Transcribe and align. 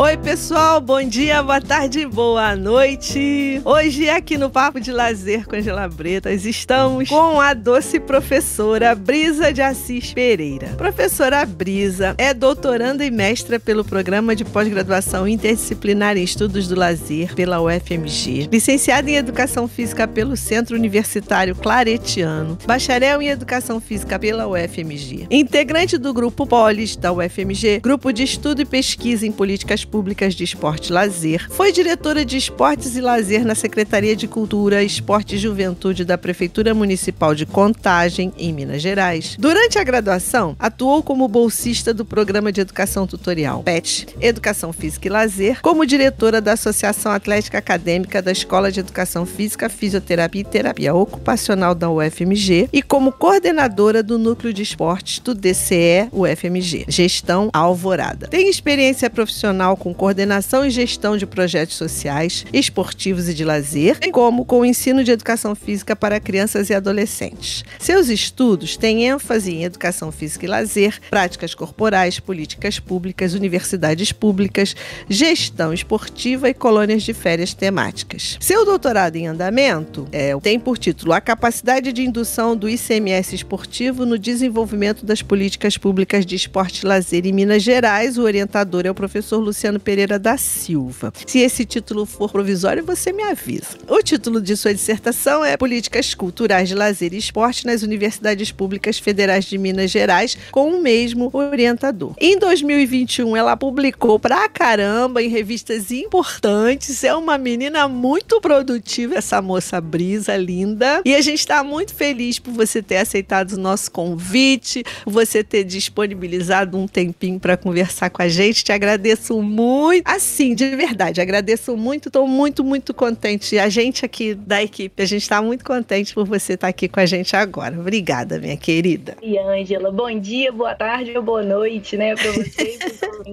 Oi, 0.00 0.16
pessoal, 0.16 0.80
bom 0.80 1.02
dia, 1.02 1.42
boa 1.42 1.60
tarde, 1.60 2.06
boa 2.06 2.56
noite. 2.56 3.60
Hoje, 3.66 4.08
aqui 4.08 4.38
no 4.38 4.48
Papo 4.48 4.80
de 4.80 4.90
Lazer 4.90 5.46
com 5.46 5.54
Angela 5.54 5.86
Bretas, 5.86 6.46
estamos 6.46 7.10
com 7.10 7.38
a 7.38 7.52
doce 7.52 8.00
professora 8.00 8.94
Brisa 8.94 9.52
de 9.52 9.60
Assis 9.60 10.14
Pereira. 10.14 10.68
Professora 10.68 11.44
Brisa 11.44 12.14
é 12.16 12.32
doutoranda 12.32 13.04
e 13.04 13.10
mestra 13.10 13.60
pelo 13.60 13.84
Programa 13.84 14.34
de 14.34 14.42
Pós-Graduação 14.42 15.28
Interdisciplinar 15.28 16.16
em 16.16 16.24
Estudos 16.24 16.66
do 16.66 16.76
Lazer 16.76 17.34
pela 17.34 17.60
UFMG, 17.60 18.48
licenciada 18.50 19.10
em 19.10 19.16
Educação 19.16 19.68
Física 19.68 20.08
pelo 20.08 20.34
Centro 20.34 20.76
Universitário 20.76 21.54
Claretiano, 21.54 22.56
bacharel 22.66 23.20
em 23.20 23.28
Educação 23.28 23.78
Física 23.78 24.18
pela 24.18 24.48
UFMG, 24.48 25.26
integrante 25.30 25.98
do 25.98 26.14
Grupo 26.14 26.46
Polis 26.46 26.96
da 26.96 27.12
UFMG, 27.12 27.80
Grupo 27.80 28.10
de 28.10 28.22
Estudo 28.22 28.62
e 28.62 28.64
Pesquisa 28.64 29.26
em 29.26 29.30
Políticas 29.32 29.84
Públicas 29.90 30.34
de 30.34 30.44
Esporte 30.44 30.88
e 30.88 30.92
Lazer. 30.92 31.48
Foi 31.50 31.72
diretora 31.72 32.24
de 32.24 32.36
Esportes 32.36 32.96
e 32.96 33.00
Lazer 33.00 33.44
na 33.44 33.54
Secretaria 33.54 34.14
de 34.14 34.28
Cultura, 34.28 34.82
Esporte 34.82 35.34
e 35.34 35.38
Juventude 35.38 36.04
da 36.04 36.16
Prefeitura 36.16 36.72
Municipal 36.72 37.34
de 37.34 37.44
Contagem, 37.44 38.32
em 38.38 38.52
Minas 38.52 38.80
Gerais. 38.80 39.36
Durante 39.38 39.78
a 39.78 39.84
graduação, 39.84 40.54
atuou 40.58 41.02
como 41.02 41.26
bolsista 41.26 41.92
do 41.92 42.04
Programa 42.04 42.52
de 42.52 42.60
Educação 42.60 43.06
Tutorial 43.06 43.62
PET, 43.62 44.06
Educação 44.20 44.72
Física 44.72 45.08
e 45.08 45.10
Lazer, 45.10 45.60
como 45.60 45.84
diretora 45.84 46.40
da 46.40 46.52
Associação 46.52 47.12
Atlética 47.12 47.58
Acadêmica 47.58 48.22
da 48.22 48.30
Escola 48.30 48.70
de 48.70 48.80
Educação 48.80 49.26
Física, 49.26 49.68
Fisioterapia 49.68 50.42
e 50.42 50.44
Terapia 50.44 50.94
Ocupacional 50.94 51.74
da 51.74 51.90
UFMG 51.90 52.68
e 52.72 52.82
como 52.82 53.12
coordenadora 53.12 54.02
do 54.02 54.18
Núcleo 54.18 54.52
de 54.52 54.62
Esportes 54.62 55.18
do 55.18 55.34
DCE 55.34 56.08
UFMG, 56.12 56.84
Gestão 56.88 57.50
Alvorada. 57.52 58.28
Tem 58.28 58.48
experiência 58.48 59.10
profissional 59.10 59.76
com 59.80 59.94
coordenação 59.94 60.64
e 60.64 60.70
gestão 60.70 61.16
de 61.16 61.26
projetos 61.26 61.74
sociais, 61.74 62.44
esportivos 62.52 63.28
e 63.28 63.34
de 63.34 63.44
lazer, 63.44 63.98
bem 63.98 64.12
como 64.12 64.44
com 64.44 64.60
o 64.60 64.64
ensino 64.64 65.02
de 65.02 65.10
educação 65.10 65.54
física 65.54 65.96
para 65.96 66.20
crianças 66.20 66.68
e 66.68 66.74
adolescentes. 66.74 67.64
Seus 67.78 68.08
estudos 68.08 68.76
têm 68.76 69.06
ênfase 69.06 69.52
em 69.52 69.64
educação 69.64 70.12
física 70.12 70.44
e 70.44 70.48
lazer, 70.48 71.00
práticas 71.08 71.54
corporais, 71.54 72.20
políticas 72.20 72.78
públicas, 72.78 73.32
universidades 73.32 74.12
públicas, 74.12 74.76
gestão 75.08 75.72
esportiva 75.72 76.48
e 76.50 76.54
colônias 76.54 77.02
de 77.02 77.14
férias 77.14 77.54
temáticas. 77.54 78.36
Seu 78.38 78.66
doutorado 78.66 79.16
em 79.16 79.26
andamento 79.26 80.06
é, 80.12 80.38
tem 80.40 80.60
por 80.60 80.76
título 80.76 81.14
A 81.14 81.20
capacidade 81.20 81.90
de 81.90 82.02
indução 82.02 82.54
do 82.54 82.68
ICMS 82.68 83.34
esportivo 83.34 84.04
no 84.04 84.18
desenvolvimento 84.18 85.06
das 85.06 85.22
políticas 85.22 85.78
públicas 85.78 86.26
de 86.26 86.36
esporte 86.36 86.82
e 86.82 86.86
lazer 86.86 87.24
em 87.24 87.32
Minas 87.32 87.62
Gerais. 87.62 88.18
O 88.18 88.22
orientador 88.22 88.84
é 88.84 88.90
o 88.90 88.94
professor 88.94 89.38
Luciano 89.38 89.69
Pereira 89.78 90.18
da 90.18 90.36
Silva. 90.36 91.12
Se 91.26 91.38
esse 91.38 91.64
título 91.64 92.04
for 92.04 92.30
provisório, 92.30 92.84
você 92.84 93.12
me 93.12 93.22
avisa. 93.22 93.78
O 93.86 94.02
título 94.02 94.40
de 94.40 94.56
sua 94.56 94.74
dissertação 94.74 95.44
é 95.44 95.56
Políticas 95.56 96.14
Culturais 96.14 96.68
de 96.68 96.74
Lazer 96.74 97.14
e 97.14 97.18
Esporte 97.18 97.66
nas 97.66 97.82
Universidades 97.82 98.50
Públicas 98.50 98.98
Federais 98.98 99.44
de 99.44 99.56
Minas 99.58 99.90
Gerais, 99.90 100.36
com 100.50 100.70
o 100.70 100.82
mesmo 100.82 101.30
orientador. 101.32 102.14
Em 102.18 102.38
2021, 102.38 103.36
ela 103.36 103.56
publicou 103.56 104.18
pra 104.18 104.48
caramba 104.48 105.22
em 105.22 105.28
revistas 105.28 105.90
importantes. 105.90 107.04
É 107.04 107.14
uma 107.14 107.38
menina 107.38 107.86
muito 107.86 108.40
produtiva, 108.40 109.16
essa 109.16 109.40
moça 109.40 109.80
Brisa, 109.80 110.36
linda. 110.36 111.02
E 111.04 111.14
a 111.14 111.20
gente 111.20 111.38
está 111.38 111.62
muito 111.62 111.94
feliz 111.94 112.38
por 112.38 112.52
você 112.52 112.82
ter 112.82 112.96
aceitado 112.96 113.52
o 113.52 113.60
nosso 113.60 113.90
convite, 113.90 114.82
você 115.06 115.44
ter 115.44 115.64
disponibilizado 115.64 116.76
um 116.76 116.88
tempinho 116.88 117.38
para 117.38 117.56
conversar 117.56 118.10
com 118.10 118.22
a 118.22 118.28
gente. 118.28 118.64
Te 118.64 118.72
agradeço 118.72 119.40
muito 119.40 119.59
muito. 119.60 120.06
Assim, 120.06 120.54
de 120.54 120.74
verdade, 120.74 121.20
agradeço 121.20 121.76
muito, 121.76 122.08
estou 122.08 122.26
muito, 122.26 122.64
muito 122.64 122.94
contente. 122.94 123.58
A 123.58 123.68
gente 123.68 124.04
aqui 124.04 124.34
da 124.34 124.62
equipe, 124.62 125.02
a 125.02 125.06
gente 125.06 125.22
está 125.22 125.42
muito 125.42 125.64
contente 125.64 126.14
por 126.14 126.24
você 126.24 126.54
estar 126.54 126.66
tá 126.66 126.70
aqui 126.70 126.88
com 126.88 127.00
a 127.00 127.06
gente 127.06 127.36
agora. 127.36 127.78
Obrigada, 127.78 128.38
minha 128.38 128.56
querida. 128.56 129.16
E 129.22 129.38
Ângela, 129.38 129.90
bom 129.90 130.18
dia, 130.18 130.50
boa 130.50 130.74
tarde 130.74 131.16
ou 131.16 131.22
boa 131.22 131.42
noite, 131.42 131.96
né, 131.96 132.14
para 132.14 132.32
vocês 132.32 132.78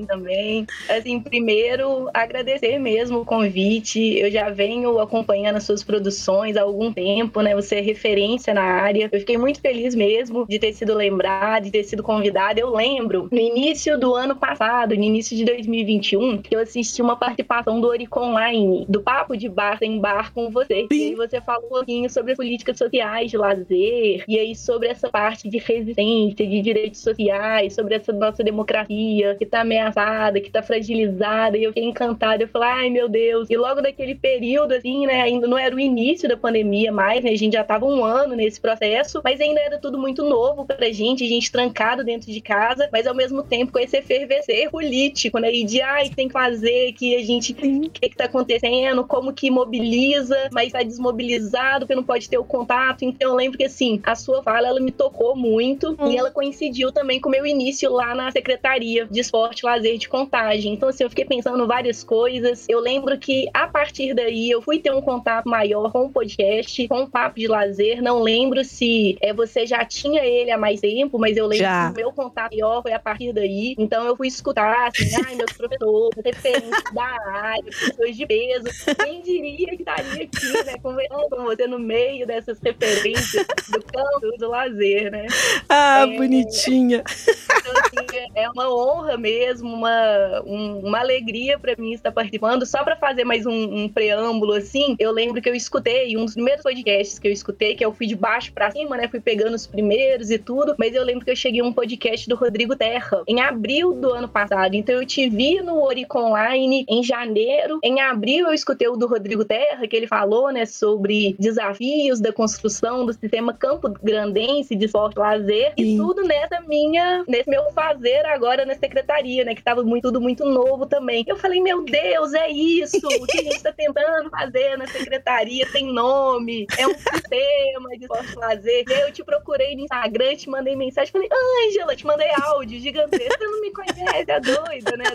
também. 0.08 0.66
Assim, 0.90 1.20
primeiro, 1.20 2.10
agradecer 2.14 2.78
mesmo 2.80 3.20
o 3.20 3.26
convite. 3.26 4.18
Eu 4.18 4.32
já 4.32 4.50
venho 4.50 5.00
acompanhando 5.00 5.58
as 5.58 5.64
suas 5.64 5.84
produções 5.84 6.58
há 6.58 6.62
algum 6.62 6.92
tempo, 6.92 7.42
né? 7.42 7.56
Você 7.56 7.76
é 7.76 7.82
referência 7.82 8.54
na 8.54 8.64
área. 8.64 9.10
Eu 9.12 9.20
fiquei 9.20 9.38
muito 9.38 9.62
feliz 9.62 9.96
mesmo 9.96 10.46
de 10.48 10.60
ter 10.60 10.74
sido 10.74 10.94
lembrada, 10.94 11.66
de 11.66 11.72
ter 11.72 11.84
sido 11.84 12.04
convidada. 12.04 12.60
Eu 12.60 12.74
lembro, 12.76 13.28
no 13.32 13.40
início 13.40 14.00
do 14.00 14.16
ano 14.16 14.36
passado, 14.36 14.96
no 14.96 15.04
início 15.04 15.36
de 15.36 15.46
2021, 15.46 16.07
2021, 16.16 16.42
que 16.42 16.56
eu 16.56 16.60
assisti 16.60 17.02
uma 17.02 17.16
participação 17.16 17.82
do 17.82 17.88
Oricon 17.88 18.32
Online, 18.32 18.86
do 18.88 19.02
Papo 19.02 19.36
de 19.36 19.50
Bar 19.50 19.80
em 19.82 20.00
Bar 20.00 20.34
com 20.34 20.50
você. 20.50 20.88
Sim. 20.92 20.98
E 20.98 21.04
aí 21.10 21.16
você 21.16 21.42
falou 21.42 21.66
um 21.66 21.70
pouquinho 21.70 22.10
sobre 22.10 22.32
as 22.32 22.38
políticas 22.38 22.78
sociais 22.78 23.32
de 23.32 23.38
lazer, 23.38 24.24
e 24.28 24.40
aí 24.40 24.56
sobre 24.56 24.88
essa 24.88 25.10
parte 25.10 25.50
de 25.50 25.58
resistência, 25.58 26.48
de 26.48 26.62
direitos 26.62 27.02
sociais, 27.02 27.74
sobre 27.74 27.96
essa 27.96 28.14
nossa 28.14 28.44
democracia 28.44 29.36
que 29.36 29.46
tá 29.46 29.62
ameaçada, 29.62 30.40
que 30.40 30.50
tá 30.50 30.62
fragilizada, 30.62 31.58
e 31.58 31.64
eu 31.64 31.72
fiquei 31.72 31.84
encantada. 31.84 32.44
Eu 32.44 32.48
falei, 32.48 32.70
ai 32.70 32.90
meu 32.90 33.10
Deus. 33.10 33.50
E 33.50 33.58
logo 33.58 33.82
naquele 33.82 34.16
período, 34.16 34.74
assim, 34.74 35.06
né, 35.06 35.22
ainda 35.22 35.48
não 35.48 35.58
era 35.58 35.76
o 35.76 35.80
início 35.80 36.30
da 36.30 36.38
pandemia 36.38 36.92
mais, 36.92 37.24
né, 37.24 37.32
a 37.32 37.38
gente 37.38 37.54
já 37.54 37.64
tava 37.64 37.86
um 37.86 38.04
ano 38.04 38.36
nesse 38.36 38.60
processo, 38.60 39.22
mas 39.24 39.42
ainda 39.42 39.60
era 39.60 39.78
tudo 39.78 39.98
muito 39.98 40.24
novo 40.24 40.66
pra 40.66 40.92
gente, 40.92 41.24
a 41.24 41.28
gente 41.28 41.52
trancado 41.52 42.04
dentro 42.04 42.32
de 42.32 42.42
casa, 42.42 42.88
mas 42.92 43.08
ao 43.08 43.16
mesmo 43.16 43.44
tempo 43.44 43.72
com 43.72 43.80
esse 43.80 43.98
efervescer 43.98 44.70
político, 44.70 45.40
né, 45.40 45.54
e 45.54 45.64
de, 45.64 45.82
ai, 45.98 46.10
que 46.10 46.16
tem 46.16 46.28
que 46.28 46.34
fazer, 46.34 46.94
que 46.94 47.16
a 47.16 47.24
gente. 47.24 47.54
O 47.54 47.90
que, 47.90 48.10
que 48.10 48.16
tá 48.16 48.26
acontecendo, 48.26 49.04
como 49.04 49.34
que 49.34 49.50
mobiliza, 49.50 50.50
mas 50.52 50.72
tá 50.72 50.84
desmobilizado, 50.84 51.86
porque 51.86 51.96
não 51.96 52.04
pode 52.04 52.30
ter 52.30 52.38
o 52.38 52.44
contato. 52.44 53.04
Então 53.04 53.32
eu 53.32 53.36
lembro 53.36 53.58
que 53.58 53.66
assim, 53.66 54.00
a 54.04 54.16
sua 54.16 54.44
fala 54.44 54.68
ela 54.68 54.80
me 54.80 54.92
tocou 54.92 55.36
muito 55.36 55.96
hum. 56.00 56.12
e 56.12 56.18
ela 56.18 56.32
coincidiu 56.32 56.92
também 56.92 57.20
com 57.20 57.30
o 57.30 57.32
meu 57.32 57.46
início 57.46 57.92
lá 57.92 58.14
na 58.14 58.32
Secretaria 58.32 59.08
de 59.10 59.20
Esporte 59.20 59.66
Lazer 59.66 59.98
de 59.98 60.08
Contagem. 60.08 60.74
Então, 60.74 60.90
assim, 60.90 61.04
eu 61.04 61.10
fiquei 61.10 61.26
pensando 61.26 61.66
várias 61.68 62.04
coisas. 62.04 62.66
Eu 62.70 62.80
lembro 62.80 63.18
que 63.18 63.50
a 63.54 63.68
partir 63.68 64.14
daí 64.14 64.50
eu 64.50 64.62
fui 64.62 64.80
ter 64.80 64.92
um 64.92 65.02
contato 65.02 65.50
maior 65.50 65.92
com 65.92 66.06
o 66.06 66.10
podcast, 66.10 66.88
com 66.88 67.04
o 67.04 67.10
Papo 67.10 67.40
de 67.40 67.48
Lazer. 67.48 68.02
Não 68.02 68.22
lembro 68.22 68.64
se 68.64 69.18
é, 69.22 69.34
você 69.34 69.66
já 69.66 69.84
tinha 69.84 70.24
ele 70.24 70.52
há 70.52 70.58
mais 70.58 70.80
tempo, 70.80 71.18
mas 71.18 71.38
eu 71.38 71.48
lembro 71.48 71.66
já. 71.66 71.88
que 71.88 71.94
o 71.94 72.04
meu 72.04 72.12
contato 72.12 72.52
maior 72.52 72.82
foi 72.82 72.94
a 72.94 73.00
partir 73.00 73.34
daí. 73.34 73.76
Então 73.78 74.06
eu 74.06 74.16
fui 74.16 74.28
escutar, 74.28 74.88
assim, 74.88 75.10
ai, 75.26 75.36
meus 75.36 75.52
professores 75.54 75.87
referentes 76.24 76.94
da 76.94 77.04
área, 77.04 77.64
pessoas 77.64 78.16
de 78.16 78.26
peso. 78.26 78.66
Quem 79.04 79.22
diria 79.22 79.68
que 79.76 79.82
estaria 79.82 80.24
aqui, 80.24 80.66
né, 80.66 80.78
conversando 80.82 81.30
com 81.30 81.44
você 81.44 81.68
no 81.68 81.80
meio 81.80 82.26
dessas 82.26 82.60
referências 82.60 83.46
do 83.70 83.84
campo 83.84 84.38
do 84.38 84.50
lazer, 84.50 85.12
né? 85.12 85.28
Ah, 85.70 86.08
é, 86.08 86.18
bonitinha. 86.18 87.04
Então, 87.08 87.74
assim, 87.74 88.30
é 88.36 88.50
uma 88.50 88.74
honra 88.74 89.18
mesmo, 89.18 89.74
uma, 89.74 90.42
um, 90.46 90.80
uma 90.80 91.00
alegria 91.00 91.58
para 91.60 91.76
mim 91.78 91.94
estar 91.94 92.12
participando. 92.12 92.66
Só 92.66 92.84
para 92.84 92.96
fazer 92.96 93.24
mais 93.24 93.46
um, 93.46 93.84
um, 93.84 93.90
preâmbulo, 93.90 94.54
assim, 94.54 94.96
eu 95.00 95.12
lembro 95.12 95.42
que 95.42 95.50
eu 95.50 95.56
escutei 95.56 96.16
um 96.18 96.26
dos 96.26 96.34
primeiros 96.34 96.64
podcasts 96.64 97.20
que 97.20 97.28
eu 97.28 97.32
escutei, 97.32 97.76
que 97.76 97.84
é 97.84 97.88
o 97.88 97.94
Fui 97.94 98.08
de 98.08 98.16
Baixo 98.16 98.52
para 98.54 98.72
Cima, 98.72 98.98
né? 98.98 99.08
Fui 99.08 99.20
pegando 99.20 99.56
os 99.56 99.68
primeiros 99.68 100.30
e 100.30 100.38
tudo, 100.38 100.76
mas 100.78 100.94
eu 100.94 101.04
lembro 101.04 101.26
que 101.26 101.32
eu 101.32 101.36
cheguei 101.36 101.62
a 101.62 101.64
um 101.64 101.74
podcast 101.74 102.28
do 102.28 102.36
Rodrigo 102.36 102.76
Terra, 102.76 103.24
em 103.28 103.42
abril 103.42 103.94
do 103.94 104.14
ano 104.14 104.28
passado. 104.28 104.76
Então 104.76 104.96
eu 104.96 105.06
te 105.06 105.30
vi 105.30 105.62
no 105.62 105.77
Orico 105.82 106.20
Online 106.20 106.86
em 106.88 107.04
janeiro. 107.04 107.80
Em 107.84 108.02
abril 108.02 108.48
eu 108.48 108.54
escutei 108.54 108.88
o 108.88 108.96
do 108.96 109.08
Rodrigo 109.08 109.46
Terra, 109.46 109.88
que 109.88 109.96
ele 109.96 110.08
falou, 110.08 110.52
né, 110.52 110.66
sobre 110.66 111.36
desafios 111.40 112.20
da 112.20 112.32
construção 112.32 113.06
do 113.06 113.14
sistema 113.14 113.54
Campo 113.54 113.90
Grandense 114.02 114.76
de 114.76 114.86
esporte 114.86 115.18
lazer 115.18 115.74
Sim. 115.78 115.96
e 115.96 115.98
tudo 115.98 116.24
nessa 116.24 116.62
minha, 116.62 117.24
nesse 117.28 117.50
meu 117.50 117.72
fazer 117.72 118.26
agora 118.26 118.66
na 118.66 118.76
secretaria, 118.76 119.44
né, 119.44 119.56
que 119.56 119.64
tava 119.64 119.84
muito, 119.84 120.04
tudo 120.04 120.22
muito 120.22 120.46
novo 120.46 120.86
também. 120.86 121.24
Eu 121.28 121.38
falei, 121.38 121.62
meu 121.62 121.84
Deus, 121.84 122.34
é 122.34 122.50
isso 122.50 123.06
o 123.06 123.26
que 123.26 123.40
a 123.40 123.44
gente 123.44 123.64
tá 123.64 123.72
tentando 123.72 124.30
fazer 124.30 124.78
na 124.78 124.88
secretaria, 124.88 125.68
tem 125.72 125.92
nome, 125.92 126.68
é 126.78 126.88
um 126.88 126.96
sistema 126.96 127.90
de 127.98 128.04
esporte 128.04 128.36
lazer. 128.36 128.84
E 128.88 128.94
aí 128.94 129.02
eu 129.02 129.12
te 129.12 129.24
procurei 129.24 129.76
no 129.76 129.82
Instagram, 129.82 130.36
te 130.36 130.50
mandei 130.50 130.76
mensagem, 130.76 131.12
falei, 131.12 131.30
Ângela, 131.32 131.96
te 131.96 132.06
mandei 132.06 132.30
áudio 132.44 132.80
gigantesco, 132.80 133.38
você 133.38 133.48
não 133.48 133.62
me 133.62 133.72
conhece, 133.72 134.32
é 134.32 134.40
doida, 134.40 134.98
né? 134.98 135.06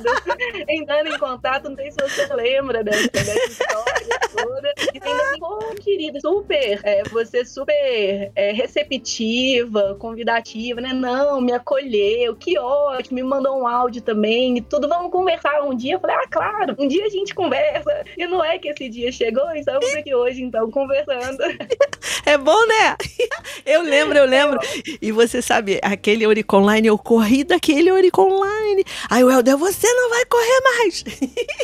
entrando 0.68 1.08
em 1.08 1.18
contato, 1.18 1.68
não 1.68 1.76
sei 1.76 1.90
se 1.90 1.98
você 1.98 2.34
lembra 2.34 2.82
dessa, 2.82 3.08
dessa 3.08 3.44
história 3.46 4.20
toda. 4.32 4.72
E 4.92 5.00
ainda 5.02 5.22
assim, 5.22 5.38
pô, 5.38 5.58
querida, 5.80 6.20
super, 6.20 6.80
é, 6.82 7.02
você 7.04 7.44
super 7.44 8.32
é, 8.34 8.52
receptiva, 8.52 9.96
convidativa, 9.98 10.80
né? 10.80 10.92
Não, 10.92 11.40
me 11.40 11.52
acolheu, 11.52 12.34
que 12.36 12.58
ótimo, 12.58 13.16
me 13.16 13.22
mandou 13.22 13.60
um 13.60 13.66
áudio 13.66 14.02
também 14.02 14.58
e 14.58 14.60
tudo. 14.60 14.88
Vamos 14.88 15.10
conversar 15.10 15.62
um 15.62 15.74
dia. 15.74 15.94
Eu 15.94 16.00
falei, 16.00 16.16
ah, 16.16 16.28
claro, 16.30 16.76
um 16.78 16.88
dia 16.88 17.04
a 17.04 17.10
gente 17.10 17.34
conversa. 17.34 18.04
E 18.16 18.26
não 18.26 18.44
é 18.44 18.58
que 18.58 18.68
esse 18.68 18.88
dia 18.88 19.12
chegou, 19.12 19.50
estamos 19.52 19.92
aqui 19.94 20.14
hoje, 20.14 20.42
então, 20.42 20.70
conversando. 20.70 21.38
É 22.24 22.38
bom, 22.38 22.66
né? 22.66 22.96
Eu 23.66 23.82
lembro, 23.82 24.18
eu 24.18 24.26
lembro. 24.26 24.58
E 25.00 25.12
você 25.12 25.40
sabe, 25.40 25.80
aquele 25.82 26.24
Eurico 26.24 26.56
Online, 26.56 26.88
eu 26.88 26.98
corri 26.98 27.44
daquele 27.44 27.90
Eurico 27.90 28.22
Online. 28.22 28.84
Aí 29.08 29.22
o 29.22 29.30
Helder, 29.30 29.56
você 29.56 29.86
não 29.92 30.10
vai 30.10 30.24
correr 30.26 30.41
mais. 30.44 31.04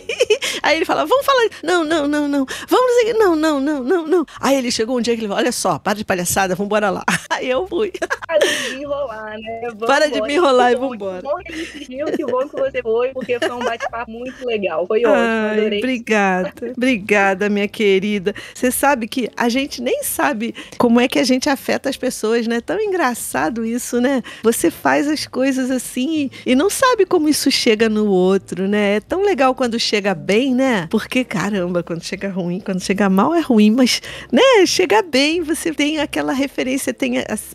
Aí 0.63 0.77
ele 0.77 0.85
fala, 0.85 1.05
vamos 1.07 1.25
falar. 1.25 1.49
Não, 1.63 1.85
não, 1.85 2.09
não, 2.09 2.29
não. 2.29 2.47
Vamos. 2.69 2.89
Não, 3.19 3.37
não, 3.37 3.61
não, 3.61 3.83
não, 3.83 4.07
não. 4.07 4.27
Aí 4.41 4.57
ele 4.57 4.71
chegou 4.71 4.99
um 4.99 5.01
dia 5.01 5.15
que 5.15 5.21
ele 5.21 5.29
falou, 5.29 5.43
olha 5.43 5.53
só, 5.53 5.79
para 5.79 5.99
de 5.99 6.05
palhaçada, 6.05 6.55
vamos 6.55 6.67
embora 6.67 6.91
lá. 6.91 7.05
Aí 7.31 7.49
eu 7.49 7.67
fui. 7.67 7.93
Para 8.27 8.39
de 8.39 8.77
me 8.77 8.83
enrolar, 8.83 9.39
né? 9.39 9.61
Vamos 9.69 9.87
para 9.87 10.11
de 10.11 10.21
me 10.23 10.35
enrolar 10.35 10.73
e 10.73 10.77
vamos 10.77 10.95
embora. 10.95 11.23
Que 11.23 11.29
bom 11.29 11.37
que 11.39 11.53
insistiu, 11.53 12.07
que 12.07 12.25
bom 12.25 12.49
que 12.49 12.57
você 12.57 12.83
foi, 12.83 13.11
porque 13.11 13.39
foi 13.39 13.51
um 13.51 13.61
bate-papo 13.61 14.11
muito 14.11 14.47
legal. 14.47 14.87
Foi 14.87 15.05
ótimo, 15.05 15.15
Ai, 15.15 15.59
adorei. 15.59 15.79
Obrigada, 15.79 16.53
obrigada, 16.77 17.49
minha 17.49 17.69
querida. 17.69 18.35
Você 18.55 18.71
sabe 18.71 19.09
que 19.09 19.31
a 19.37 19.49
gente 19.49 19.81
nem 19.83 20.03
sabe 20.03 20.55
como 20.77 21.01
é 21.01 21.09
que 21.09 21.19
a 21.19 21.25
gente 21.25 21.49
afeta 21.49 21.89
as 21.89 21.97
pessoas, 21.97 22.47
né? 22.47 22.61
Tão 22.61 22.81
engraçado 22.81 23.65
isso, 23.65 24.01
né? 24.01 24.23
Você 24.43 24.71
faz 24.71 25.09
as 25.09 25.27
coisas 25.27 25.71
assim 25.71 26.31
e, 26.47 26.53
e 26.53 26.55
não 26.55 26.69
sabe 26.69 27.07
como 27.07 27.29
isso 27.29 27.51
chega 27.51 27.89
no 27.89 28.07
outro, 28.07 28.68
né? 28.69 28.97
É 28.97 29.01
tão 29.01 29.23
legal 29.23 29.55
quando 29.55 29.79
chega 29.79 30.15
bem, 30.15 30.55
né? 30.55 30.87
Porque, 30.91 31.25
caramba, 31.25 31.83
quando 31.83 32.03
chega 32.05 32.29
ruim, 32.29 32.61
quando 32.61 32.81
chega 32.81 33.09
mal 33.09 33.35
é 33.35 33.41
ruim, 33.41 33.71
mas, 33.71 34.01
né? 34.31 34.67
Chega 34.67 35.03
bem, 35.03 35.43
você 35.43 35.73
tem 35.73 35.99
aquela 35.99 36.33
referência, 36.33 36.93
tem, 36.93 37.15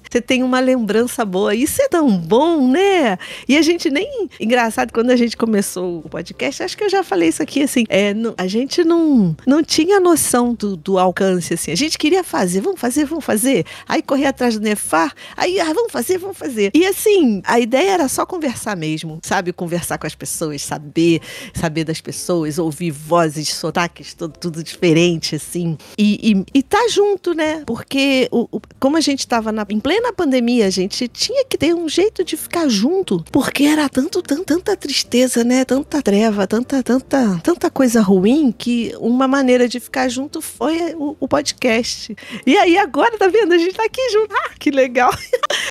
você 0.10 0.22
tem 0.22 0.44
uma 0.44 0.60
lembrança 0.60 1.24
boa. 1.24 1.54
Isso 1.56 1.82
é 1.82 1.88
tão 1.88 2.10
bom, 2.18 2.68
né? 2.68 3.18
E 3.48 3.58
a 3.58 3.62
gente 3.62 3.90
nem. 3.90 4.28
Engraçado, 4.40 4.92
quando 4.92 5.12
a 5.12 5.16
gente 5.16 5.38
começou 5.38 6.00
o 6.00 6.10
podcast, 6.10 6.64
acho 6.64 6.78
que 6.78 6.84
eu 6.84 6.90
já 6.90 7.04
falei 7.04 7.30
isso 7.30 7.42
aqui, 7.44 7.64
assim, 7.64 7.84
é, 7.90 8.14
não- 8.14 8.34
a 8.38 8.48
gente 8.48 8.84
não, 8.84 9.36
não 9.46 9.64
tinha 9.64 10.00
noção 10.00 10.54
do, 10.54 10.76
do 10.76 10.98
alcance, 10.98 11.54
assim. 11.54 11.72
A 11.72 11.76
gente 11.76 11.98
queria 11.98 12.24
fazer, 12.24 12.62
vamos 12.62 12.80
fazer, 12.80 13.06
vamos 13.06 13.24
fazer. 13.24 13.66
Aí 13.88 14.02
correr 14.02 14.26
atrás 14.26 14.58
do 14.58 14.64
Nefar, 14.64 15.14
aí 15.38 15.60
ah, 15.60 15.74
vamos 15.74 15.92
fazer, 15.92 16.18
vamos 16.18 16.38
fazer. 16.38 16.72
E 16.74 16.86
assim, 16.86 17.42
a 17.46 17.60
ideia 17.60 17.92
era 17.92 18.08
só 18.08 18.26
conversar 18.26 18.76
mesmo, 18.76 19.20
sabe? 19.24 19.54
Conversar 19.54 19.98
com 19.98 20.08
as 20.08 20.16
pessoas, 20.16 20.62
saber, 20.62 21.03
saber 21.54 21.84
das 21.84 22.02
pessoas, 22.02 22.58
ouvir 22.58 22.92
vozes, 22.92 23.50
sotaques, 23.50 24.14
tudo, 24.14 24.34
tudo 24.40 24.64
diferente, 24.64 25.36
assim. 25.36 25.78
E, 25.98 26.32
e, 26.32 26.60
e 26.60 26.64
tá 26.64 26.88
junto, 26.90 27.34
né? 27.34 27.64
Porque 27.66 28.28
o, 28.32 28.48
o- 28.52 28.62
como 28.80 28.98
a 28.98 29.02
gente 29.02 29.28
tava 29.28 29.52
na, 29.52 29.66
em 29.70 29.80
plena 29.80 30.12
pandemia, 30.14 30.66
a 30.68 30.70
gente 30.70 31.08
tinha 31.08 31.46
que 31.46 31.58
ter 31.58 31.74
um 31.74 31.88
jeito 31.90 32.24
de 32.24 32.36
ficar 32.38 32.68
junto, 32.70 33.24
porque 33.32 33.64
era 33.64 33.88
tanto, 33.90 34.22
tan- 34.22 34.44
tanta 34.44 34.76
tristeza, 34.76 35.44
né? 35.44 35.66
Tanta 35.66 36.02
treva, 36.02 36.46
tanta, 36.48 36.82
tanta, 36.84 37.40
tanta 37.44 37.70
coisa 37.70 38.02
ruim 38.02 38.52
que 38.52 38.94
uma 39.00 39.28
maneira 39.28 39.68
de 39.68 39.80
ficar 39.80 40.08
junto 40.10 40.42
foi 40.42 40.94
o, 40.96 41.16
o 41.20 41.28
podcast. 41.28 42.16
E 42.46 42.58
aí 42.58 42.78
agora, 42.78 43.18
tá 43.18 43.28
vendo? 43.28 43.54
A 43.54 43.58
gente 43.58 43.74
tá 43.76 43.84
aqui 43.86 44.02
junto. 44.12 44.34
Ah, 44.36 44.52
que 44.60 44.72
legal. 44.72 45.12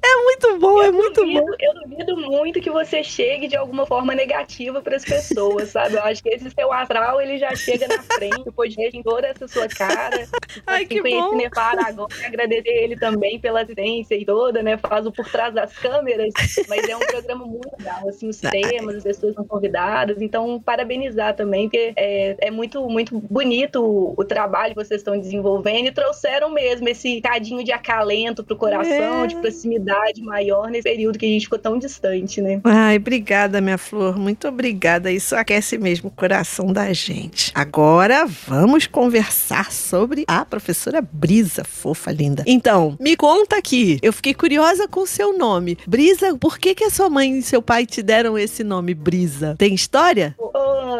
É 0.04 0.16
muito 0.24 0.58
bom, 0.58 0.82
é 0.82 0.90
muito 0.90 1.24
bom. 1.24 1.46
eu 1.60 1.74
duvido 1.88 2.16
muito 2.16 2.60
que 2.60 2.70
você 2.70 3.02
chegue 3.02 3.46
de 3.48 3.56
alguma 3.56 3.86
forma 3.86 4.14
negativa 4.14 4.80
para 4.80 4.96
as 4.96 5.04
pessoas, 5.14 5.68
sabe? 5.70 5.94
Eu 5.94 6.02
acho 6.02 6.22
que 6.22 6.28
esse 6.30 6.50
seu 6.50 6.72
astral 6.72 7.20
ele 7.20 7.38
já 7.38 7.54
chega 7.54 7.86
na 7.88 8.02
frente, 8.02 8.48
o 8.48 8.52
podcast 8.52 8.96
em 8.96 9.02
toda 9.02 9.26
essa 9.28 9.46
sua 9.48 9.68
cara. 9.68 10.28
Ai, 10.66 10.84
assim, 10.84 10.86
que 10.86 11.02
bom. 11.02 11.36
Nefar 11.36 11.76
agora, 11.86 12.14
agradecer 12.26 12.68
ele 12.68 12.96
também 12.96 13.38
pela 13.40 13.62
assistência 13.62 14.14
e 14.14 14.24
toda, 14.24 14.62
né? 14.62 14.76
Faz 14.76 15.06
o 15.06 15.12
por 15.12 15.28
trás 15.30 15.54
das 15.54 15.72
câmeras, 15.78 16.32
mas 16.68 16.88
é 16.88 16.96
um 16.96 17.00
programa 17.00 17.44
muito 17.46 17.68
legal, 17.78 18.08
assim, 18.08 18.28
os 18.28 18.38
temas, 18.38 18.96
as 18.96 19.02
pessoas 19.04 19.34
são 19.34 19.44
convidadas, 19.44 20.20
então 20.20 20.60
parabenizar 20.60 21.34
também, 21.34 21.68
porque 21.68 21.92
é, 21.96 22.36
é 22.40 22.50
muito, 22.50 22.88
muito 22.88 23.18
bonito 23.20 23.82
o, 23.82 24.14
o 24.16 24.24
trabalho 24.24 24.74
que 24.74 24.84
vocês 24.84 25.00
estão 25.00 25.18
desenvolvendo 25.18 25.86
e 25.86 25.92
trouxeram 25.92 26.50
mesmo 26.50 26.88
esse 26.88 27.20
cadinho 27.20 27.62
de 27.64 27.72
acalento 27.72 28.42
pro 28.44 28.56
coração, 28.56 29.24
É. 29.24 29.26
de 29.26 29.36
proximidade 29.36 30.22
maior 30.22 30.68
nesse 30.70 30.82
período 30.84 31.18
que 31.18 31.26
a 31.26 31.28
gente 31.28 31.44
ficou 31.44 31.58
tão 31.58 31.78
distante, 31.78 32.40
né? 32.40 32.60
Ai, 32.64 32.96
obrigada, 32.96 33.60
minha 33.60 33.78
flor. 33.78 34.18
Muito 34.18 34.48
obrigada. 34.48 35.01
Isso 35.10 35.34
aquece 35.34 35.78
mesmo 35.78 36.08
o 36.08 36.12
coração 36.12 36.72
da 36.72 36.92
gente. 36.92 37.50
Agora 37.54 38.26
vamos 38.26 38.86
conversar 38.86 39.72
sobre 39.72 40.24
a 40.28 40.44
professora 40.44 41.00
Brisa, 41.00 41.64
fofa, 41.64 42.12
linda. 42.12 42.44
Então, 42.46 42.96
me 43.00 43.16
conta 43.16 43.56
aqui. 43.56 43.98
Eu 44.02 44.12
fiquei 44.12 44.34
curiosa 44.34 44.86
com 44.86 45.00
o 45.00 45.06
seu 45.06 45.36
nome. 45.36 45.78
Brisa, 45.86 46.36
por 46.38 46.58
que, 46.58 46.74
que 46.74 46.84
a 46.84 46.90
sua 46.90 47.08
mãe 47.08 47.38
e 47.38 47.42
seu 47.42 47.62
pai 47.62 47.86
te 47.86 48.02
deram 48.02 48.38
esse 48.38 48.62
nome, 48.62 48.94
Brisa? 48.94 49.54
Tem 49.58 49.74
história? 49.74 50.34
Ô, 50.38 50.50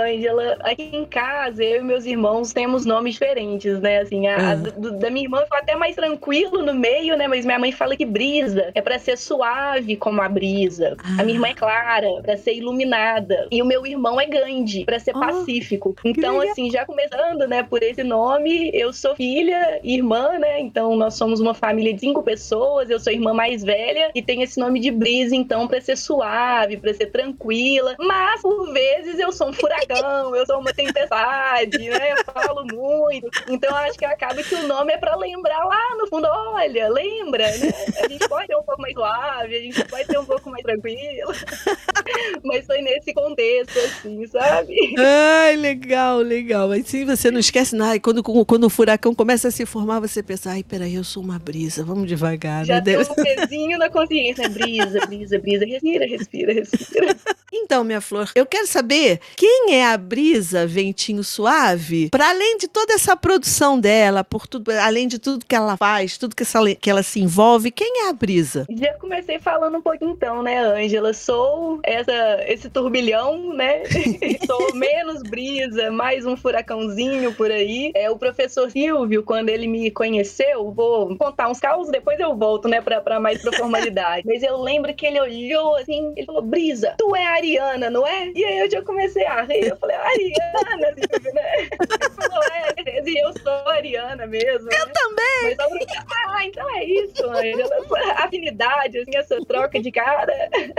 Ângela, 0.00 0.56
aqui 0.60 0.82
em 0.92 1.04
casa, 1.04 1.62
eu 1.62 1.80
e 1.80 1.84
meus 1.84 2.04
irmãos 2.06 2.52
temos 2.52 2.84
nomes 2.84 3.14
diferentes, 3.14 3.78
né? 3.80 4.00
Assim, 4.00 4.26
a, 4.26 4.36
a 4.36 4.50
Ah. 4.52 4.54
do- 4.56 4.98
da 4.98 5.10
minha 5.10 5.24
irmã 5.26 5.42
foi 5.48 5.58
até 5.58 5.76
mais 5.76 5.94
tranquilo 5.94 6.62
no 6.62 6.74
meio, 6.74 7.16
né? 7.16 7.28
Mas 7.28 7.44
minha 7.44 7.58
mãe 7.58 7.70
fala 7.72 7.96
que 7.96 8.04
brisa 8.04 8.70
é 8.74 8.80
pra 8.80 8.98
ser 8.98 9.16
suave 9.18 9.96
como 9.96 10.20
a 10.20 10.28
brisa. 10.28 10.96
A 11.18 11.22
minha 11.22 11.36
irmã 11.36 11.48
é 11.48 11.54
clara, 11.54 12.08
pra 12.22 12.36
ser 12.36 12.54
iluminada. 12.54 13.46
E 13.50 13.62
o 13.62 13.64
meu 13.66 13.86
irmão 13.86 13.91
é 14.20 14.26
Gandhi, 14.26 14.84
pra 14.84 14.98
ser 14.98 15.12
Oh, 15.16 15.20
pacífico. 15.20 15.94
Então, 16.04 16.40
assim, 16.40 16.70
já 16.70 16.84
começando, 16.86 17.46
né, 17.46 17.62
por 17.62 17.82
esse 17.82 18.02
nome, 18.02 18.70
eu 18.72 18.92
sou 18.92 19.14
filha, 19.14 19.80
irmã, 19.82 20.38
né? 20.38 20.60
Então, 20.60 20.96
nós 20.96 21.14
somos 21.14 21.40
uma 21.40 21.54
família 21.54 21.92
de 21.92 22.00
cinco 22.00 22.22
pessoas, 22.22 22.88
eu 22.90 22.98
sou 22.98 23.12
irmã 23.12 23.32
mais 23.34 23.62
velha 23.62 24.10
e 24.14 24.22
tenho 24.22 24.42
esse 24.42 24.58
nome 24.58 24.80
de 24.80 24.90
brisa, 24.90 25.34
então, 25.34 25.68
pra 25.68 25.80
ser 25.80 25.96
suave, 25.96 26.76
pra 26.76 26.94
ser 26.94 27.06
tranquila. 27.06 27.94
Mas, 27.98 28.40
por 28.42 28.72
vezes, 28.72 29.18
eu 29.18 29.32
sou 29.32 29.48
um 29.48 29.52
furacão, 29.52 30.34
eu 30.34 30.46
sou 30.46 30.58
uma 30.60 30.72
tempestade, 30.72 31.78
né? 31.78 32.12
Eu 32.12 32.24
falo 32.24 32.64
muito. 32.64 33.28
Então, 33.48 33.70
eu 33.70 33.76
acho 33.76 33.98
que 33.98 34.04
acaba 34.04 34.42
que 34.42 34.54
o 34.54 34.66
nome 34.66 34.92
é 34.92 34.96
pra 34.98 35.14
lembrar 35.16 35.64
lá 35.64 35.96
no 35.98 36.06
fundo, 36.06 36.26
olha, 36.28 36.88
lembra, 36.88 37.44
né? 37.58 37.72
A 38.02 38.08
gente 38.08 38.28
pode 38.28 38.46
ser 38.46 38.56
um 38.56 38.62
pouco 38.62 38.80
mais 38.80 38.94
suave, 38.94 39.56
a 39.56 39.60
gente 39.60 39.84
pode 39.84 40.06
ser 40.06 40.18
um 40.18 40.24
pouco 40.24 40.50
mais 40.50 40.62
tranquilo. 40.62 41.32
Mas 42.44 42.66
foi 42.66 42.80
nesse 42.80 43.12
contexto, 43.12 43.78
assim, 43.84 44.26
sabe? 44.26 44.94
Ai, 44.98 45.56
legal, 45.56 46.18
legal. 46.18 46.68
Mas 46.68 46.86
sim, 46.86 47.04
você 47.04 47.30
não 47.30 47.40
esquece 47.40 47.74
nada. 47.74 47.98
Quando, 48.00 48.22
quando 48.22 48.64
o 48.64 48.70
furacão 48.70 49.14
começa 49.14 49.48
a 49.48 49.50
se 49.50 49.64
formar, 49.66 50.00
você 50.00 50.22
pensa, 50.22 50.50
ai, 50.50 50.62
peraí, 50.62 50.94
eu 50.94 51.04
sou 51.04 51.22
uma 51.22 51.38
brisa, 51.38 51.84
vamos 51.84 52.06
devagar, 52.08 52.64
Já 52.64 52.80
tem 52.80 52.98
um 52.98 53.04
pezinho 53.04 53.78
na 53.78 53.88
consciência. 53.90 54.48
Brisa, 54.48 55.06
brisa, 55.06 55.38
brisa. 55.38 55.64
Respira, 55.64 56.06
respira, 56.06 56.52
respira. 56.52 57.16
Então, 57.52 57.84
minha 57.84 58.00
flor, 58.00 58.30
eu 58.34 58.46
quero 58.46 58.66
saber 58.66 59.20
quem 59.36 59.74
é 59.74 59.86
a 59.86 59.98
Brisa 59.98 60.66
Ventinho 60.66 61.22
Suave, 61.22 62.08
para 62.10 62.30
além 62.30 62.56
de 62.56 62.66
toda 62.66 62.94
essa 62.94 63.14
produção 63.14 63.78
dela, 63.78 64.24
por 64.24 64.46
tudo, 64.46 64.70
além 64.70 65.06
de 65.06 65.18
tudo 65.18 65.44
que 65.44 65.54
ela 65.54 65.76
faz, 65.76 66.16
tudo 66.16 66.34
que, 66.34 66.42
essa, 66.42 66.58
que 66.80 66.88
ela 66.90 67.02
se 67.02 67.20
envolve, 67.20 67.70
quem 67.70 68.06
é 68.06 68.08
a 68.08 68.12
Brisa? 68.12 68.66
Já 68.70 68.94
comecei 68.94 69.38
falando 69.38 69.76
um 69.76 69.82
pouco 69.82 70.04
então, 70.04 70.42
né, 70.42 70.58
Ângela? 70.58 71.12
Sou 71.12 71.80
essa, 71.82 72.42
esse 72.46 72.70
turbilhão, 72.70 73.52
né? 73.52 73.71
Sou 74.46 74.74
menos 74.74 75.22
brisa, 75.22 75.90
mais 75.90 76.26
um 76.26 76.36
furacãozinho 76.36 77.34
por 77.34 77.50
aí. 77.50 77.90
É 77.94 78.10
o 78.10 78.18
professor 78.18 78.70
Silvio, 78.70 79.22
quando 79.22 79.48
ele 79.48 79.66
me 79.66 79.90
conheceu, 79.90 80.70
vou 80.72 81.16
contar 81.16 81.48
uns 81.48 81.60
caos, 81.60 81.90
depois 81.90 82.18
eu 82.20 82.36
volto, 82.36 82.68
né, 82.68 82.80
pra, 82.80 83.00
pra 83.00 83.20
mais 83.20 83.40
pra 83.42 83.52
formalidade. 83.52 84.26
Mas 84.26 84.42
eu 84.42 84.60
lembro 84.60 84.94
que 84.94 85.06
ele 85.06 85.20
olhou 85.20 85.76
assim, 85.76 86.12
ele 86.16 86.26
falou: 86.26 86.42
Brisa, 86.42 86.94
tu 86.98 87.14
é 87.14 87.26
Ariana, 87.26 87.90
não 87.90 88.06
é? 88.06 88.28
E 88.34 88.44
aí 88.44 88.58
eu 88.60 88.70
já 88.70 88.82
comecei 88.82 89.24
a 89.26 89.42
rir. 89.42 89.68
Eu 89.68 89.76
falei: 89.76 89.96
Ariana, 89.96 90.88
assim, 90.92 91.32
né? 91.32 91.62
Ele 91.62 92.10
falou: 92.16 92.44
É, 92.44 93.02
e 93.08 93.18
eu 93.18 93.32
sou 93.38 93.68
Ariana 93.68 94.26
mesmo. 94.26 94.70
Eu 94.72 94.86
né? 94.86 94.92
também! 94.92 95.22
Mas 95.42 95.56
só 95.56 95.68
pra... 95.68 96.22
Ah, 96.28 96.46
então 96.46 96.76
é 96.76 96.84
isso, 96.84 97.28
Ângela. 97.28 97.76
Afinidade, 98.16 98.98
assim, 98.98 99.16
essa 99.16 99.38
troca 99.44 99.80
de 99.80 99.90
cara. 99.90 100.32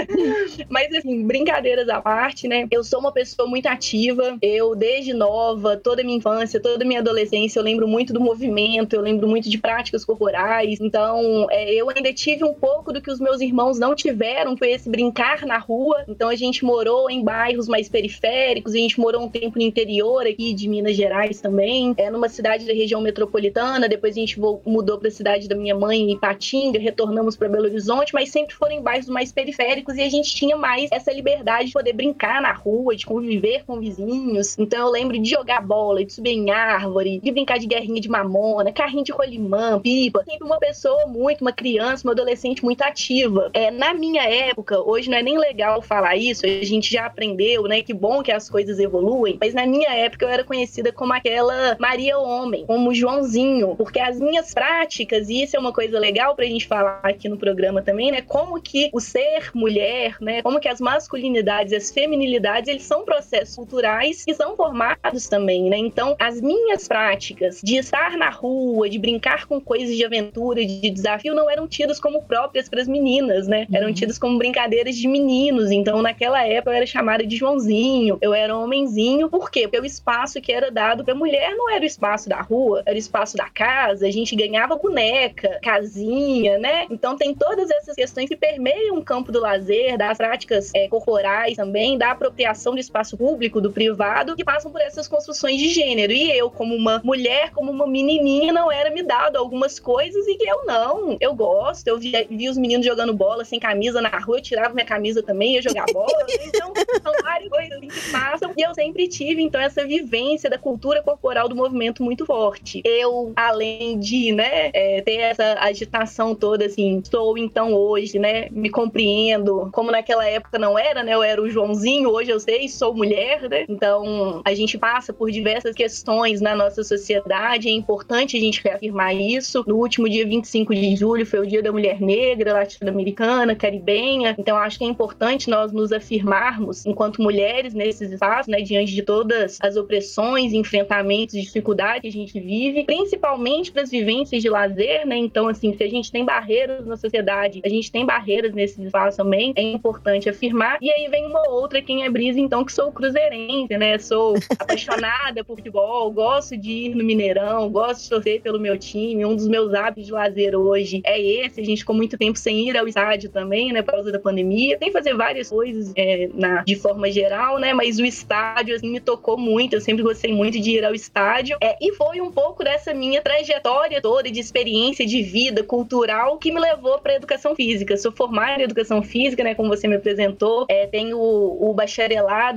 Mas, 0.70 0.94
assim, 0.96 1.26
brincadeiras 1.26 1.88
à 1.90 2.02
parte, 2.02 2.48
né? 2.48 2.68
Eu 2.72 2.83
sou 2.84 3.00
uma 3.00 3.12
pessoa 3.12 3.48
muito 3.48 3.68
ativa. 3.68 4.38
Eu, 4.42 4.76
desde 4.76 5.14
nova, 5.14 5.78
toda 5.78 6.02
a 6.02 6.06
minha 6.06 6.18
infância, 6.18 6.60
toda 6.60 6.84
a 6.84 6.88
minha 6.88 7.00
adolescência, 7.00 7.60
eu 7.60 7.64
lembro 7.64 7.88
muito 7.88 8.14
do 8.14 8.20
movimento, 8.20 8.94
eu 8.94 9.02
lembro 9.02 9.28
muito 9.28 9.50
de 9.50 9.58
práticas 9.58 10.06
corporais. 10.06 10.80
Então, 10.80 11.48
é, 11.50 11.74
eu 11.74 11.90
ainda 11.90 12.14
tive 12.14 12.44
um 12.44 12.54
pouco 12.54 12.92
do 12.92 13.02
que 13.02 13.12
os 13.12 13.20
meus 13.20 13.42
irmãos 13.42 13.80
não 13.80 13.96
tiveram, 13.96 14.58
foi 14.58 14.72
esse 14.72 14.90
brincar 14.90 15.46
na 15.46 15.58
rua. 15.58 16.04
Então, 16.08 16.30
a 16.30 16.36
gente 16.36 16.64
morou 16.64 17.10
em 17.10 17.24
bairros 17.24 17.68
mais 17.68 17.90
periféricos, 17.90 18.74
a 18.74 18.78
gente 18.78 19.00
morou 19.00 19.24
um 19.24 19.30
tempo 19.30 19.58
no 19.58 19.64
interior 19.64 20.26
aqui 20.28 20.54
de 20.54 20.68
Minas 20.68 20.96
Gerais 20.96 21.40
também. 21.42 21.54
também, 21.54 21.94
é 21.98 22.10
numa 22.10 22.28
cidade 22.28 22.66
da 22.66 22.74
região 22.74 23.00
metropolitana, 23.00 23.88
depois 23.88 24.16
a 24.16 24.20
gente 24.20 24.40
mudou 24.40 24.98
para 24.98 25.08
a 25.08 25.12
cidade 25.12 25.48
da 25.48 25.56
minha 25.56 25.76
mãe, 25.76 26.02
em 26.02 26.14
Ipatinga, 26.14 26.80
retornamos 26.80 27.38
para 27.38 27.48
Belo 27.48 27.66
Horizonte, 27.66 28.14
mas 28.14 28.30
sempre 28.30 28.56
foram 28.56 28.74
em 28.74 28.82
bairros 28.82 29.08
mais 29.08 29.32
periféricos 29.32 29.96
e 29.96 30.02
a 30.02 30.10
gente 30.10 30.34
tinha 30.36 30.58
mais 30.58 30.92
essa 30.92 31.12
liberdade 31.12 31.68
de 31.68 31.74
poder 31.74 31.94
brincar 31.94 32.42
na 32.42 32.52
rua, 32.52 32.73
de 32.96 33.06
conviver 33.06 33.64
com 33.66 33.80
vizinhos. 33.80 34.58
Então 34.58 34.80
eu 34.80 34.92
lembro 34.92 35.20
de 35.20 35.30
jogar 35.30 35.62
bola, 35.62 36.04
de 36.04 36.14
subir 36.14 36.32
em 36.32 36.52
árvore, 36.52 37.20
de 37.20 37.32
brincar 37.32 37.60
de 37.60 37.68
guerrinha 37.68 38.02
de 38.02 38.10
mamona, 38.10 38.72
carrinho 38.72 39.04
de 39.04 39.12
rolimã, 39.12 39.80
pipa. 39.80 40.24
Sempre 40.24 40.46
uma 40.46 40.60
pessoa 40.60 41.06
muito, 41.08 41.42
uma 41.42 41.52
criança, 41.52 42.08
uma 42.08 42.14
adolescente 42.14 42.64
muito 42.64 42.82
ativa. 42.82 43.50
É, 43.54 43.70
na 43.72 43.94
minha 43.94 44.24
época, 44.24 44.80
hoje 44.80 45.10
não 45.10 45.18
é 45.18 45.24
nem 45.24 45.38
legal 45.38 45.82
falar 45.82 46.16
isso, 46.16 46.46
a 46.46 46.64
gente 46.64 46.92
já 46.92 47.06
aprendeu, 47.06 47.64
né? 47.64 47.82
Que 47.82 47.94
bom 47.94 48.24
que 48.24 48.32
as 48.32 48.50
coisas 48.50 48.80
evoluem, 48.80 49.38
mas 49.40 49.54
na 49.54 49.66
minha 49.66 49.90
época 49.90 50.26
eu 50.26 50.30
era 50.30 50.44
conhecida 50.44 50.92
como 50.92 51.14
aquela 51.14 51.78
Maria 51.80 52.18
Homem, 52.18 52.66
como 52.66 52.94
Joãozinho, 52.94 53.76
porque 53.76 54.00
as 54.00 54.20
minhas 54.20 54.54
práticas, 54.54 55.30
e 55.30 55.44
isso 55.44 55.56
é 55.56 55.60
uma 55.60 55.74
coisa 55.74 56.00
legal 56.00 56.36
pra 56.36 56.46
gente 56.46 56.68
falar 56.68 57.02
aqui 57.04 57.28
no 57.30 57.38
programa 57.38 57.82
também, 57.82 58.12
né? 58.12 58.22
Como 58.22 58.62
que 58.62 58.90
o 58.94 59.00
ser 59.00 59.52
mulher, 59.54 60.18
né? 60.20 60.42
Como 60.42 60.60
que 60.60 60.68
as 60.68 60.80
masculinidades 60.80 61.74
as 61.74 61.92
feminilidades, 61.92 62.63
eles 62.68 62.84
são 62.84 63.04
processos 63.04 63.56
culturais 63.56 64.24
que 64.24 64.34
são 64.34 64.56
formados 64.56 65.28
também, 65.28 65.70
né? 65.70 65.78
Então, 65.78 66.16
as 66.20 66.42
minhas 66.42 66.88
práticas 66.88 67.62
de 67.64 67.78
estar 67.78 68.18
na 68.18 68.30
rua, 68.30 68.90
de 68.90 69.00
brincar 69.00 69.46
com 69.46 69.60
coisas 69.60 69.96
de 69.96 70.06
aventura, 70.06 70.66
de 70.66 70.90
desafio, 70.90 71.36
não 71.36 71.50
eram 71.50 71.68
tidas 71.68 72.00
como 72.00 72.24
próprias 72.24 72.70
para 72.70 72.82
as 72.82 72.88
meninas, 72.88 73.48
né? 73.48 73.68
Eram 73.72 73.88
uhum. 73.88 73.94
tidas 73.94 74.18
como 74.18 74.38
brincadeiras 74.38 74.96
de 74.96 75.08
meninos. 75.08 75.72
Então, 75.72 76.02
naquela 76.02 76.46
época, 76.46 76.72
eu 76.72 76.78
era 76.78 76.86
chamada 76.86 77.26
de 77.26 77.36
Joãozinho, 77.36 78.18
eu 78.22 78.34
era 78.34 78.56
homenzinho. 78.56 79.30
Por 79.30 79.50
quê? 79.50 79.64
Porque 79.64 79.80
o 79.80 79.86
espaço 79.86 80.42
que 80.42 80.52
era 80.52 80.72
dado 80.72 81.04
para 81.04 81.16
mulher 81.16 81.56
não 81.56 81.70
era 81.70 81.84
o 81.84 81.88
espaço 81.88 82.30
da 82.30 82.42
rua, 82.42 82.84
era 82.86 82.96
o 82.96 83.00
espaço 83.00 83.36
da 83.38 83.50
casa. 83.50 84.08
A 84.08 84.12
gente 84.12 84.36
ganhava 84.36 84.76
boneca, 84.76 85.60
casinha, 85.62 86.58
né? 86.58 86.86
Então, 86.90 87.18
tem 87.18 87.34
todas 87.34 87.70
essas 87.70 87.96
questões 87.96 88.30
que 88.30 88.36
permeiam 88.36 88.98
o 88.98 89.04
campo 89.04 89.32
do 89.32 89.40
lazer, 89.40 89.98
das 89.98 90.18
práticas 90.18 90.72
é, 90.74 90.88
corporais 90.88 91.56
também, 91.56 91.98
da 91.98 92.12
apropriação 92.12 92.43
do 92.74 92.80
espaço 92.80 93.18
público, 93.18 93.62
do 93.62 93.72
privado, 93.72 94.36
que 94.36 94.44
passam 94.44 94.72
por 94.72 94.82
essas 94.82 95.08
construções 95.08 95.60
de 95.60 95.70
gênero. 95.70 96.12
E 96.12 96.32
eu, 96.32 96.50
como 96.50 96.76
uma 96.76 97.02
mulher, 97.04 97.52
como 97.52 97.72
uma 97.72 97.88
menininha, 97.88 98.52
não 98.52 98.72
era 98.72 98.90
me 98.92 99.04
dado 99.04 99.38
algumas 99.38 99.80
coisas 99.80 100.28
e 100.28 100.36
que 100.36 100.48
eu 100.48 100.66
não. 100.66 101.18
Eu 101.20 101.34
gosto, 101.34 101.88
eu 101.88 101.98
vi, 101.98 102.12
vi 102.30 102.50
os 102.50 102.58
meninos 102.58 102.86
jogando 102.86 103.14
bola 103.14 103.46
sem 103.46 103.60
camisa 103.60 104.02
na 104.02 104.10
rua, 104.20 104.38
eu 104.38 104.42
tirava 104.42 104.74
minha 104.74 104.86
camisa 104.86 105.22
também, 105.22 105.56
ia 105.56 105.62
jogar 105.62 105.86
bola. 105.92 106.26
então, 106.46 106.74
são 107.02 107.14
várias 107.24 107.50
coisas 107.50 107.80
que 107.80 108.12
passam. 108.12 108.52
E 108.58 108.62
eu 108.62 108.74
sempre 108.74 109.08
tive, 109.08 109.42
então, 109.42 109.62
essa 109.62 109.86
vivência 109.86 110.50
da 110.50 110.58
cultura 110.58 111.02
corporal 111.02 111.48
do 111.48 111.56
movimento 111.56 112.04
muito 112.04 112.26
forte. 112.26 112.82
Eu, 112.84 113.32
além 113.36 114.00
de, 114.00 114.32
né, 114.32 114.70
é, 114.74 115.02
ter 115.02 115.18
essa 115.18 115.58
agitação 115.60 116.36
toda, 116.36 116.66
assim, 116.66 117.02
sou 117.10 117.38
então 117.38 117.74
hoje, 117.74 118.20
né, 118.20 118.48
me 118.52 118.70
compreendo, 118.70 119.70
como 119.72 119.92
naquela 119.92 120.26
época 120.26 120.58
não 120.58 120.78
era, 120.78 121.04
né, 121.04 121.14
eu 121.14 121.24
era 121.24 121.42
o 121.42 121.50
Joãozinho, 121.50 122.10
hoje 122.10 122.32
eu 122.34 122.40
sei, 122.40 122.68
sou 122.68 122.94
mulher, 122.94 123.48
né, 123.50 123.66
então 123.70 124.42
a 124.44 124.54
gente 124.54 124.78
passa 124.78 125.14
por 125.14 125.32
diversas 125.32 125.76
questões 125.76 126.42
na 126.42 126.56
nossa 126.56 126.84
sociedade, 126.84 127.68
é 127.68 127.72
importante 127.72 128.36
a 128.36 128.40
gente 128.40 128.62
reafirmar 128.64 129.16
isso. 129.16 129.64
No 129.68 129.78
último 129.78 130.10
dia 130.10 130.26
25 130.26 130.74
de 130.74 130.96
julho 130.96 131.26
foi 131.26 131.40
o 131.40 131.48
dia 131.48 131.62
da 131.62 131.72
mulher 131.72 132.02
negra, 132.02 132.54
latino-americana, 132.54 133.56
caribenha, 133.56 134.36
então 134.38 134.58
acho 134.58 134.78
que 134.80 134.84
é 134.84 134.88
importante 134.88 135.50
nós 135.50 135.72
nos 135.72 135.92
afirmarmos 135.92 136.86
enquanto 136.86 137.22
mulheres 137.22 137.74
nesses 137.74 138.12
espaços, 138.12 138.48
né, 138.48 138.62
diante 138.62 138.94
de 138.94 139.04
todas 139.04 139.60
as 139.62 139.76
opressões, 139.76 140.54
enfrentamentos, 140.54 141.40
dificuldades 141.40 142.02
que 142.02 142.08
a 142.08 142.12
gente 142.12 142.40
vive, 142.40 142.84
principalmente 142.84 143.72
para 143.72 143.84
as 143.84 143.92
vivências 143.92 144.42
de 144.42 144.50
lazer, 144.50 145.06
né, 145.06 145.18
então 145.18 145.48
assim, 145.48 145.76
se 145.76 145.84
a 145.84 145.90
gente 145.90 146.12
tem 146.12 146.26
barreiras 146.26 146.86
na 146.86 146.98
sociedade, 146.98 147.62
a 147.64 147.70
gente 147.70 147.92
tem 147.92 148.06
barreiras 148.06 148.54
nesses 148.54 148.80
espaços 148.80 149.18
também, 149.18 149.54
é 149.56 149.62
importante 149.62 150.30
afirmar. 150.30 150.78
E 150.82 150.90
aí 150.90 151.08
vem 151.10 151.26
uma 151.26 151.50
outra, 151.50 151.82
quem 151.82 152.04
é 152.04 152.10
então, 152.30 152.64
que 152.64 152.72
sou 152.72 152.92
cruzeirense, 152.92 153.78
né? 153.78 153.98
Sou 153.98 154.36
apaixonada 154.60 155.44
por 155.44 155.58
futebol, 155.58 156.12
gosto 156.12 156.58
de 156.58 156.72
ir 156.72 156.96
no 156.96 157.04
Mineirão, 157.04 157.70
gosto 157.70 158.04
de 158.04 158.10
torcer 158.10 158.42
pelo 158.42 158.60
meu 158.60 158.78
time. 158.78 159.26
Um 159.26 159.36
dos 159.36 159.48
meus 159.48 159.74
hábitos 159.74 160.06
de 160.06 160.12
lazer 160.12 160.56
hoje 160.56 161.02
é 161.06 161.20
esse. 161.20 161.62
A 161.62 161.66
gente 161.66 161.80
ficou 161.80 161.96
muito 161.96 162.18
tempo 162.18 162.38
sem 162.38 162.70
ir 162.70 162.78
ao 162.78 162.88
estádio 162.88 163.30
também, 163.30 163.72
né? 163.72 163.82
Por 163.82 163.92
causa 163.92 164.12
da 164.12 164.20
pandemia. 164.20 164.78
Tem 164.78 164.90
que 164.90 164.94
fazer 164.94 165.14
várias 165.16 165.50
coisas 165.50 165.92
é, 165.96 166.30
na, 166.34 166.64
de 166.64 166.76
forma 166.76 167.10
geral, 167.12 167.60
né? 167.60 167.74
Mas 167.74 168.00
o 168.00 168.06
estádio, 168.06 168.76
assim, 168.76 168.90
me 168.90 169.00
tocou 169.00 169.38
muito. 169.38 169.74
Eu 169.74 169.82
sempre 169.82 170.04
gostei 170.04 170.34
muito 170.34 170.60
de 170.60 170.72
ir 170.72 170.86
ao 170.86 170.94
estádio. 170.94 171.58
É, 171.62 171.78
e 171.82 171.94
foi 171.94 172.22
um 172.22 172.32
pouco 172.32 172.64
dessa 172.64 172.94
minha 172.94 173.22
trajetória 173.22 174.02
toda 174.02 174.30
de 174.30 174.40
experiência 174.40 175.06
de 175.06 175.22
vida 175.22 175.64
cultural 175.64 176.38
que 176.38 176.52
me 176.52 176.60
levou 176.60 177.00
para 177.00 177.16
educação 177.16 177.56
física. 177.56 177.98
Sou 177.98 178.12
formada 178.12 178.62
em 178.62 178.66
educação 178.66 179.02
física, 179.02 179.44
né? 179.44 179.56
Como 179.56 179.70
você 179.70 179.88
me 179.88 179.96
apresentou. 179.96 180.66
É, 180.70 180.88
tenho 180.88 181.18
o, 181.18 181.70
o 181.70 181.74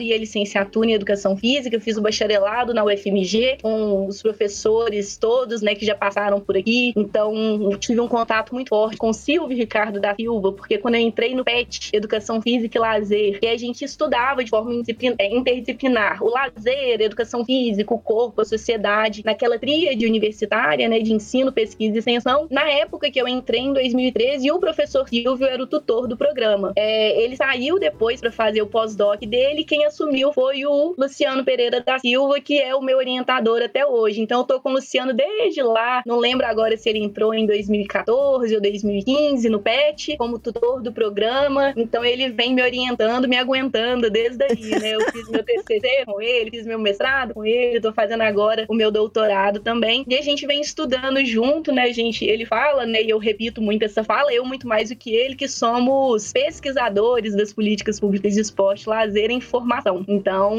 e 0.02 0.12
a 0.12 0.18
licenciatura 0.18 0.90
em 0.90 0.94
educação 0.94 1.36
física. 1.36 1.80
Fiz 1.80 1.96
o 1.96 2.02
bacharelado 2.02 2.75
na 2.75 2.84
UFMG 2.84 3.58
com 3.62 4.06
os 4.06 4.22
professores 4.22 5.16
todos, 5.16 5.62
né? 5.62 5.75
Que 5.75 5.86
já 5.86 5.94
passaram 5.94 6.40
por 6.40 6.56
aqui. 6.56 6.92
Então, 6.96 7.70
tive 7.78 8.00
um 8.00 8.08
contato 8.08 8.54
muito 8.54 8.70
forte 8.70 8.96
com 8.96 9.12
Silvio 9.12 9.56
Ricardo 9.56 10.00
da 10.00 10.14
Silva, 10.14 10.52
porque 10.52 10.78
quando 10.78 10.96
eu 10.96 11.00
entrei 11.00 11.34
no 11.34 11.44
PET, 11.44 11.90
Educação 11.92 12.40
Física 12.40 12.78
e 12.78 12.80
Lazer, 12.80 13.38
e 13.42 13.46
a 13.46 13.56
gente 13.56 13.84
estudava 13.84 14.42
de 14.42 14.50
forma 14.50 14.82
é, 15.18 15.34
interdisciplinar 15.34 16.22
o 16.22 16.30
lazer, 16.30 17.00
educação 17.00 17.44
física, 17.44 17.92
o 17.94 17.98
corpo, 17.98 18.40
a 18.40 18.44
sociedade, 18.44 19.22
naquela 19.25 19.58
tríade 19.58 20.06
universitária, 20.06 20.88
né? 20.88 21.00
De 21.00 21.12
ensino, 21.12 21.52
pesquisa 21.52 21.96
e 21.96 21.98
extensão. 21.98 22.46
Na 22.50 22.68
época 22.68 23.10
que 23.10 23.20
eu 23.20 23.28
entrei 23.28 23.60
em 23.60 23.72
2013, 23.72 24.50
o 24.50 24.58
professor 24.58 25.08
Silvio 25.08 25.46
era 25.46 25.62
o 25.62 25.66
tutor 25.66 26.06
do 26.06 26.16
programa. 26.16 26.72
É, 26.76 27.22
ele 27.22 27.36
saiu 27.36 27.78
depois 27.78 28.20
para 28.20 28.32
fazer 28.32 28.62
o 28.62 28.66
pós-doc 28.66 29.20
dele, 29.20 29.45
quem 29.64 29.84
assumiu 29.84 30.32
foi 30.32 30.64
o 30.64 30.94
Luciano 30.96 31.44
Pereira 31.44 31.80
da 31.80 31.98
Silva, 31.98 32.40
que 32.40 32.60
é 32.60 32.74
o 32.74 32.82
meu 32.82 32.98
orientador 32.98 33.62
até 33.62 33.86
hoje. 33.86 34.20
Então 34.20 34.40
eu 34.40 34.44
tô 34.44 34.60
com 34.60 34.70
o 34.70 34.72
Luciano 34.72 35.12
desde 35.12 35.62
lá, 35.62 36.02
não 36.06 36.18
lembro 36.18 36.46
agora 36.46 36.76
se 36.76 36.88
ele 36.88 36.98
entrou 36.98 37.34
em 37.34 37.46
2014 37.46 38.54
ou 38.54 38.60
2015 38.60 39.48
no 39.48 39.60
PET, 39.60 40.16
como 40.16 40.38
tutor 40.38 40.82
do 40.82 40.92
programa. 40.92 41.72
Então 41.76 42.04
ele 42.04 42.28
vem 42.30 42.54
me 42.54 42.62
orientando, 42.62 43.28
me 43.28 43.36
aguentando 43.36 44.10
desde 44.10 44.44
aí, 44.44 44.80
né? 44.80 44.94
Eu 44.94 45.00
fiz 45.12 45.28
meu 45.28 45.42
TCC 45.42 46.04
com 46.06 46.20
ele, 46.20 46.50
fiz 46.50 46.66
meu 46.66 46.78
mestrado 46.78 47.34
com 47.34 47.44
ele, 47.44 47.80
tô 47.80 47.92
fazendo 47.92 48.22
agora 48.22 48.64
o 48.68 48.74
meu 48.74 48.90
doutorado 48.90 49.60
também. 49.60 50.04
E 50.08 50.14
a 50.16 50.22
gente 50.22 50.46
vem 50.46 50.60
estudando 50.60 51.24
junto, 51.24 51.72
né, 51.72 51.92
gente? 51.92 52.24
Ele 52.24 52.44
fala, 52.44 52.86
né, 52.86 53.02
e 53.02 53.10
eu 53.10 53.18
repito 53.18 53.60
muito 53.60 53.84
essa 53.84 54.04
fala, 54.04 54.32
eu 54.32 54.44
muito 54.44 54.66
mais 54.66 54.90
do 54.90 54.96
que 54.96 55.14
ele, 55.14 55.34
que 55.34 55.48
somos 55.48 56.32
pesquisadores 56.32 57.34
das 57.34 57.52
políticas 57.52 58.00
públicas 58.00 58.34
de 58.34 58.40
esporte, 58.40 58.88
lazer 58.88 59.30
informação. 59.36 60.04
Então, 60.08 60.54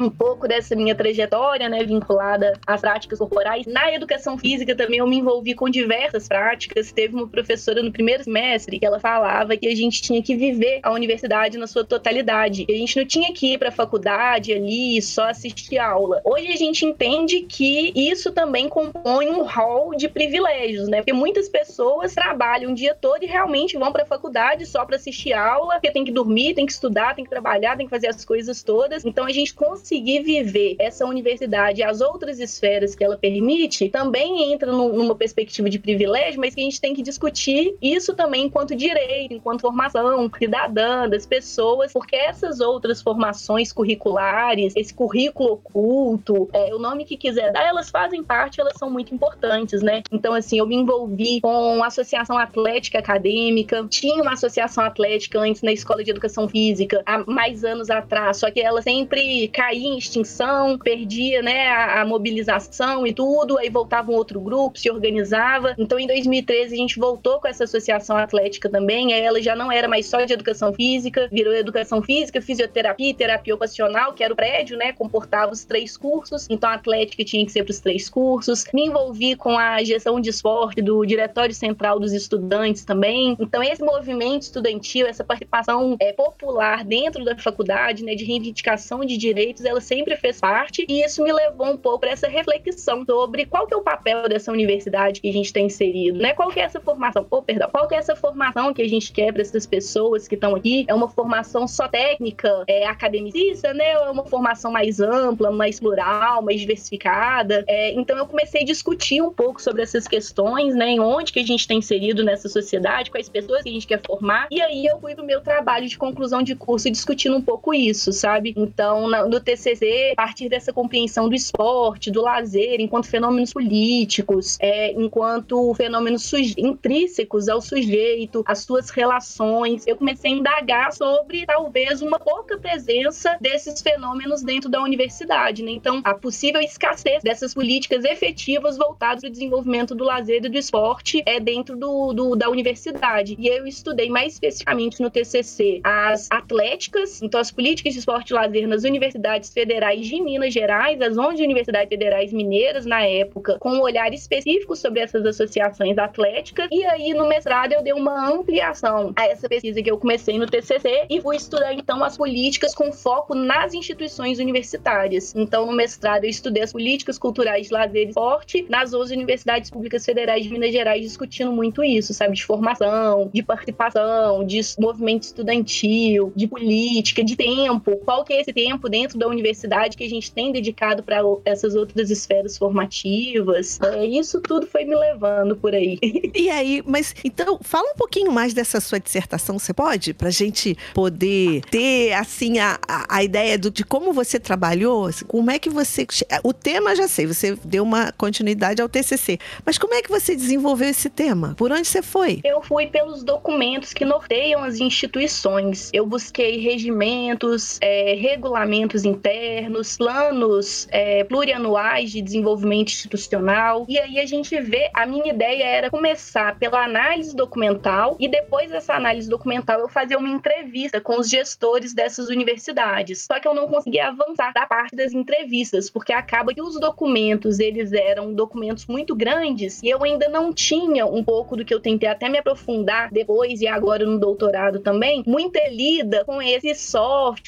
um 0.00 0.10
pouco 0.10 0.48
dessa 0.48 0.74
minha 0.74 0.94
trajetória, 0.94 1.68
né, 1.68 1.84
vinculada 1.84 2.52
às 2.66 2.80
práticas 2.80 3.18
corporais. 3.18 3.66
Na 3.66 3.92
educação 3.92 4.36
física 4.38 4.74
também 4.74 4.98
eu 4.98 5.06
me 5.06 5.18
envolvi 5.18 5.54
com 5.54 5.68
diversas 5.68 6.26
práticas. 6.28 6.92
Teve 6.92 7.14
uma 7.14 7.28
professora 7.28 7.82
no 7.82 7.92
primeiro 7.92 8.24
semestre 8.24 8.78
que 8.78 8.86
ela 8.86 8.98
falava 8.98 9.56
que 9.56 9.68
a 9.68 9.74
gente 9.74 10.02
tinha 10.02 10.22
que 10.22 10.34
viver 10.34 10.80
a 10.82 10.92
universidade 10.92 11.58
na 11.58 11.66
sua 11.66 11.84
totalidade. 11.84 12.66
A 12.68 12.72
gente 12.72 12.96
não 12.96 13.06
tinha 13.06 13.32
que 13.32 13.54
ir 13.54 13.58
para 13.58 13.68
a 13.68 13.72
faculdade 13.72 14.52
ali 14.52 14.96
e 14.96 15.02
só 15.02 15.28
assistir 15.28 15.78
aula. 15.78 16.20
Hoje 16.24 16.48
a 16.48 16.56
gente 16.56 16.84
entende 16.84 17.40
que 17.40 17.92
isso 17.94 18.32
também 18.32 18.68
compõe 18.68 19.28
um 19.28 19.42
hall 19.42 19.94
de 19.94 20.08
privilégios, 20.08 20.88
né? 20.88 20.98
Porque 20.98 21.12
muitas 21.12 21.48
pessoas 21.48 22.14
trabalham 22.14 22.72
o 22.72 22.74
dia 22.74 22.94
todo 22.94 23.22
e 23.22 23.26
realmente 23.26 23.76
vão 23.76 23.92
para 23.92 24.02
a 24.02 24.06
faculdade 24.06 24.66
só 24.66 24.84
para 24.84 24.96
assistir 24.96 25.32
aula, 25.32 25.74
porque 25.74 25.90
tem 25.90 26.04
que 26.04 26.12
dormir, 26.12 26.54
tem 26.54 26.66
que 26.66 26.72
estudar, 26.72 27.14
tem 27.14 27.24
que 27.24 27.30
trabalhar, 27.30 27.76
tem 27.76 27.86
que 27.86 27.90
fazer 27.90 28.08
as 28.08 28.21
coisas 28.24 28.62
todas. 28.62 29.04
Então 29.04 29.24
a 29.24 29.32
gente 29.32 29.54
conseguir 29.54 30.22
viver 30.22 30.76
essa 30.78 31.06
universidade 31.06 31.80
e 31.80 31.84
as 31.84 32.00
outras 32.00 32.38
esferas 32.38 32.94
que 32.94 33.04
ela 33.04 33.16
permite 33.16 33.88
também 33.88 34.52
entra 34.52 34.72
numa 34.72 35.14
perspectiva 35.14 35.68
de 35.68 35.78
privilégio, 35.78 36.40
mas 36.40 36.54
que 36.54 36.60
a 36.60 36.64
gente 36.64 36.80
tem 36.80 36.94
que 36.94 37.02
discutir 37.02 37.76
isso 37.80 38.14
também 38.14 38.44
enquanto 38.44 38.74
direito, 38.74 39.34
enquanto 39.34 39.62
formação 39.62 40.30
cidadã 40.38 41.08
das 41.08 41.26
pessoas, 41.26 41.92
porque 41.92 42.16
essas 42.16 42.60
outras 42.60 43.00
formações 43.00 43.72
curriculares, 43.72 44.74
esse 44.76 44.92
currículo 44.92 45.54
oculto, 45.54 46.48
é, 46.52 46.74
o 46.74 46.78
nome 46.78 47.04
que 47.04 47.16
quiser 47.16 47.52
dar, 47.52 47.66
elas 47.66 47.90
fazem 47.90 48.22
parte, 48.22 48.60
elas 48.60 48.74
são 48.76 48.90
muito 48.90 49.14
importantes, 49.14 49.82
né? 49.82 50.02
Então, 50.10 50.34
assim, 50.34 50.58
eu 50.58 50.66
me 50.66 50.76
envolvi 50.76 51.40
com 51.40 51.82
a 51.82 51.86
Associação 51.86 52.38
Atlética 52.38 52.98
Acadêmica, 52.98 53.86
tinha 53.88 54.22
uma 54.22 54.32
associação 54.32 54.84
atlética 54.84 55.38
antes 55.38 55.62
na 55.62 55.72
Escola 55.72 56.02
de 56.02 56.10
Educação 56.10 56.48
Física, 56.48 57.02
há 57.06 57.18
mais 57.30 57.64
anos 57.64 57.90
atrás, 57.90 58.11
só 58.34 58.50
que 58.50 58.60
ela 58.60 58.82
sempre 58.82 59.48
caía 59.48 59.88
em 59.88 59.98
extinção, 59.98 60.78
perdia, 60.78 61.42
né, 61.42 61.68
a, 61.68 62.02
a 62.02 62.04
mobilização 62.04 63.06
e 63.06 63.12
tudo, 63.12 63.58
aí 63.58 63.70
voltava 63.70 64.10
um 64.10 64.14
outro 64.14 64.40
grupo, 64.40 64.78
se 64.78 64.90
organizava. 64.90 65.74
Então, 65.78 65.98
em 65.98 66.06
2013, 66.06 66.74
a 66.74 66.76
gente 66.76 66.98
voltou 66.98 67.40
com 67.40 67.48
essa 67.48 67.64
associação 67.64 68.16
atlética 68.16 68.68
também, 68.68 69.12
aí 69.12 69.22
ela 69.22 69.40
já 69.40 69.56
não 69.56 69.70
era 69.70 69.88
mais 69.88 70.06
só 70.06 70.24
de 70.24 70.32
educação 70.32 70.72
física, 70.72 71.28
virou 71.30 71.54
educação 71.54 72.02
física, 72.02 72.40
fisioterapia 72.40 73.14
terapia 73.14 73.54
ocupacional, 73.54 74.12
que 74.12 74.24
era 74.24 74.32
o 74.32 74.36
prédio, 74.36 74.76
né, 74.76 74.92
comportava 74.92 75.52
os 75.52 75.64
três 75.64 75.96
cursos. 75.96 76.46
Então, 76.50 76.68
a 76.68 76.74
atlética 76.74 77.24
tinha 77.24 77.44
que 77.44 77.52
ser 77.52 77.62
para 77.64 77.70
os 77.70 77.80
três 77.80 78.08
cursos. 78.08 78.64
Me 78.74 78.86
envolvi 78.86 79.36
com 79.36 79.56
a 79.56 79.82
gestão 79.82 80.20
de 80.20 80.30
esporte 80.30 80.82
do 80.82 81.04
Diretório 81.06 81.54
Central 81.54 82.00
dos 82.00 82.12
Estudantes 82.12 82.84
também. 82.84 83.36
Então, 83.38 83.62
esse 83.62 83.82
movimento 83.82 84.42
estudantil, 84.42 85.06
essa 85.06 85.24
participação 85.24 85.96
é, 86.00 86.12
popular 86.12 86.84
dentro 86.84 87.24
da 87.24 87.36
faculdade, 87.36 88.01
né, 88.02 88.14
de 88.14 88.24
reivindicação 88.24 89.04
de 89.04 89.16
direitos, 89.16 89.64
ela 89.64 89.80
sempre 89.80 90.16
fez 90.16 90.40
parte. 90.40 90.84
E 90.88 91.04
isso 91.04 91.22
me 91.22 91.32
levou 91.32 91.68
um 91.68 91.76
pouco 91.76 92.00
para 92.00 92.10
essa 92.10 92.28
reflexão 92.28 93.04
sobre 93.04 93.46
qual 93.46 93.66
que 93.66 93.74
é 93.74 93.76
o 93.76 93.82
papel 93.82 94.28
dessa 94.28 94.50
universidade 94.50 95.20
que 95.20 95.28
a 95.28 95.32
gente 95.32 95.52
tem 95.52 95.66
inserido, 95.66 96.18
né? 96.18 96.32
Qual 96.34 96.50
que 96.50 96.60
é 96.60 96.64
essa 96.64 96.80
formação? 96.80 97.26
Oh, 97.30 97.42
perdão. 97.42 97.68
Qual 97.70 97.86
que 97.88 97.94
é 97.94 97.98
essa 97.98 98.16
formação 98.16 98.72
que 98.74 98.82
a 98.82 98.88
gente 98.88 99.12
quer 99.12 99.32
para 99.32 99.42
essas 99.42 99.66
pessoas 99.66 100.26
que 100.26 100.34
estão 100.34 100.54
aqui? 100.54 100.84
É 100.88 100.94
uma 100.94 101.08
formação 101.08 101.66
só 101.66 101.88
técnica, 101.88 102.64
é 102.66 102.86
academicista, 102.86 103.72
né? 103.74 103.98
Ou 103.98 104.06
é 104.06 104.10
uma 104.10 104.24
formação 104.24 104.72
mais 104.72 105.00
ampla, 105.00 105.50
mais 105.50 105.78
plural, 105.78 106.42
mais 106.42 106.60
diversificada? 106.60 107.64
É, 107.68 107.92
então 107.92 108.16
eu 108.16 108.26
comecei 108.26 108.62
a 108.62 108.64
discutir 108.64 109.22
um 109.22 109.32
pouco 109.32 109.60
sobre 109.60 109.82
essas 109.82 110.06
questões, 110.06 110.74
né? 110.74 110.90
Em 110.90 111.00
onde 111.00 111.32
que 111.32 111.40
a 111.40 111.46
gente 111.46 111.66
tem 111.66 111.78
inserido 111.78 112.24
nessa 112.24 112.48
sociedade, 112.48 113.10
quais 113.10 113.28
pessoas 113.28 113.62
que 113.62 113.68
a 113.68 113.72
gente 113.72 113.86
quer 113.86 114.00
formar. 114.04 114.46
E 114.50 114.60
aí 114.60 114.86
eu 114.86 114.98
fui 115.00 115.14
pro 115.14 115.24
meu 115.24 115.40
trabalho 115.40 115.88
de 115.88 115.98
conclusão 115.98 116.42
de 116.42 116.54
curso 116.54 116.90
discutindo 116.90 117.36
um 117.36 117.42
pouco 117.42 117.74
isso, 117.74 117.81
sabe? 118.12 118.54
Então, 118.56 119.08
no 119.28 119.40
TCC, 119.40 120.12
a 120.12 120.16
partir 120.16 120.48
dessa 120.48 120.72
compreensão 120.72 121.28
do 121.28 121.34
esporte, 121.34 122.10
do 122.10 122.22
lazer, 122.22 122.80
enquanto 122.80 123.08
fenômenos 123.08 123.52
políticos, 123.52 124.58
é, 124.60 124.92
enquanto 124.92 125.74
fenômenos 125.74 126.30
intrínsecos 126.56 127.48
ao 127.48 127.60
sujeito, 127.60 128.42
às 128.46 128.60
suas 128.60 128.90
relações, 128.90 129.86
eu 129.86 129.96
comecei 129.96 130.32
a 130.32 130.36
indagar 130.36 130.92
sobre 130.92 131.46
talvez 131.46 132.02
uma 132.02 132.18
pouca 132.18 132.58
presença 132.58 133.36
desses 133.40 133.80
fenômenos 133.80 134.42
dentro 134.42 134.68
da 134.68 134.82
universidade, 134.82 135.62
né? 135.62 135.70
Então, 135.72 136.00
a 136.04 136.14
possível 136.14 136.60
escassez 136.60 137.22
dessas 137.22 137.54
políticas 137.54 138.04
efetivas 138.04 138.76
voltadas 138.76 139.22
para 139.22 139.28
o 139.28 139.32
desenvolvimento 139.32 139.94
do 139.94 140.04
lazer 140.04 140.44
e 140.44 140.48
do 140.48 140.58
esporte 140.58 141.22
é 141.24 141.40
dentro 141.40 141.76
do, 141.76 142.12
do, 142.12 142.36
da 142.36 142.48
universidade. 142.50 143.36
E 143.38 143.46
eu 143.48 143.66
estudei 143.66 144.10
mais 144.10 144.34
especificamente 144.34 145.00
no 145.00 145.10
TCC 145.10 145.80
as 145.84 146.28
atléticas, 146.30 147.22
então 147.22 147.40
as 147.40 147.50
políticas 147.50 147.71
de 147.74 147.88
esporte 147.88 148.30
e 148.30 148.34
lazer 148.34 148.66
nas 148.68 148.84
universidades 148.84 149.50
federais 149.50 150.06
de 150.06 150.20
Minas 150.20 150.52
Gerais, 150.52 151.00
as 151.00 151.16
11 151.16 151.42
universidades 151.42 151.88
federais 151.88 152.32
mineiras 152.32 152.84
na 152.84 153.02
época, 153.02 153.56
com 153.58 153.70
um 153.70 153.80
olhar 153.80 154.12
específico 154.12 154.76
sobre 154.76 155.00
essas 155.00 155.24
associações 155.24 155.96
atléticas. 155.96 156.68
E 156.70 156.84
aí 156.84 157.14
no 157.14 157.26
mestrado 157.26 157.72
eu 157.72 157.82
dei 157.82 157.92
uma 157.92 158.28
ampliação 158.28 159.12
a 159.16 159.26
essa 159.26 159.48
pesquisa 159.48 159.82
que 159.82 159.90
eu 159.90 159.98
comecei 159.98 160.38
no 160.38 160.46
TCC 160.46 161.06
e 161.08 161.20
fui 161.20 161.36
estudar 161.36 161.72
então 161.72 162.02
as 162.04 162.16
políticas 162.16 162.74
com 162.74 162.92
foco 162.92 163.34
nas 163.34 163.72
instituições 163.72 164.38
universitárias. 164.38 165.34
Então 165.34 165.66
no 165.66 165.72
mestrado 165.72 166.24
eu 166.24 166.30
estudei 166.30 166.62
as 166.62 166.72
políticas 166.72 167.18
culturais 167.18 167.68
de 167.68 167.72
lazer 167.72 168.06
e 168.06 168.10
esporte 168.10 168.66
nas 168.68 168.92
11 168.92 169.14
universidades 169.14 169.70
públicas 169.70 170.04
federais 170.04 170.44
de 170.44 170.50
Minas 170.50 170.72
Gerais, 170.72 171.02
discutindo 171.02 171.52
muito 171.52 171.82
isso, 171.82 172.12
sabe, 172.12 172.34
de 172.34 172.44
formação, 172.44 173.30
de 173.32 173.42
participação, 173.42 174.44
de 174.44 174.60
movimento 174.78 175.22
estudantil, 175.22 176.32
de 176.34 176.46
política, 176.46 177.22
de 177.22 177.36
tempo. 177.36 177.61
Qual 178.04 178.24
que 178.24 178.32
é 178.32 178.40
esse 178.40 178.52
tempo 178.52 178.88
dentro 178.88 179.18
da 179.18 179.26
universidade 179.26 179.96
que 179.96 180.04
a 180.04 180.08
gente 180.08 180.32
tem 180.32 180.52
dedicado 180.52 181.02
para 181.02 181.20
essas 181.44 181.74
outras 181.74 182.10
esferas 182.10 182.56
formativas? 182.58 183.80
É, 183.80 184.04
isso 184.04 184.40
tudo 184.40 184.66
foi 184.66 184.84
me 184.84 184.94
levando 184.94 185.56
por 185.56 185.74
aí. 185.74 185.98
E 186.34 186.48
aí, 186.50 186.82
mas 186.86 187.14
então, 187.24 187.58
fala 187.62 187.90
um 187.92 187.94
pouquinho 187.94 188.32
mais 188.32 188.54
dessa 188.54 188.80
sua 188.80 188.98
dissertação, 188.98 189.58
você 189.58 189.72
pode? 189.72 190.14
Pra 190.14 190.30
gente 190.30 190.76
poder 190.94 191.60
ter, 191.70 192.12
assim, 192.14 192.58
a, 192.58 192.78
a, 192.88 193.16
a 193.16 193.22
ideia 193.22 193.58
do, 193.58 193.70
de 193.70 193.84
como 193.84 194.12
você 194.12 194.40
trabalhou, 194.40 195.06
assim, 195.06 195.24
como 195.26 195.50
é 195.50 195.58
que 195.58 195.68
você. 195.68 196.06
O 196.42 196.52
tema 196.52 196.96
já 196.96 197.06
sei, 197.06 197.26
você 197.26 197.56
deu 197.64 197.82
uma 197.82 198.12
continuidade 198.12 198.80
ao 198.80 198.88
TCC, 198.88 199.38
mas 199.64 199.78
como 199.78 199.94
é 199.94 200.02
que 200.02 200.10
você 200.10 200.34
desenvolveu 200.34 200.88
esse 200.88 201.08
tema? 201.10 201.54
Por 201.56 201.70
onde 201.70 201.86
você 201.86 202.02
foi? 202.02 202.40
Eu 202.44 202.62
fui 202.62 202.86
pelos 202.86 203.22
documentos 203.22 203.92
que 203.92 204.04
norteiam 204.04 204.64
as 204.64 204.80
instituições. 204.80 205.90
Eu 205.92 206.06
busquei 206.06 206.58
regimentos, 206.60 207.51
é, 207.80 208.14
regulamentos 208.14 209.04
internos, 209.04 209.96
planos 209.96 210.86
é, 210.90 211.24
plurianuais 211.24 212.10
de 212.10 212.22
desenvolvimento 212.22 212.88
institucional. 212.88 213.84
E 213.88 213.98
aí 213.98 214.18
a 214.18 214.26
gente 214.26 214.58
vê, 214.60 214.90
a 214.94 215.06
minha 215.06 215.32
ideia 215.32 215.64
era 215.64 215.90
começar 215.90 216.58
pela 216.58 216.84
análise 216.84 217.34
documental 217.34 218.16
e 218.18 218.28
depois 218.28 218.70
dessa 218.70 218.94
análise 218.94 219.28
documental 219.28 219.80
eu 219.80 219.88
fazer 219.88 220.16
uma 220.16 220.28
entrevista 220.28 221.00
com 221.00 221.18
os 221.18 221.28
gestores 221.28 221.94
dessas 221.94 222.28
universidades. 222.28 223.24
Só 223.24 223.38
que 223.38 223.48
eu 223.48 223.54
não 223.54 223.68
conseguia 223.68 224.08
avançar 224.08 224.52
da 224.52 224.66
parte 224.66 224.96
das 224.96 225.12
entrevistas, 225.12 225.90
porque 225.90 226.12
acaba 226.12 226.54
que 226.54 226.62
os 226.62 226.78
documentos, 226.78 227.58
eles 227.58 227.92
eram 227.92 228.32
documentos 228.32 228.86
muito 228.86 229.14
grandes 229.14 229.82
e 229.82 229.88
eu 229.88 230.02
ainda 230.02 230.28
não 230.28 230.52
tinha 230.52 231.06
um 231.06 231.22
pouco 231.22 231.56
do 231.56 231.64
que 231.64 231.74
eu 231.74 231.80
tentei 231.80 232.08
até 232.08 232.28
me 232.28 232.38
aprofundar 232.38 233.10
depois 233.10 233.60
e 233.60 233.66
agora 233.66 234.04
no 234.04 234.18
doutorado 234.18 234.80
também, 234.80 235.22
muita 235.26 235.60
lida 235.68 236.24
com 236.24 236.40
esses 236.40 236.80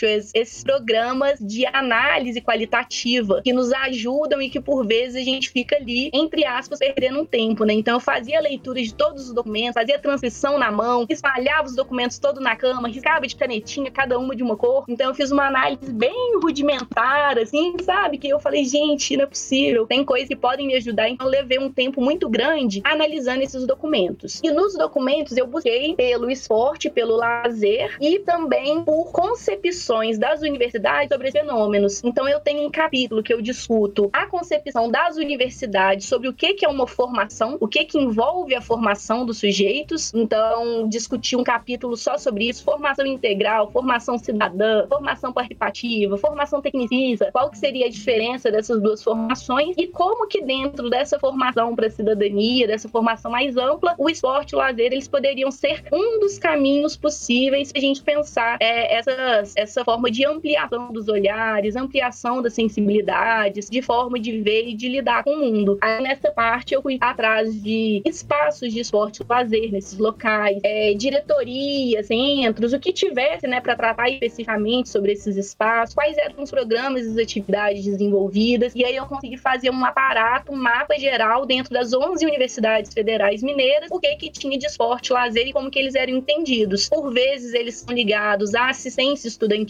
esses 0.02 0.62
programas 0.64 1.38
de 1.40 1.66
análise 1.66 2.40
qualitativa 2.40 3.40
que 3.42 3.52
nos 3.52 3.72
ajudam 3.72 4.40
e 4.42 4.50
que 4.50 4.60
por 4.60 4.86
vezes 4.86 5.16
a 5.16 5.24
gente 5.24 5.50
fica 5.50 5.76
ali, 5.76 6.10
entre 6.12 6.44
aspas, 6.44 6.78
perdendo 6.78 7.20
um 7.20 7.26
tempo, 7.26 7.64
né? 7.64 7.74
Então 7.74 7.94
eu 7.94 8.00
fazia 8.00 8.40
leitura 8.40 8.82
de 8.82 8.94
todos 8.94 9.28
os 9.28 9.34
documentos, 9.34 9.74
fazia 9.74 9.98
transcrição 9.98 10.58
na 10.58 10.70
mão, 10.70 11.06
espalhava 11.08 11.66
os 11.66 11.76
documentos 11.76 12.18
todo 12.18 12.40
na 12.40 12.56
cama, 12.56 12.88
riscava 12.88 13.26
de 13.26 13.36
canetinha, 13.36 13.90
cada 13.90 14.18
uma 14.18 14.34
de 14.34 14.42
uma 14.42 14.56
cor. 14.56 14.84
Então 14.88 15.08
eu 15.08 15.14
fiz 15.14 15.30
uma 15.30 15.46
análise 15.46 15.92
bem 15.92 16.38
rudimentar, 16.42 17.38
assim, 17.38 17.74
sabe? 17.82 18.18
Que 18.18 18.28
eu 18.28 18.40
falei, 18.40 18.64
gente, 18.64 19.16
não 19.16 19.24
é 19.24 19.26
possível. 19.26 19.86
Tem 19.86 20.04
coisas 20.04 20.28
que 20.28 20.36
podem 20.36 20.66
me 20.66 20.74
ajudar. 20.74 21.08
Então 21.08 21.26
eu 21.26 21.30
levei 21.30 21.58
um 21.58 21.72
tempo 21.72 22.00
muito 22.00 22.28
grande 22.28 22.80
analisando 22.84 23.42
esses 23.42 23.66
documentos. 23.66 24.40
E 24.42 24.50
nos 24.50 24.74
documentos 24.74 25.36
eu 25.36 25.46
busquei 25.46 25.94
pelo 25.94 26.30
esporte, 26.30 26.90
pelo 26.90 27.16
lazer 27.16 27.96
e 28.00 28.18
também 28.20 28.82
por 28.82 29.12
concepções 29.12 29.83
das 30.18 30.40
universidades 30.40 31.08
sobre 31.08 31.30
fenômenos. 31.30 32.02
Então 32.04 32.28
eu 32.28 32.40
tenho 32.40 32.66
um 32.66 32.70
capítulo 32.70 33.22
que 33.22 33.32
eu 33.32 33.40
discuto 33.40 34.10
a 34.12 34.26
concepção 34.26 34.90
das 34.90 35.16
universidades 35.16 36.06
sobre 36.06 36.28
o 36.28 36.32
que, 36.32 36.54
que 36.54 36.64
é 36.64 36.68
uma 36.68 36.86
formação, 36.86 37.56
o 37.60 37.68
que, 37.68 37.84
que 37.84 37.98
envolve 37.98 38.54
a 38.54 38.60
formação 38.60 39.24
dos 39.24 39.38
sujeitos. 39.38 40.12
Então, 40.14 40.88
discuti 40.88 41.36
um 41.36 41.44
capítulo 41.44 41.96
só 41.96 42.16
sobre 42.18 42.48
isso: 42.48 42.64
formação 42.64 43.06
integral, 43.06 43.70
formação 43.70 44.18
cidadã, 44.18 44.86
formação 44.88 45.32
participativa, 45.32 46.16
formação 46.16 46.60
tecnicista, 46.60 47.30
qual 47.32 47.50
que 47.50 47.58
seria 47.58 47.86
a 47.86 47.90
diferença 47.90 48.50
dessas 48.50 48.80
duas 48.80 49.02
formações 49.02 49.74
e 49.78 49.86
como 49.86 50.26
que 50.28 50.42
dentro 50.42 50.88
dessa 50.90 51.18
formação 51.18 51.74
para 51.74 51.86
a 51.86 51.90
cidadania, 51.90 52.66
dessa 52.66 52.88
formação 52.88 53.30
mais 53.30 53.56
ampla, 53.56 53.94
o 53.98 54.08
esporte 54.08 54.52
e 54.52 54.56
o 54.56 54.58
lazer 54.58 54.92
eles 54.92 55.08
poderiam 55.08 55.50
ser 55.50 55.84
um 55.92 56.20
dos 56.20 56.38
caminhos 56.38 56.96
possíveis 56.96 57.72
para 57.72 57.78
a 57.78 57.82
gente 57.82 58.02
pensar 58.02 58.56
é, 58.60 58.96
essa, 58.96 59.42
essa 59.74 59.84
forma 59.84 60.10
de 60.10 60.24
ampliação 60.24 60.92
dos 60.92 61.08
olhares, 61.08 61.74
ampliação 61.74 62.40
das 62.40 62.54
sensibilidades, 62.54 63.68
de 63.68 63.82
forma 63.82 64.20
de 64.20 64.40
ver 64.40 64.68
e 64.68 64.74
de 64.74 64.88
lidar 64.88 65.24
com 65.24 65.30
o 65.30 65.40
mundo. 65.40 65.78
Aí 65.80 66.00
nessa 66.00 66.30
parte 66.30 66.74
eu 66.74 66.80
fui 66.80 66.96
atrás 67.00 67.60
de 67.60 68.00
espaços 68.04 68.72
de 68.72 68.80
esporte 68.80 69.22
lazer 69.28 69.72
nesses 69.72 69.98
locais, 69.98 70.60
é, 70.62 70.94
diretorias, 70.94 72.06
centros, 72.06 72.72
o 72.72 72.78
que 72.78 72.92
tivesse, 72.92 73.48
né, 73.48 73.60
para 73.60 73.74
tratar 73.74 74.08
especificamente 74.10 74.88
sobre 74.88 75.12
esses 75.12 75.36
espaços, 75.36 75.94
quais 75.94 76.16
eram 76.16 76.42
os 76.42 76.50
programas 76.50 77.04
e 77.04 77.10
as 77.10 77.18
atividades 77.18 77.84
desenvolvidas, 77.84 78.72
e 78.76 78.84
aí 78.84 78.94
eu 78.94 79.06
consegui 79.06 79.36
fazer 79.36 79.70
um 79.70 79.84
aparato, 79.84 80.52
um 80.52 80.56
mapa 80.56 80.96
geral 80.98 81.44
dentro 81.46 81.72
das 81.72 81.92
11 81.92 82.24
universidades 82.24 82.92
federais 82.92 83.42
mineiras, 83.42 83.88
o 83.90 83.98
que 83.98 84.14
que 84.16 84.30
tinha 84.30 84.56
de 84.56 84.66
esporte, 84.66 85.12
lazer 85.12 85.48
e 85.48 85.52
como 85.52 85.70
que 85.70 85.78
eles 85.78 85.94
eram 85.94 86.12
entendidos. 86.12 86.88
Por 86.88 87.12
vezes 87.12 87.54
eles 87.54 87.76
são 87.76 87.94
ligados 87.94 88.54
à 88.54 88.68
assistência 88.68 89.26
estudantil, 89.26 89.63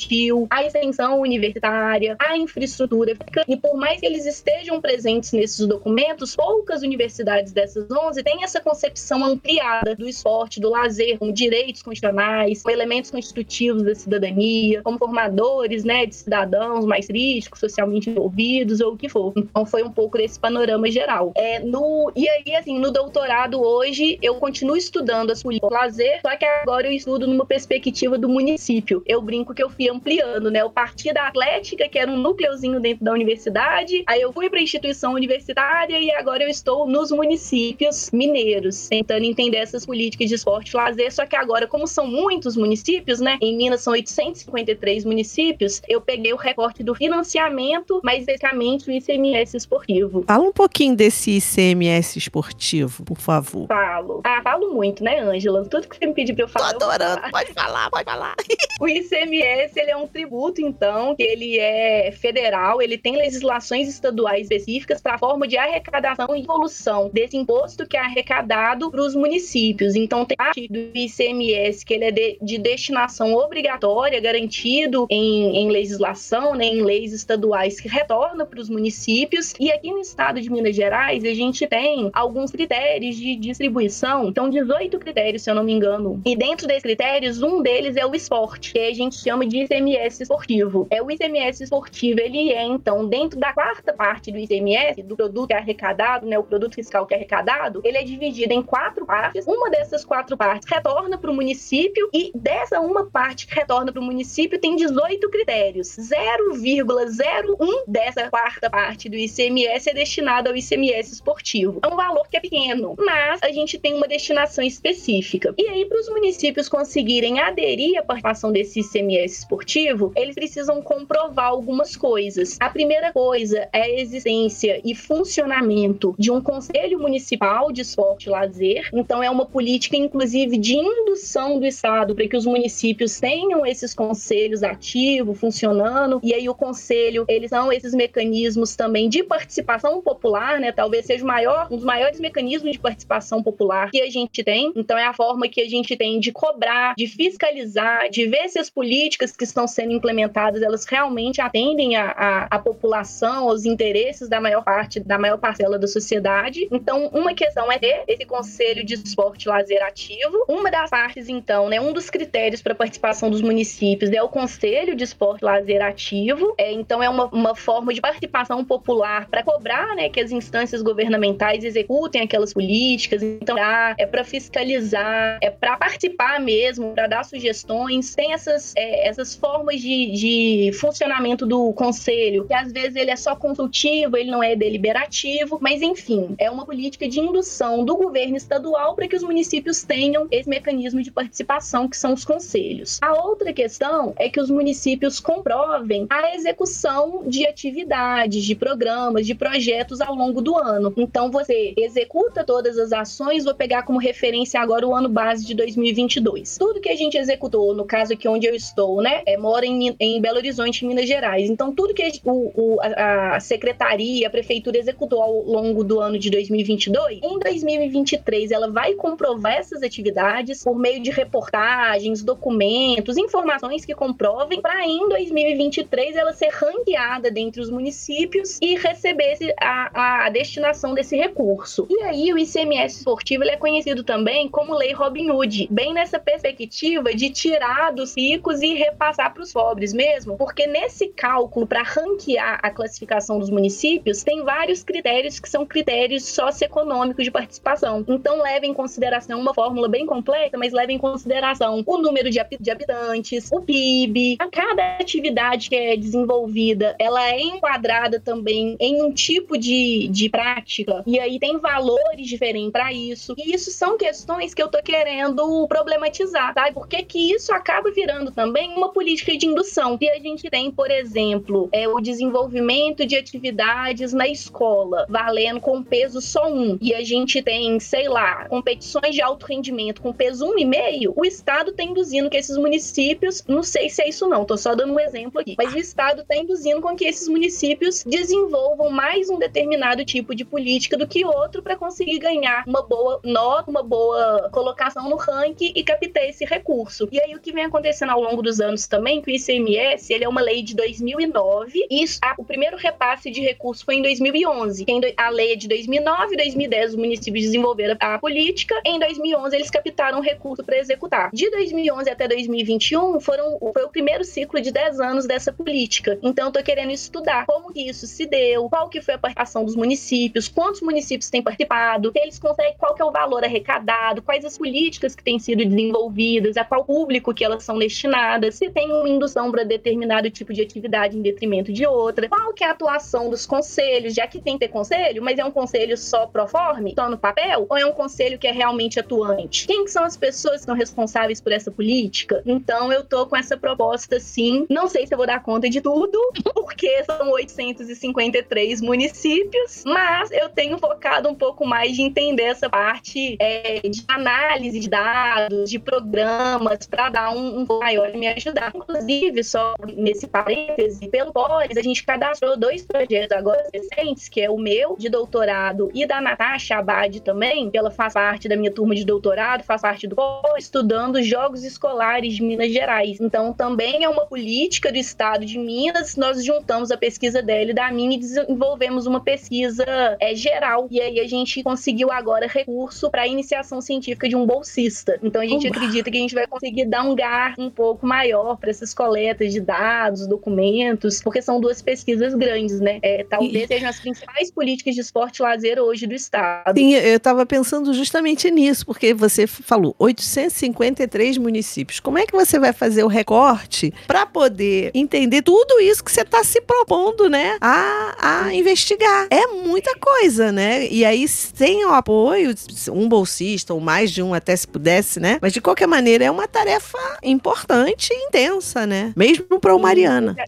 à 0.50 0.64
extensão 0.64 1.20
universitária, 1.20 2.16
à 2.18 2.36
infraestrutura, 2.36 3.16
e 3.48 3.56
por 3.56 3.76
mais 3.76 4.00
que 4.00 4.06
eles 4.06 4.26
estejam 4.26 4.80
presentes 4.80 5.32
nesses 5.32 5.66
documentos, 5.66 6.36
poucas 6.36 6.82
universidades 6.82 7.52
dessas 7.52 7.90
11 7.90 8.22
têm 8.22 8.44
essa 8.44 8.60
concepção 8.60 9.24
ampliada 9.24 9.94
do 9.94 10.08
esporte, 10.08 10.60
do 10.60 10.70
lazer, 10.70 11.18
como 11.18 11.32
direitos 11.32 11.82
constitucionais, 11.82 12.62
como 12.62 12.74
elementos 12.74 13.10
constitutivos 13.10 13.82
da 13.82 13.94
cidadania, 13.94 14.82
como 14.82 14.98
formadores, 14.98 15.84
né, 15.84 16.06
de 16.06 16.14
cidadãos 16.14 16.84
mais 16.84 17.06
críticos, 17.06 17.60
socialmente 17.60 18.10
envolvidos 18.10 18.80
ou 18.80 18.94
o 18.94 18.96
que 18.96 19.08
for. 19.08 19.32
Então 19.36 19.64
foi 19.64 19.82
um 19.82 19.90
pouco 19.90 20.18
desse 20.18 20.38
panorama 20.38 20.90
geral. 20.90 21.32
É, 21.34 21.60
no, 21.60 22.10
e 22.14 22.28
aí, 22.28 22.54
assim, 22.56 22.78
no 22.78 22.90
doutorado 22.90 23.60
hoje, 23.60 24.18
eu 24.22 24.34
continuo 24.36 24.76
estudando 24.76 25.30
as 25.30 25.42
políticas 25.42 25.70
do 25.70 25.74
lazer, 25.74 26.20
só 26.22 26.36
que 26.36 26.44
agora 26.44 26.86
eu 26.86 26.92
estudo 26.92 27.26
numa 27.26 27.46
perspectiva 27.46 28.18
do 28.18 28.28
município. 28.28 29.02
Eu 29.06 29.20
brinco 29.22 29.54
que 29.54 29.62
eu 29.62 29.70
fui 29.74 29.88
ampliando, 29.88 30.50
né? 30.50 30.60
Eu 30.60 30.70
parti 30.70 31.12
da 31.12 31.26
atlética, 31.26 31.88
que 31.88 31.98
era 31.98 32.10
um 32.10 32.16
núcleozinho 32.16 32.80
dentro 32.80 33.04
da 33.04 33.12
universidade, 33.12 34.04
aí 34.06 34.20
eu 34.20 34.32
fui 34.32 34.48
para 34.48 34.58
a 34.58 34.62
instituição 34.62 35.14
universitária 35.14 35.98
e 35.98 36.10
agora 36.12 36.44
eu 36.44 36.48
estou 36.48 36.86
nos 36.86 37.10
municípios 37.10 38.10
mineiros, 38.10 38.88
tentando 38.88 39.24
entender 39.24 39.58
essas 39.58 39.84
políticas 39.84 40.28
de 40.28 40.34
esporte 40.34 40.70
e 40.70 40.76
lazer, 40.76 41.12
só 41.12 41.26
que 41.26 41.36
agora, 41.36 41.66
como 41.66 41.86
são 41.86 42.06
muitos 42.06 42.56
municípios, 42.56 43.20
né? 43.20 43.38
Em 43.40 43.56
Minas 43.56 43.80
são 43.80 43.92
853 43.92 45.04
municípios, 45.04 45.82
eu 45.88 46.00
peguei 46.00 46.32
o 46.32 46.36
recorte 46.36 46.82
do 46.82 46.94
financiamento, 46.94 48.00
mas 48.02 48.26
automaticamente 48.44 48.88
o 48.88 48.92
ICMS 48.92 49.56
esportivo. 49.56 50.24
Fala 50.26 50.44
um 50.44 50.52
pouquinho 50.52 50.96
desse 50.96 51.38
ICMS 51.38 52.18
esportivo, 52.18 53.04
por 53.04 53.18
favor. 53.18 53.66
Falo. 53.66 54.20
Ah, 54.24 54.40
falo 54.42 54.74
muito, 54.74 55.02
né, 55.02 55.20
Ângela? 55.20 55.64
Tudo 55.64 55.88
que 55.88 55.96
você 55.96 56.06
me 56.06 56.14
pedir 56.14 56.34
pra 56.34 56.44
eu 56.44 56.48
falar. 56.48 56.74
Tô 56.74 56.84
adorando, 56.84 57.20
falar. 57.20 57.30
pode 57.30 57.52
falar, 57.52 57.90
pode 57.90 58.04
falar. 58.04 58.34
o 58.80 58.88
ICMS, 58.88 59.63
ele 59.76 59.90
é 59.90 59.96
um 59.96 60.06
tributo, 60.06 60.60
então, 60.60 61.14
que 61.14 61.22
ele 61.22 61.58
é 61.58 62.12
federal, 62.12 62.80
ele 62.80 62.98
tem 62.98 63.16
legislações 63.16 63.88
estaduais 63.88 64.42
específicas 64.42 65.00
para 65.00 65.14
a 65.14 65.18
forma 65.18 65.46
de 65.46 65.56
arrecadação 65.56 66.34
e 66.36 66.42
evolução 66.42 67.10
desse 67.12 67.36
imposto 67.36 67.86
que 67.86 67.96
é 67.96 68.00
arrecadado 68.00 68.90
para 68.90 69.00
os 69.00 69.14
municípios. 69.14 69.94
Então, 69.94 70.24
tem 70.24 70.36
parte 70.36 70.68
do 70.68 70.78
ICMS 70.94 71.84
que 71.84 71.94
ele 71.94 72.04
é 72.04 72.10
de, 72.10 72.38
de 72.40 72.58
destinação 72.58 73.34
obrigatória, 73.34 74.20
garantido 74.20 75.06
em, 75.10 75.56
em 75.56 75.70
legislação, 75.70 76.54
né, 76.54 76.66
em 76.66 76.82
leis 76.82 77.12
estaduais 77.12 77.80
que 77.80 77.88
retorna 77.88 78.44
para 78.46 78.60
os 78.60 78.68
municípios. 78.68 79.54
E 79.58 79.70
aqui 79.70 79.90
no 79.90 80.00
estado 80.00 80.40
de 80.40 80.50
Minas 80.50 80.74
Gerais, 80.74 81.24
a 81.24 81.34
gente 81.34 81.66
tem 81.66 82.10
alguns 82.12 82.50
critérios 82.50 83.16
de 83.16 83.36
distribuição, 83.36 84.28
então 84.28 84.48
18 84.48 84.98
critérios, 84.98 85.42
se 85.42 85.50
eu 85.50 85.54
não 85.54 85.64
me 85.64 85.72
engano. 85.72 86.20
E 86.24 86.36
dentro 86.36 86.66
desses 86.66 86.82
critérios, 86.82 87.42
um 87.42 87.62
deles 87.62 87.96
é 87.96 88.06
o 88.06 88.14
esporte, 88.14 88.72
que 88.72 88.78
a 88.78 88.94
gente 88.94 89.16
chama 89.16 89.46
de 89.46 89.53
ICMS 89.62 90.22
esportivo. 90.22 90.86
É 90.90 91.02
o 91.02 91.10
ICMS 91.10 91.64
esportivo, 91.64 92.20
ele 92.20 92.52
é 92.52 92.62
então 92.62 93.06
dentro 93.08 93.38
da 93.38 93.52
quarta 93.52 93.92
parte 93.92 94.30
do 94.30 94.38
ICMS, 94.38 95.02
do 95.02 95.16
produto 95.16 95.48
que 95.48 95.54
é 95.54 95.58
arrecadado, 95.58 96.26
né, 96.26 96.38
o 96.38 96.42
produto 96.42 96.74
fiscal 96.74 97.06
que 97.06 97.14
é 97.14 97.16
arrecadado, 97.16 97.80
ele 97.84 97.98
é 97.98 98.02
dividido 98.02 98.52
em 98.52 98.62
quatro 98.62 99.06
partes. 99.06 99.46
Uma 99.46 99.70
dessas 99.70 100.04
quatro 100.04 100.36
partes 100.36 100.68
retorna 100.68 101.18
para 101.18 101.30
o 101.30 101.34
município 101.34 102.08
e 102.12 102.30
dessa 102.34 102.80
uma 102.80 103.06
parte 103.06 103.46
que 103.46 103.54
retorna 103.54 103.92
para 103.92 104.00
o 104.00 104.04
município 104.04 104.58
tem 104.58 104.76
18 104.76 105.30
critérios. 105.30 105.96
0,01 105.96 107.84
dessa 107.86 108.28
quarta 108.30 108.70
parte 108.70 109.08
do 109.08 109.16
ICMS 109.16 109.90
é 109.90 109.94
destinado 109.94 110.48
ao 110.48 110.56
ICMS 110.56 111.12
esportivo. 111.12 111.80
É 111.82 111.88
um 111.88 111.96
valor 111.96 112.28
que 112.28 112.36
é 112.36 112.40
pequeno, 112.40 112.94
mas 112.98 113.42
a 113.42 113.50
gente 113.50 113.78
tem 113.78 113.94
uma 113.94 114.08
destinação 114.08 114.64
específica. 114.64 115.54
E 115.58 115.68
aí, 115.68 115.84
para 115.86 116.00
os 116.00 116.08
municípios 116.08 116.68
conseguirem 116.68 117.40
aderir 117.40 117.98
à 117.98 118.02
participação 118.02 118.52
desse 118.52 118.80
ICMS 118.80 119.43
esportivo, 119.44 120.12
eles 120.16 120.34
precisam 120.34 120.82
comprovar 120.82 121.46
algumas 121.46 121.94
coisas. 121.96 122.56
A 122.58 122.70
primeira 122.70 123.12
coisa 123.12 123.68
é 123.72 123.82
a 123.82 124.00
existência 124.00 124.80
e 124.84 124.94
funcionamento 124.94 126.14
de 126.18 126.30
um 126.30 126.40
conselho 126.40 126.98
municipal 126.98 127.70
de 127.70 127.82
esporte 127.82 128.26
e 128.26 128.30
lazer. 128.30 128.88
Então, 128.92 129.22
é 129.22 129.30
uma 129.30 129.46
política, 129.46 129.96
inclusive, 129.96 130.56
de 130.56 130.74
indução 130.74 131.60
do 131.60 131.66
Estado 131.66 132.14
para 132.14 132.26
que 132.26 132.36
os 132.36 132.46
municípios 132.46 133.20
tenham 133.20 133.64
esses 133.66 133.94
conselhos 133.94 134.62
ativos, 134.62 135.38
funcionando. 135.38 136.20
E 136.22 136.34
aí, 136.34 136.48
o 136.48 136.54
conselho, 136.54 137.24
eles 137.28 137.50
são 137.50 137.72
esses 137.72 137.94
mecanismos 137.94 138.74
também 138.74 139.08
de 139.08 139.22
participação 139.22 140.00
popular, 140.00 140.58
né? 140.58 140.72
Talvez 140.72 141.06
seja 141.06 141.24
maior, 141.24 141.68
um 141.70 141.76
dos 141.76 141.84
maiores 141.84 142.18
mecanismos 142.18 142.72
de 142.72 142.78
participação 142.78 143.42
popular 143.42 143.90
que 143.90 144.00
a 144.00 144.10
gente 144.10 144.42
tem. 144.42 144.72
Então, 144.74 144.96
é 144.96 145.04
a 145.04 145.12
forma 145.12 145.48
que 145.48 145.60
a 145.60 145.68
gente 145.68 145.96
tem 145.96 146.18
de 146.18 146.32
cobrar, 146.32 146.94
de 146.96 147.06
fiscalizar, 147.06 148.08
de 148.08 148.26
ver 148.26 148.48
se 148.48 148.58
as 148.58 148.70
políticas 148.70 149.33
que 149.36 149.44
estão 149.44 149.66
sendo 149.66 149.92
implementadas 149.92 150.62
elas 150.62 150.84
realmente 150.84 151.40
atendem 151.40 151.96
a, 151.96 152.10
a, 152.10 152.44
a 152.50 152.58
população, 152.58 153.48
aos 153.48 153.64
interesses 153.64 154.28
da 154.28 154.40
maior 154.40 154.62
parte, 154.62 155.00
da 155.00 155.18
maior 155.18 155.38
parcela 155.38 155.78
da 155.78 155.86
sociedade. 155.86 156.68
Então, 156.70 157.08
uma 157.12 157.34
questão 157.34 157.70
é 157.70 157.78
ter 157.78 158.04
esse 158.08 158.24
conselho 158.24 158.84
de 158.84 158.94
esporte 158.94 159.48
lazer 159.48 159.82
ativo. 159.82 160.44
Uma 160.48 160.70
das 160.70 160.90
partes, 160.90 161.28
então, 161.28 161.68
né, 161.68 161.80
um 161.80 161.92
dos 161.92 162.10
critérios 162.10 162.62
para 162.62 162.74
participação 162.74 163.30
dos 163.30 163.42
municípios 163.42 164.10
é 164.12 164.22
o 164.22 164.28
conselho 164.28 164.94
de 164.94 165.04
esporte 165.04 165.44
lazer 165.44 165.82
ativo. 165.82 166.54
É, 166.58 166.72
então, 166.72 167.02
é 167.02 167.08
uma, 167.08 167.26
uma 167.26 167.54
forma 167.54 167.92
de 167.92 168.00
participação 168.00 168.64
popular 168.64 169.26
para 169.28 169.42
cobrar 169.42 169.94
né, 169.94 170.08
que 170.08 170.20
as 170.20 170.30
instâncias 170.30 170.82
governamentais 170.82 171.64
executem 171.64 172.22
aquelas 172.22 172.52
políticas. 172.52 173.22
Então, 173.22 173.56
é 173.98 174.06
para 174.06 174.24
fiscalizar, 174.24 175.38
é 175.40 175.50
para 175.50 175.76
participar 175.76 176.40
mesmo, 176.40 176.92
para 176.94 177.06
dar 177.06 177.24
sugestões. 177.24 178.14
Tem 178.14 178.32
essas, 178.32 178.72
é, 178.76 179.08
essas 179.08 179.23
formas 179.32 179.80
de, 179.80 180.10
de 180.10 180.72
funcionamento 180.72 181.46
do 181.46 181.72
conselho, 181.72 182.44
que 182.46 182.52
às 182.52 182.72
vezes 182.72 182.96
ele 182.96 183.12
é 183.12 183.16
só 183.16 183.36
consultivo, 183.36 184.16
ele 184.16 184.30
não 184.30 184.42
é 184.42 184.56
deliberativo, 184.56 185.58
mas 185.60 185.80
enfim, 185.80 186.34
é 186.36 186.50
uma 186.50 186.66
política 186.66 187.08
de 187.08 187.20
indução 187.20 187.84
do 187.84 187.96
governo 187.96 188.36
estadual 188.36 188.96
para 188.96 189.06
que 189.06 189.14
os 189.14 189.22
municípios 189.22 189.84
tenham 189.84 190.26
esse 190.30 190.48
mecanismo 190.48 191.00
de 191.00 191.12
participação, 191.12 191.88
que 191.88 191.96
são 191.96 192.12
os 192.12 192.24
conselhos. 192.24 192.98
A 193.00 193.12
outra 193.12 193.52
questão 193.52 194.12
é 194.16 194.28
que 194.28 194.40
os 194.40 194.50
municípios 194.50 195.20
comprovem 195.20 196.06
a 196.10 196.34
execução 196.34 197.22
de 197.26 197.46
atividades, 197.46 198.42
de 198.42 198.54
programas, 198.54 199.26
de 199.26 199.34
projetos 199.34 200.00
ao 200.00 200.14
longo 200.14 200.42
do 200.42 200.56
ano. 200.58 200.92
Então 200.96 201.30
você 201.30 201.74
executa 201.76 202.42
todas 202.42 202.78
as 202.78 202.92
ações, 202.92 203.44
vou 203.44 203.54
pegar 203.54 203.84
como 203.84 203.98
referência 203.98 204.60
agora 204.60 204.86
o 204.86 204.94
ano 204.94 205.08
base 205.08 205.44
de 205.44 205.54
2022. 205.54 206.58
Tudo 206.58 206.80
que 206.80 206.88
a 206.88 206.96
gente 206.96 207.16
executou, 207.16 207.74
no 207.74 207.84
caso 207.84 208.14
aqui 208.14 208.26
onde 208.26 208.46
eu 208.46 208.54
estou, 208.54 209.00
né, 209.00 209.13
é, 209.26 209.36
mora 209.36 209.66
em, 209.66 209.94
em 209.98 210.20
Belo 210.20 210.38
Horizonte, 210.38 210.84
Minas 210.84 211.06
Gerais. 211.06 211.48
Então 211.48 211.72
tudo 211.74 211.94
que 211.94 212.04
o, 212.24 212.52
o, 212.54 212.80
a, 212.80 213.36
a 213.36 213.40
secretaria, 213.40 214.26
a 214.26 214.30
prefeitura 214.30 214.78
executou 214.78 215.22
ao 215.22 215.42
longo 215.42 215.84
do 215.84 216.00
ano 216.00 216.18
de 216.18 216.30
2022, 216.30 217.20
em 217.22 217.38
2023 217.38 218.50
ela 218.50 218.70
vai 218.70 218.94
comprovar 218.94 219.54
essas 219.54 219.82
atividades 219.82 220.62
por 220.62 220.78
meio 220.78 221.02
de 221.02 221.10
reportagens, 221.10 222.22
documentos, 222.22 223.16
informações 223.16 223.84
que 223.84 223.94
comprovem 223.94 224.60
para 224.60 224.84
em 224.84 225.08
2023 225.08 226.16
ela 226.16 226.32
ser 226.32 226.50
ranqueada 226.50 227.30
dentre 227.30 227.60
os 227.60 227.70
municípios 227.70 228.58
e 228.60 228.76
receber 228.76 229.36
a, 229.60 230.26
a 230.26 230.30
destinação 230.30 230.94
desse 230.94 231.16
recurso. 231.16 231.86
E 231.88 232.02
aí 232.02 232.32
o 232.32 232.38
ICMS 232.38 232.98
esportivo 232.98 233.44
é 233.44 233.56
conhecido 233.56 234.02
também 234.02 234.48
como 234.48 234.74
Lei 234.74 234.92
Robin 234.92 235.30
Hood, 235.30 235.68
bem 235.70 235.92
nessa 235.92 236.18
perspectiva 236.18 237.14
de 237.14 237.30
tirar 237.30 237.92
dos 237.92 238.16
ricos 238.16 238.62
e 238.62 238.74
repassar 238.74 239.03
para 239.12 239.42
os 239.42 239.52
pobres 239.52 239.92
mesmo, 239.92 240.36
porque 240.36 240.66
nesse 240.66 241.08
cálculo 241.08 241.66
para 241.66 241.82
ranquear 241.82 242.58
a 242.62 242.70
classificação 242.70 243.38
dos 243.38 243.50
municípios 243.50 244.22
tem 244.22 244.42
vários 244.44 244.82
critérios 244.82 245.38
que 245.38 245.48
são 245.48 245.66
critérios 245.66 246.24
socioeconômicos 246.26 247.24
de 247.24 247.30
participação. 247.30 248.04
Então 248.08 248.42
leva 248.42 248.66
em 248.66 248.74
consideração 248.74 249.40
uma 249.40 249.54
fórmula 249.54 249.88
bem 249.88 250.06
completa, 250.06 250.56
mas 250.56 250.72
leva 250.72 250.92
em 250.92 250.98
consideração 250.98 251.82
o 251.86 251.98
número 251.98 252.30
de, 252.30 252.40
de 252.60 252.70
habitantes, 252.70 253.50
o 253.52 253.60
PIB, 253.60 254.36
a 254.38 254.48
cada 254.48 254.96
atividade 254.98 255.68
que 255.68 255.76
é 255.76 255.96
desenvolvida, 255.96 256.94
ela 256.98 257.28
é 257.28 257.40
enquadrada 257.40 258.20
também 258.20 258.76
em 258.80 259.02
um 259.02 259.12
tipo 259.12 259.58
de, 259.58 260.08
de 260.08 260.28
prática 260.28 261.02
e 261.06 261.18
aí 261.18 261.38
tem 261.38 261.58
valores 261.58 262.26
diferentes 262.26 262.70
para 262.70 262.92
isso. 262.92 263.34
E 263.36 263.54
isso 263.54 263.70
são 263.70 263.96
questões 263.96 264.54
que 264.54 264.62
eu 264.62 264.68
tô 264.68 264.82
querendo 264.82 265.66
problematizar, 265.68 266.52
sabe? 266.54 266.72
Porque 266.72 267.02
que 267.02 267.32
isso 267.32 267.52
acaba 267.52 267.90
virando 267.90 268.30
também 268.30 268.70
uma 268.76 268.83
política 268.90 269.36
de 269.36 269.46
indução. 269.46 269.96
E 270.00 270.08
a 270.08 270.18
gente 270.18 270.48
tem, 270.50 270.70
por 270.70 270.90
exemplo, 270.90 271.68
é 271.72 271.88
o 271.88 272.00
desenvolvimento 272.00 273.06
de 273.06 273.16
atividades 273.16 274.12
na 274.12 274.28
escola, 274.28 275.06
valendo 275.08 275.60
com 275.60 275.82
peso 275.82 276.20
só 276.20 276.50
um. 276.50 276.78
E 276.80 276.94
a 276.94 277.02
gente 277.02 277.42
tem, 277.42 277.78
sei 277.80 278.08
lá, 278.08 278.48
competições 278.48 279.14
de 279.14 279.22
alto 279.22 279.46
rendimento 279.46 280.02
com 280.02 280.12
peso 280.12 280.46
um 280.46 280.58
e 280.58 280.64
meio, 280.64 281.12
o 281.16 281.24
Estado 281.24 281.70
está 281.70 281.82
induzindo 281.82 282.30
que 282.30 282.36
esses 282.36 282.56
municípios, 282.56 283.42
não 283.46 283.62
sei 283.62 283.88
se 283.88 284.02
é 284.02 284.08
isso 284.08 284.28
não, 284.28 284.44
tô 284.44 284.56
só 284.56 284.74
dando 284.74 284.92
um 284.92 285.00
exemplo 285.00 285.40
aqui, 285.40 285.54
mas 285.56 285.72
o 285.72 285.78
Estado 285.78 286.22
está 286.22 286.36
induzindo 286.36 286.80
com 286.80 286.96
que 286.96 287.04
esses 287.04 287.28
municípios 287.28 288.04
desenvolvam 288.04 288.90
mais 288.90 289.28
um 289.30 289.38
determinado 289.38 290.04
tipo 290.04 290.34
de 290.34 290.44
política 290.44 290.96
do 290.96 291.06
que 291.06 291.24
outro 291.24 291.62
para 291.62 291.76
conseguir 291.76 292.18
ganhar 292.18 292.64
uma 292.66 292.82
boa 292.82 293.20
nota, 293.24 293.70
uma 293.70 293.82
boa 293.82 294.48
colocação 294.52 295.08
no 295.08 295.16
ranking 295.16 295.72
e 295.74 295.82
captar 295.82 296.24
esse 296.24 296.44
recurso. 296.44 297.08
E 297.10 297.20
aí 297.20 297.34
o 297.34 297.40
que 297.40 297.52
vem 297.52 297.64
acontecendo 297.64 298.10
ao 298.10 298.20
longo 298.20 298.42
dos 298.42 298.60
anos 298.60 298.73
também, 298.88 299.22
que 299.22 299.30
o 299.30 299.34
ICMS, 299.34 300.12
ele 300.12 300.24
é 300.24 300.28
uma 300.28 300.40
lei 300.40 300.62
de 300.62 300.74
2009 300.74 301.86
e 301.90 302.04
a, 302.20 302.34
o 302.38 302.44
primeiro 302.44 302.76
repasse 302.76 303.30
de 303.30 303.40
recurso 303.40 303.84
foi 303.84 303.96
em 303.96 304.02
2011. 304.02 304.84
A 305.16 305.30
lei 305.30 305.52
é 305.52 305.56
de 305.56 305.68
2009, 305.68 306.36
2010 306.36 306.90
os 306.90 306.96
municípios 306.96 307.44
desenvolveram 307.44 307.96
a 308.00 308.18
política, 308.18 308.80
em 308.84 308.98
2011 308.98 309.56
eles 309.56 309.70
captaram 309.70 310.20
recurso 310.20 310.62
para 310.64 310.78
executar. 310.78 311.30
De 311.32 311.50
2011 311.50 312.10
até 312.10 312.26
2021 312.28 313.20
foram, 313.20 313.58
foi 313.72 313.84
o 313.84 313.88
primeiro 313.88 314.24
ciclo 314.24 314.60
de 314.60 314.70
10 314.70 315.00
anos 315.00 315.26
dessa 315.26 315.52
política. 315.52 316.18
Então 316.22 316.46
eu 316.46 316.52
tô 316.52 316.62
querendo 316.62 316.90
estudar 316.90 317.46
como 317.46 317.72
que 317.72 317.88
isso 317.88 318.06
se 318.06 318.26
deu, 318.26 318.68
qual 318.68 318.88
que 318.88 319.00
foi 319.00 319.14
a 319.14 319.18
participação 319.18 319.64
dos 319.64 319.76
municípios, 319.76 320.48
quantos 320.48 320.80
municípios 320.80 321.30
têm 321.30 321.42
participado, 321.42 322.12
eles 322.14 322.38
conseguem 322.38 322.74
qual 322.78 322.94
que 322.94 323.02
é 323.02 323.04
o 323.04 323.10
valor 323.10 323.44
arrecadado, 323.44 324.22
quais 324.22 324.44
as 324.44 324.58
políticas 324.58 325.14
que 325.14 325.22
têm 325.22 325.38
sido 325.38 325.64
desenvolvidas, 325.64 326.56
a 326.56 326.64
qual 326.64 326.84
público 326.84 327.34
que 327.34 327.44
elas 327.44 327.62
são 327.62 327.78
destinadas, 327.78 328.56
se 328.64 328.70
tem 328.70 328.90
uma 328.92 329.08
indução 329.08 329.50
para 329.50 329.62
determinado 329.62 330.30
tipo 330.30 330.52
de 330.52 330.62
atividade 330.62 331.16
em 331.16 331.22
detrimento 331.22 331.72
de 331.72 331.86
outra, 331.86 332.28
qual 332.28 332.52
que 332.54 332.64
é 332.64 332.68
a 332.68 332.70
atuação 332.70 333.28
dos 333.28 333.44
conselhos, 333.44 334.14
já 334.14 334.26
que 334.26 334.40
tem 334.40 334.54
que 334.54 334.66
ter 334.66 334.72
conselho, 334.72 335.22
mas 335.22 335.38
é 335.38 335.44
um 335.44 335.50
conselho 335.50 335.96
só 335.96 336.26
pro 336.26 336.46
forme, 336.48 336.94
só 336.94 337.08
no 337.08 337.18
papel, 337.18 337.66
ou 337.68 337.76
é 337.76 337.84
um 337.84 337.92
conselho 337.92 338.38
que 338.38 338.46
é 338.46 338.52
realmente 338.52 338.98
atuante? 338.98 339.66
Quem 339.66 339.84
que 339.84 339.90
são 339.90 340.04
as 340.04 340.16
pessoas 340.16 340.60
que 340.60 340.66
são 340.66 340.74
responsáveis 340.74 341.40
por 341.40 341.52
essa 341.52 341.70
política? 341.70 342.42
Então 342.46 342.92
eu 342.92 343.04
tô 343.04 343.26
com 343.26 343.36
essa 343.36 343.56
proposta 343.56 344.18
sim, 344.18 344.66
não 344.70 344.88
sei 344.88 345.06
se 345.06 345.12
eu 345.12 345.18
vou 345.18 345.26
dar 345.26 345.42
conta 345.42 345.68
de 345.68 345.80
tudo, 345.80 346.18
porque 346.54 347.04
são 347.04 347.30
853 347.32 348.80
municípios, 348.80 349.82
mas 349.84 350.30
eu 350.30 350.48
tenho 350.48 350.78
focado 350.78 351.28
um 351.28 351.34
pouco 351.34 351.66
mais 351.66 351.94
de 351.94 352.02
entender 352.02 352.44
essa 352.44 352.70
parte 352.70 353.36
é, 353.38 353.80
de 353.80 354.02
análise 354.08 354.80
de 354.80 354.88
dados, 354.88 355.68
de 355.68 355.78
programas, 355.78 356.86
para 356.86 357.10
dar 357.10 357.30
um, 357.30 357.60
um 357.60 357.78
maior 357.78 358.14
e 358.14 358.16
me 358.16 358.28
ajudar. 358.28 358.53
Inclusive, 358.74 359.44
só 359.44 359.74
nesse 359.96 360.26
parêntese, 360.26 361.08
pelo 361.08 361.32
POLES, 361.32 361.76
a 361.76 361.82
gente 361.82 362.04
cadastrou 362.04 362.56
dois 362.56 362.84
projetos 362.84 363.36
agora 363.36 363.64
recentes, 363.72 364.28
que 364.28 364.40
é 364.40 364.50
o 364.50 364.58
meu, 364.58 364.96
de 364.98 365.08
doutorado, 365.08 365.90
e 365.94 366.06
da 366.06 366.20
Natasha 366.20 366.76
Abad 366.76 367.20
também, 367.20 367.70
que 367.70 367.78
ela 367.78 367.90
faz 367.90 368.14
parte 368.14 368.48
da 368.48 368.56
minha 368.56 368.70
turma 368.70 368.94
de 368.94 369.04
doutorado, 369.04 369.62
faz 369.64 369.82
parte 369.82 370.06
do 370.06 370.16
POLES, 370.16 370.64
estudando 370.64 371.22
jogos 371.22 371.64
escolares 371.64 372.34
de 372.34 372.42
Minas 372.42 372.72
Gerais. 372.72 373.20
Então, 373.20 373.52
também 373.52 374.04
é 374.04 374.08
uma 374.08 374.26
política 374.26 374.90
do 374.90 374.98
Estado 374.98 375.44
de 375.44 375.58
Minas, 375.58 376.16
nós 376.16 376.44
juntamos 376.44 376.90
a 376.90 376.96
pesquisa 376.96 377.42
dela 377.42 377.70
e 377.70 377.74
da 377.74 377.90
minha 377.90 378.16
e 378.16 378.18
desenvolvemos 378.18 379.06
uma 379.06 379.20
pesquisa 379.20 379.84
é, 380.20 380.34
geral. 380.34 380.86
E 380.90 381.00
aí 381.00 381.20
a 381.20 381.26
gente 381.26 381.62
conseguiu 381.62 382.12
agora 382.12 382.46
recurso 382.46 383.10
para 383.10 383.22
a 383.22 383.26
iniciação 383.26 383.80
científica 383.80 384.28
de 384.28 384.36
um 384.36 384.46
bolsista. 384.46 385.18
Então, 385.22 385.40
a 385.40 385.46
gente 385.46 385.66
acredita 385.66 386.10
que 386.10 386.16
a 386.16 386.20
gente 386.20 386.34
vai 386.34 386.46
conseguir 386.46 386.86
dar 386.86 387.02
um 387.02 387.14
gar 387.14 387.54
um 387.58 387.70
pouco 387.70 388.06
maior 388.06 388.43
para 388.58 388.70
essas 388.70 388.92
coletas 388.92 389.52
de 389.52 389.60
dados, 389.60 390.26
documentos, 390.26 391.22
porque 391.22 391.40
são 391.40 391.60
duas 391.60 391.80
pesquisas 391.80 392.34
grandes, 392.34 392.80
né? 392.80 392.98
É, 393.02 393.24
talvez 393.24 393.64
e... 393.64 393.66
sejam 393.66 393.88
as 393.88 393.98
principais 393.98 394.50
políticas 394.50 394.94
de 394.94 395.00
esporte 395.00 395.38
e 395.38 395.42
lazer 395.42 395.78
hoje 395.78 396.06
do 396.06 396.14
Estado. 396.14 396.78
Sim, 396.78 396.94
eu 396.94 397.16
estava 397.16 397.46
pensando 397.46 397.92
justamente 397.94 398.50
nisso, 398.50 398.84
porque 398.84 399.14
você 399.14 399.46
falou 399.46 399.94
853 399.98 401.38
municípios. 401.38 402.00
Como 402.00 402.18
é 402.18 402.26
que 402.26 402.32
você 402.32 402.58
vai 402.58 402.72
fazer 402.72 403.04
o 403.04 403.08
recorte 403.08 403.92
para 404.06 404.26
poder 404.26 404.90
entender 404.94 405.42
tudo 405.42 405.80
isso 405.80 406.04
que 406.04 406.12
você 406.12 406.22
está 406.22 406.42
se 406.44 406.60
propondo, 406.60 407.28
né, 407.28 407.56
a, 407.60 408.44
a 408.46 408.54
investigar? 408.54 409.28
É 409.30 409.46
muita 409.46 409.96
coisa, 409.98 410.52
né? 410.52 410.86
E 410.88 411.04
aí, 411.04 411.26
sem 411.28 411.84
o 411.84 411.92
apoio, 411.92 412.54
um 412.90 413.08
bolsista 413.08 413.72
ou 413.72 413.80
mais 413.80 414.10
de 414.10 414.22
um 414.22 414.34
até 414.34 414.54
se 414.56 414.66
pudesse, 414.66 415.20
né? 415.20 415.38
Mas 415.40 415.52
de 415.52 415.60
qualquer 415.60 415.86
maneira, 415.86 416.24
é 416.24 416.30
uma 416.30 416.48
tarefa 416.48 416.98
importante 417.22 418.12
e 418.12 418.26
intensa, 418.34 418.84
né? 418.86 419.12
Mesmo 419.14 419.60
para 419.60 419.74
o 419.74 419.78
Mariana. 419.78 420.34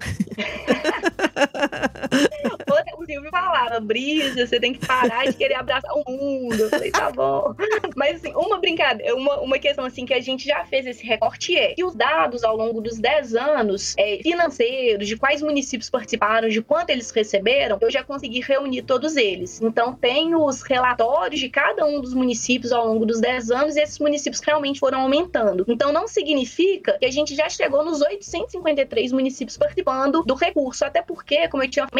Silvio 3.16 3.30
falava, 3.30 3.80
Brisa, 3.80 4.46
você 4.46 4.60
tem 4.60 4.74
que 4.74 4.86
parar 4.86 5.24
de 5.26 5.32
querer 5.32 5.54
abraçar 5.54 5.90
o 5.94 6.04
mundo. 6.06 6.60
Eu 6.60 6.68
falei, 6.68 6.90
tá 6.90 7.10
bom. 7.10 7.54
Mas 7.96 8.16
assim, 8.16 8.32
uma 8.34 8.58
brincadeira, 8.58 9.14
uma, 9.16 9.40
uma 9.40 9.58
questão 9.58 9.86
assim 9.86 10.04
que 10.04 10.12
a 10.12 10.20
gente 10.20 10.44
já 10.44 10.66
fez 10.66 10.86
esse 10.86 11.02
recorte 11.04 11.56
é 11.56 11.74
que 11.74 11.82
os 11.82 11.94
dados 11.94 12.44
ao 12.44 12.54
longo 12.54 12.80
dos 12.80 12.98
10 12.98 13.34
anos 13.34 13.94
é, 13.96 14.18
financeiros, 14.22 15.08
de 15.08 15.16
quais 15.16 15.40
municípios 15.40 15.88
participaram, 15.88 16.50
de 16.50 16.60
quanto 16.60 16.90
eles 16.90 17.10
receberam, 17.10 17.78
eu 17.80 17.90
já 17.90 18.04
consegui 18.04 18.40
reunir 18.40 18.82
todos 18.82 19.16
eles. 19.16 19.62
Então 19.62 19.94
tem 19.94 20.34
os 20.34 20.60
relatórios 20.60 21.40
de 21.40 21.48
cada 21.48 21.86
um 21.86 22.02
dos 22.02 22.12
municípios 22.12 22.70
ao 22.70 22.86
longo 22.86 23.06
dos 23.06 23.18
10 23.18 23.50
anos 23.50 23.76
e 23.76 23.80
esses 23.80 23.98
municípios 23.98 24.40
realmente 24.40 24.78
foram 24.78 25.00
aumentando. 25.00 25.64
Então 25.66 25.90
não 25.90 26.06
significa 26.06 26.98
que 26.98 27.06
a 27.06 27.10
gente 27.10 27.34
já 27.34 27.48
chegou 27.48 27.82
nos 27.82 28.02
853 28.02 29.10
municípios 29.12 29.56
participando 29.56 30.22
do 30.22 30.34
recurso, 30.34 30.84
até 30.84 31.00
porque, 31.00 31.48
como 31.48 31.62
eu 31.62 31.70
tinha 31.70 31.86
falado, 31.86 31.96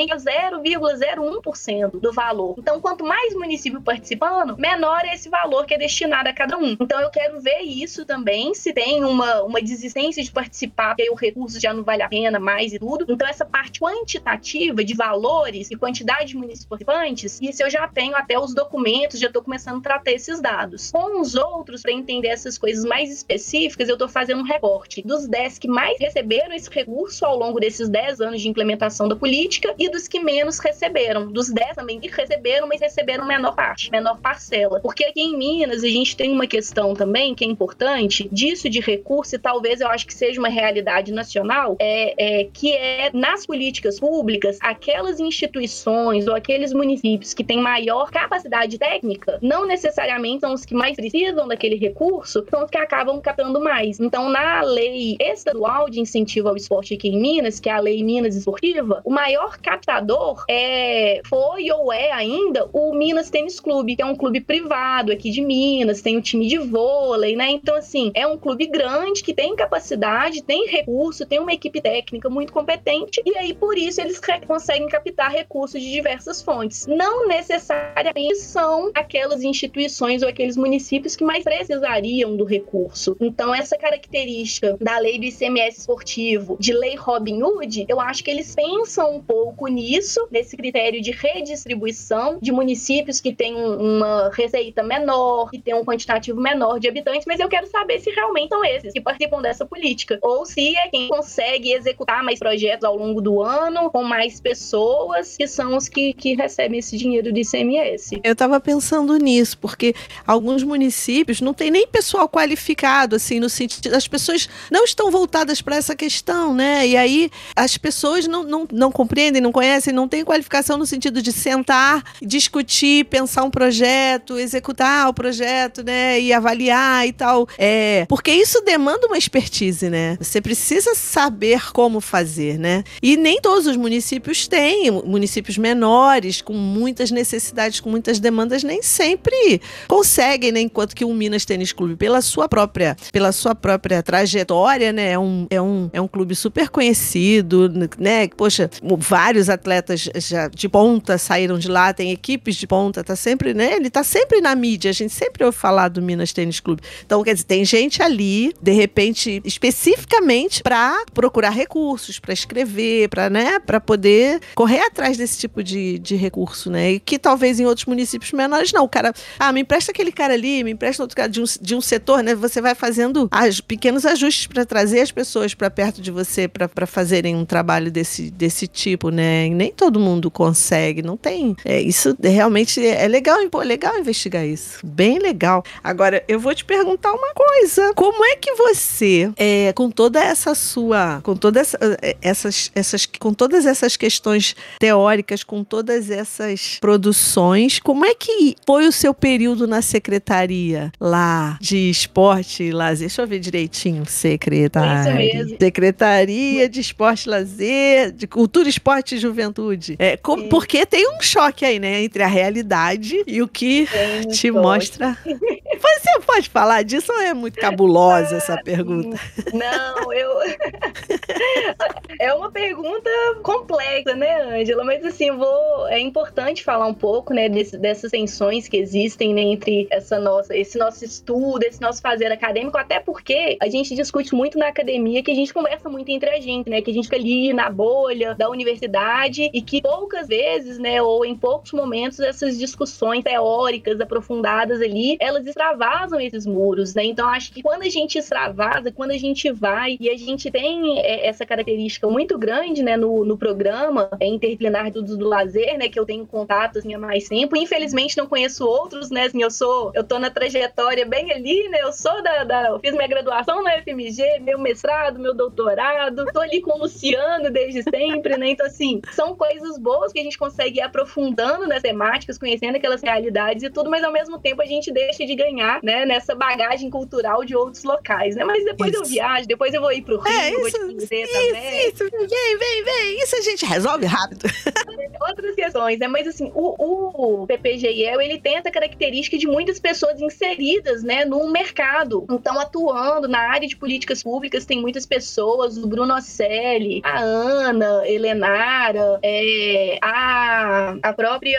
0,01% 1.15 2.01
do 2.01 2.13
valor. 2.13 2.55
Então, 2.59 2.81
quanto 2.81 3.05
mais 3.05 3.35
município 3.35 3.81
participando, 3.81 4.57
menor 4.59 5.05
é 5.05 5.15
esse 5.15 5.29
valor 5.29 5.67
que 5.67 5.75
é 5.75 5.79
destinado 5.79 6.29
a 6.29 6.33
cada 6.33 6.57
um. 6.57 6.77
Então, 6.81 7.01
eu 7.01 7.11
quero 7.11 7.41
ver 7.41 7.61
isso 7.61 8.05
também, 8.05 8.55
se 8.55 8.73
tem 8.73 9.05
uma, 9.05 9.43
uma 9.43 9.61
desistência 9.61 10.23
de 10.23 10.31
participar, 10.31 10.95
que 10.95 11.03
aí 11.03 11.11
o 11.11 11.15
recurso 11.15 11.61
já 11.61 11.73
não 11.73 11.85
vale 11.85 12.03
a 12.03 12.09
pena 12.09 12.39
mais 12.39 12.73
e 12.73 12.79
tudo. 12.79 13.07
Então, 13.09 13.27
essa 13.29 13.45
parte 13.45 13.81
quantitativa 13.81 14.85
de 14.85 14.95
valores 14.95 15.71
e 15.71 15.77
quantidade 15.77 16.27
de 16.27 16.37
municípios 16.37 16.67
participantes, 16.67 17.39
isso 17.41 17.63
eu 17.63 17.71
já 17.71 17.87
tenho 17.89 18.17
até 18.17 18.39
os 18.39 18.55
documentos, 18.55 19.21
já 19.21 19.29
estou 19.29 19.43
começando 19.43 19.79
a 19.79 19.83
tratar 19.83 20.11
esses 20.13 20.41
dados. 20.41 20.91
Com 20.91 21.21
os 21.21 21.35
outros, 21.35 21.83
para 21.83 21.93
entender 21.93 22.29
essas 22.29 22.59
coisas 22.59 22.85
mais 22.85 23.13
específicas, 23.13 23.89
eu 23.89 23.95
estou 23.95 24.09
fazendo 24.09 24.41
um 24.41 24.45
recorte 24.45 25.03
dos 25.03 25.27
10 25.27 25.59
que 25.59 25.69
mais 25.69 25.99
receberam 25.99 26.55
esse 26.55 26.71
recurso 26.71 27.25
ao 27.25 27.37
longo 27.39 27.61
desses 27.61 27.89
10 27.89 28.21
anos 28.21 28.41
de 28.41 28.49
implementação 28.49 29.09
da 29.09 29.17
política 29.17 29.75
e 29.79 29.89
dos 29.89 30.09
que 30.09 30.21
menos 30.21 30.59
receberam. 30.59 30.96
Dos 31.31 31.51
10 31.51 31.77
também 31.77 32.01
que 32.01 32.09
receberam, 32.09 32.67
mas 32.67 32.81
receberam 32.81 33.27
menor 33.27 33.55
parte, 33.55 33.91
menor 33.91 34.19
parcela. 34.19 34.81
Porque 34.81 35.05
aqui 35.05 35.21
em 35.21 35.37
Minas 35.37 35.85
a 35.85 35.89
gente 35.89 36.17
tem 36.17 36.33
uma 36.33 36.47
questão 36.47 36.95
também 36.95 37.35
que 37.35 37.45
é 37.45 37.49
importante 37.49 38.29
disso 38.33 38.69
de 38.71 38.81
recurso, 38.81 39.37
e 39.37 39.39
talvez 39.39 39.81
eu 39.81 39.89
acho 39.89 40.07
que 40.07 40.15
seja 40.15 40.41
uma 40.41 40.49
realidade 40.49 41.13
nacional, 41.13 41.77
é, 41.79 42.41
é 42.41 42.45
que 42.53 42.73
é 42.73 43.11
nas 43.13 43.45
políticas 43.45 44.01
públicas, 44.01 44.59
aquelas 44.63 45.21
instituições 45.21 46.27
ou 46.27 46.35
aqueles 46.35 46.73
municípios 46.73 47.35
que 47.35 47.45
têm 47.45 47.61
maior 47.61 48.11
capacidade 48.11 48.79
técnica, 48.79 49.39
não 49.43 49.67
necessariamente 49.67 50.41
são 50.41 50.55
os 50.55 50.65
que 50.65 50.75
mais 50.75 50.97
precisam 50.97 51.47
daquele 51.47 51.77
recurso, 51.77 52.45
são 52.49 52.65
os 52.65 52.71
que 52.71 52.79
acabam 52.79 53.21
captando 53.21 53.61
mais. 53.61 54.01
Então, 54.01 54.31
na 54.31 54.63
lei 54.63 55.17
estadual 55.21 55.91
de 55.91 56.01
incentivo 56.01 56.49
ao 56.49 56.57
esporte 56.57 56.95
aqui 56.95 57.09
em 57.09 57.21
Minas, 57.21 57.61
que 57.61 57.69
é 57.69 57.73
a 57.73 57.81
Lei 57.81 58.03
Minas 58.03 58.35
Esportiva, 58.37 59.03
o 59.05 59.11
maior 59.11 59.59
captador 59.59 60.45
é, 60.49 60.86
foi 61.25 61.71
ou 61.71 61.93
é 61.93 62.13
ainda 62.13 62.69
o 62.73 62.95
Minas 62.95 63.31
Tênis 63.31 63.61
Clube, 63.61 63.97
que 63.97 64.03
é 64.03 64.07
um 64.07 64.17
clube 64.17 64.41
privado 64.41 65.13
aqui 65.13 65.31
de 65.31 65.43
Minas, 65.43 66.03
tem 66.03 66.17
um 66.17 66.21
time 66.21 66.47
de 66.47 66.59
vôlei, 66.59 67.37
né? 67.37 67.51
Então, 67.51 67.75
assim, 67.75 68.11
é 68.15 68.27
um 68.27 68.37
clube 68.37 68.67
grande 68.67 69.23
que 69.23 69.35
tem 69.35 69.55
capacidade, 69.57 70.43
tem 70.43 70.67
recurso, 70.67 71.27
tem 71.27 71.39
uma 71.39 71.53
equipe 71.53 71.81
técnica 71.81 72.29
muito 72.29 72.53
competente, 72.53 73.23
e 73.25 73.37
aí 73.37 73.55
por 73.55 73.77
isso 73.77 74.01
eles 74.01 74.21
conseguem 74.47 74.89
captar 74.89 75.31
recursos 75.31 75.81
de 75.81 75.91
diversas 75.91 76.43
fontes. 76.43 76.87
Não 76.87 77.27
necessariamente 77.27 78.37
são 78.37 78.91
aquelas 78.95 79.43
instituições 79.43 80.23
ou 80.23 80.29
aqueles 80.29 80.57
municípios 80.57 81.17
que 81.17 81.25
mais 81.25 81.45
precisariam 81.45 82.37
do 82.37 82.45
recurso. 82.45 83.17
Então, 83.21 83.55
essa 83.55 83.77
característica 83.77 84.77
da 84.81 84.99
lei 84.99 85.19
do 85.19 85.25
ICMS 85.25 85.81
esportivo, 85.81 86.57
de 86.59 86.73
lei 86.73 86.97
Robin 86.97 87.43
Hood, 87.43 87.87
eu 87.89 88.01
acho 88.01 88.23
que 88.23 88.31
eles 88.31 88.55
pensam 88.55 89.17
um 89.17 89.23
pouco 89.23 89.67
nisso, 89.67 90.27
nesse 90.31 90.57
critério 90.57 90.76
de 90.77 91.11
redistribuição 91.11 92.39
de 92.41 92.53
municípios 92.53 93.21
que 93.21 93.35
têm 93.35 93.55
uma 93.55 94.31
receita 94.33 94.83
menor, 94.83 95.51
que 95.51 95.59
têm 95.59 95.75
um 95.75 95.85
quantitativo 95.85 96.41
menor 96.41 96.79
de 96.79 96.89
habitantes, 96.89 97.25
mas 97.27 97.41
eu 97.41 97.49
quero 97.49 97.67
saber 97.67 97.99
se 98.01 98.11
realmente 98.11 98.51
são 98.51 98.65
esses 98.65 98.93
que 98.93 99.01
participam 99.01 99.41
dessa 99.41 99.65
política, 99.65 100.19
ou 100.23 100.45
se 100.45 100.77
é 100.77 100.89
quem 100.89 101.09
consegue 101.09 101.73
executar 101.73 102.23
mais 102.23 102.39
projetos 102.39 102.85
ao 102.85 102.97
longo 102.97 103.21
do 103.21 103.43
ano, 103.43 103.91
com 103.91 104.03
mais 104.03 104.41
pessoas, 104.41 105.37
que 105.37 105.47
são 105.47 105.77
os 105.77 105.89
que, 105.89 106.13
que 106.13 106.35
recebem 106.35 106.79
esse 106.79 106.97
dinheiro 106.97 107.33
de 107.33 107.41
ICMS. 107.41 108.21
Eu 108.23 108.33
estava 108.33 108.61
pensando 108.61 109.17
nisso, 109.17 109.59
porque 109.59 109.95
alguns 110.27 110.63
municípios 110.63 111.41
não 111.41 111.55
tem 111.55 111.71
nem 111.71 111.87
pessoal 111.87 112.29
qualificado, 112.29 113.17
assim, 113.17 113.41
no 113.41 113.49
sentido, 113.49 113.95
as 113.95 114.07
pessoas 114.07 114.49
não 114.71 114.85
estão 114.85 115.11
voltadas 115.11 115.63
para 115.63 115.77
essa 115.77 115.95
questão, 115.95 116.55
né? 116.55 116.87
E 116.87 116.97
aí 116.97 117.31
as 117.55 117.77
pessoas 117.77 118.27
não, 118.27 118.43
não, 118.43 118.69
não 118.73 118.93
compreendem, 118.93 119.41
não 119.41 119.53
conhecem, 119.53 119.93
não 119.93 120.09
têm 120.09 120.25
qualificação 120.25 120.66
no 120.75 120.87
sentido 120.87 121.21
de 121.21 121.33
sentar, 121.33 122.03
discutir, 122.23 123.05
pensar 123.05 123.45
um 123.45 123.51
projeto, 123.51 124.39
executar 124.39 125.09
o 125.09 125.15
projeto, 125.15 125.83
né? 125.85 126.19
E 126.21 126.33
avaliar 126.33 127.07
e 127.07 127.13
tal. 127.13 127.47
É, 127.59 128.07
porque 128.09 128.33
isso 128.33 128.63
demanda 128.63 129.07
uma 129.07 129.19
expertise, 129.19 129.91
né? 129.91 130.17
Você 130.21 130.41
precisa 130.41 130.95
saber 130.95 131.73
como 131.73 132.01
fazer, 132.01 132.59
né? 132.59 132.85
E 133.03 133.17
nem 133.17 133.41
todos 133.41 133.67
os 133.67 133.77
municípios 133.77 134.49
têm, 134.49 134.91
municípios 134.91 135.59
menores, 135.59 136.41
com 136.41 136.55
muitas 136.55 137.11
necessidades, 137.11 137.81
com 137.81 137.91
muitas 137.91 138.19
demandas, 138.19 138.63
nem 138.63 138.83
sempre 138.83 139.61
conseguem, 139.87 140.53
né? 140.53 140.61
Enquanto 140.61 140.95
que 140.95 141.05
o 141.05 141.13
Minas 141.13 141.45
Tênis 141.45 141.73
Clube, 141.73 141.97
pela 141.97 142.21
sua 142.23 142.49
própria, 142.49 142.97
pela 143.13 143.33
sua 143.33 143.55
própria 143.55 144.03
trajetória, 144.03 144.93
né? 144.93 145.13
É 145.13 145.19
um, 145.19 145.47
é 145.51 145.61
um, 145.61 145.91
é 145.93 146.01
um 146.01 146.09
clube 146.09 146.35
super 146.35 146.69
conhecido, 146.69 147.69
né? 147.99 148.29
Poxa, 148.29 148.71
vários 148.99 149.49
atletas 149.49 150.09
já 150.17 150.49
de 150.57 150.69
ponta 150.69 151.19
saíram 151.19 151.59
de 151.59 151.69
lá, 151.69 151.93
tem 151.93 152.11
equipes 152.11 152.57
de 152.57 152.67
ponta, 152.67 153.05
tá 153.05 153.15
sempre, 153.15 153.53
né? 153.53 153.75
Ele 153.75 153.91
tá 153.91 154.03
sempre 154.03 154.41
na 154.41 154.55
mídia, 154.55 154.91
a 154.91 154.95
gente 154.95 155.13
sempre 155.13 155.45
ouve 155.45 155.57
falar 155.57 155.89
do 155.89 156.01
Minas 156.01 156.33
Tênis 156.33 156.61
Clube. 156.61 156.83
Então, 157.05 157.23
quer 157.23 157.35
dizer, 157.35 157.45
tem 157.45 157.65
gente 157.65 158.03
ali, 158.03 158.55
de 158.61 158.73
repente, 158.73 159.43
especificamente 159.45 160.63
para 160.63 161.05
procurar 161.13 161.51
recursos, 161.51 162.19
para 162.19 162.33
escrever, 162.33 163.09
para, 163.09 163.29
né, 163.29 163.61
para 163.61 163.81
poder 163.81 164.41
correr 164.55 164.81
atrás 164.81 165.17
desse 165.17 165.39
tipo 165.39 165.63
de, 165.63 165.99
de 165.99 166.17
recurso, 166.17 166.71
né? 166.71 166.93
E 166.93 167.01
que 167.01 167.19
talvez 167.19 167.61
em 167.61 167.67
outros 167.67 167.87
municípios 167.87 168.33
menores 168.33 168.73
não. 168.73 168.85
O 168.85 168.89
cara, 168.89 169.13
ah, 169.39 169.53
me 169.53 169.61
empresta 169.61 169.93
aquele 169.93 170.11
cara 170.11 170.35
ali, 170.35 170.65
me 170.65 170.71
empresta 170.71 171.03
outro 171.03 171.17
cara 171.17 171.29
de 171.29 171.41
um, 171.41 171.45
de 171.61 171.75
um 171.75 171.81
setor, 171.81 172.23
né? 172.23 172.35
Você 172.35 172.61
vai 172.61 172.75
fazendo 172.75 173.29
as, 173.31 173.61
pequenos 173.61 174.07
ajustes 174.07 174.47
para 174.47 174.65
trazer 174.65 175.01
as 175.01 175.13
pessoas 175.13 175.55
para 175.55 175.71
perto 175.71 176.01
de 176.01 176.11
você 176.11 176.49
para 176.49 176.87
fazerem 176.87 177.37
um 177.37 177.45
trabalho 177.45 177.91
desse, 177.91 178.31
desse 178.31 178.67
tipo, 178.67 179.11
né? 179.11 179.47
E 179.47 179.51
nem 179.51 179.73
todo 179.73 180.01
mundo 180.01 180.31
consegue. 180.37 181.01
Não 181.01 181.17
tem. 181.17 181.57
É, 181.65 181.81
isso 181.81 182.15
realmente 182.23 182.87
é 182.87 183.09
legal, 183.09 183.39
é 183.41 183.65
legal 183.65 183.99
investigar 183.99 184.47
isso. 184.47 184.87
Bem 184.87 185.19
legal. 185.19 185.65
Agora, 185.83 186.23
eu 186.29 186.39
vou 186.39 186.55
te 186.55 186.63
perguntar 186.63 187.11
uma 187.11 187.33
coisa. 187.33 187.95
Como 187.95 188.23
é 188.23 188.37
que 188.37 188.53
você, 188.53 189.33
é, 189.35 189.73
com 189.73 189.91
toda 189.91 190.23
essa 190.23 190.55
sua. 190.55 191.21
Com 191.23 191.35
todas 191.35 191.75
essa, 191.75 191.79
é, 192.03 192.17
essas, 192.21 192.71
essas. 192.75 193.07
Com 193.07 193.33
todas 193.33 193.65
essas 193.65 193.97
questões 193.97 194.55
teóricas, 194.79 195.43
com 195.43 195.65
todas 195.65 196.11
essas 196.11 196.77
produções, 196.83 197.79
como 197.79 198.05
é 198.05 198.15
que 198.15 198.57
foi 198.67 198.87
o 198.87 198.93
seu 198.93 199.15
período 199.15 199.67
na 199.67 199.81
secretaria 199.81 200.93
lá 201.01 201.57
de 201.63 201.89
esporte 201.89 202.65
e 202.65 202.73
lazer? 202.73 203.07
Deixa 203.07 203.23
eu 203.23 203.27
ver 203.27 203.39
direitinho. 203.39 204.05
Secretaria. 204.05 205.47
Secretaria 205.59 206.69
de 206.69 206.81
Esporte 206.81 207.27
e 207.27 207.31
Lazer, 207.31 208.13
de 208.13 208.27
Cultura, 208.27 208.69
Esporte 208.69 209.15
e 209.15 209.19
Juventude. 209.19 209.97
É, 209.99 210.17
com, 210.27 210.49
porque 210.49 210.85
tem 210.85 211.09
um 211.17 211.23
choque 211.23 211.65
aí, 211.65 211.79
né? 211.79 212.03
Entre 212.03 212.21
a 212.21 212.27
realidade 212.27 213.23
e 213.27 213.41
o 213.41 213.47
que 213.47 213.89
te 214.33 214.51
mostra. 214.51 215.17
Você 215.81 216.21
pode 216.27 216.49
falar 216.49 216.83
disso 216.83 217.13
ou 217.13 217.21
é 217.21 217.35
muito 217.35 217.59
cabulosa 217.59 218.37
essa 218.37 218.57
pergunta? 218.63 219.19
Não, 219.53 220.13
eu. 220.13 220.31
é 222.21 222.33
uma 222.35 222.51
pergunta 222.51 223.11
complexa, 223.43 224.15
né, 224.15 224.61
Ângela? 224.61 224.85
Mas 224.85 225.05
assim, 225.05 225.31
vou. 225.31 225.89
É 225.89 225.99
importante 225.99 226.65
falar 226.65 226.87
um 226.87 226.95
pouco, 226.95 227.35
né, 227.35 227.49
desse, 227.49 227.77
dessas 227.77 228.11
tensões 228.11 228.69
que 228.69 228.77
existem 228.77 229.35
né, 229.35 229.43
entre 229.43 229.87
essa 229.91 230.19
nossa, 230.19 230.57
esse 230.57 230.79
nosso 230.79 231.05
estudo, 231.05 231.63
esse 231.63 231.81
nosso 231.81 232.01
fazer 232.01 232.31
acadêmico, 232.33 232.79
até 232.79 233.01
porque 233.01 233.57
a 233.61 233.69
gente 233.69 233.95
discute 233.95 234.35
muito 234.35 234.59
na 234.59 234.69
academia 234.69 235.23
que 235.23 235.31
a 235.31 235.35
gente 235.35 235.53
conversa 235.53 235.89
muito 235.89 236.11
entre 236.11 236.31
a 236.31 236.41
gente, 236.41 236.69
né? 236.71 236.81
Que 236.81 236.91
a 236.91 236.95
gente 236.95 237.05
fica 237.05 237.17
ali 237.17 237.53
na 237.53 237.71
bolha 237.71 238.35
da 238.35 238.49
universidade 238.49 239.51
e 239.53 239.63
que 239.63 239.83
poucas 239.83 240.29
vezes, 240.29 240.79
né, 240.79 241.01
ou 241.03 241.25
em 241.25 241.35
poucos 241.35 241.73
momentos, 241.73 242.21
essas 242.21 242.59
discussões 242.59 243.23
teóricas 243.23 244.01
aprofundadas 244.01 244.81
ali, 244.81 245.17
elas 245.21 245.47
extravasam 245.67 246.21
esses 246.21 246.47
muros, 246.47 246.95
né? 246.95 247.05
Então 247.05 247.29
acho 247.29 247.53
que 247.53 247.63
quando 247.63 247.83
a 247.83 247.89
gente 247.89 248.19
extravasa, 248.19 248.93
quando 248.93 249.11
a 249.11 249.19
gente 249.19 249.51
vai 249.51 249.97
e 249.99 250.09
a 250.09 250.17
gente 250.17 250.51
tem 250.51 250.99
é, 251.01 251.27
essa 251.27 251.45
característica 251.45 252.09
muito 252.09 252.39
grande, 252.39 252.83
né, 252.83 252.97
no, 252.97 253.25
no 253.25 253.37
programa 253.37 254.09
é, 254.21 254.27
interdisciplinar 254.27 254.91
do, 254.91 255.03
do 255.03 255.29
lazer, 255.29 255.79
né, 255.79 255.89
que 255.89 255.99
eu 255.99 256.07
tenho 256.07 256.27
contato 256.27 256.79
assim, 256.79 256.95
há 256.95 256.99
mais 256.99 257.29
tempo. 257.29 257.57
Infelizmente 257.57 258.17
não 258.17 258.27
conheço 258.27 258.65
outros, 258.67 259.11
né? 259.11 259.25
Assim, 259.25 259.43
eu 259.43 259.51
sou, 259.51 259.91
eu 259.95 260.05
tô 260.05 260.19
na 260.19 260.31
trajetória 260.31 261.05
bem 261.05 261.33
ali, 261.33 261.69
né? 261.69 261.81
Eu 261.83 261.93
sou 261.93 262.23
da, 262.23 262.45
da 262.45 262.69
eu 262.69 262.79
fiz 262.79 262.93
minha 262.93 263.09
graduação 263.09 263.63
na 263.63 263.73
FMG, 263.83 264.41
meu 264.41 264.59
mestrado, 264.59 265.19
meu 265.19 265.35
doutorado, 265.35 266.27
tô 266.33 266.41
ali 266.41 266.61
com 266.61 266.77
o 266.77 266.83
Luciano 266.83 267.51
desde 267.51 267.83
sempre, 267.83 268.37
né? 268.37 268.51
Então 268.51 268.67
assim, 268.67 269.01
são 269.13 269.35
coisas 269.35 269.79
boas 269.79 270.13
que 270.13 270.21
a 270.21 270.23
gente 270.23 270.39
consegue 270.39 270.79
ir 270.79 270.83
aprofundando 270.83 271.67
nas 271.67 271.83
temáticas, 271.83 272.39
conhecendo 272.39 272.77
aquelas 272.77 273.03
realidades 273.03 273.63
e 273.63 273.71
tudo, 273.71 273.91
mas 273.91 274.05
ao 274.05 274.13
mesmo 274.13 274.39
tempo 274.39 274.63
a 274.63 274.67
gente 274.67 274.93
deixa 274.93 275.25
de 275.25 275.35
ganhar, 275.35 275.56
né, 275.83 276.05
nessa 276.07 276.35
bagagem 276.35 276.91
cultural 276.91 277.45
de 277.45 277.57
outros 277.57 277.85
locais, 277.85 278.37
né? 278.37 278.45
Mas 278.45 278.65
depois 278.65 278.93
isso. 278.93 279.03
eu 279.03 279.07
viajo, 279.07 279.47
depois 279.47 279.75
eu 279.75 279.81
vou 279.81 279.93
ir 279.93 280.03
pro 280.03 280.19
Rio, 280.19 280.33
é, 280.33 280.51
vou 280.53 280.65
te 280.65 280.69
isso, 280.69 280.79
também. 280.79 281.89
Isso, 281.89 282.05
vem, 282.11 282.59
vem, 282.59 282.85
vem. 282.85 283.23
Isso 283.23 283.37
a 283.37 283.41
gente 283.41 283.65
resolve 283.65 284.07
rápido. 284.07 284.43
Outras 285.29 285.55
questões, 285.55 285.99
né? 285.99 286.09
Mas 286.09 286.27
assim, 286.27 286.51
o, 286.55 287.43
o 287.43 287.47
PPGIEL, 287.47 288.21
ele 288.21 288.39
tem 288.39 288.57
essa 288.57 288.71
característica 288.71 289.37
de 289.37 289.47
muitas 289.47 289.79
pessoas 289.81 290.21
inseridas, 290.21 291.03
né, 291.03 291.25
no 291.25 291.51
mercado. 291.51 292.25
Então, 292.31 292.59
atuando 292.59 293.29
na 293.29 293.39
área 293.39 293.69
de 293.69 293.77
políticas 293.77 294.23
públicas, 294.23 294.65
tem 294.65 294.81
muitas 294.81 295.07
pessoas, 295.07 295.77
o 295.77 295.87
Bruno 295.87 296.15
Ocelli, 296.15 297.01
a 297.05 297.21
Ana, 297.21 298.07
Helenara, 298.07 299.19
é, 299.23 299.99
a, 300.03 300.97
a 301.03 301.13
própria 301.13 301.59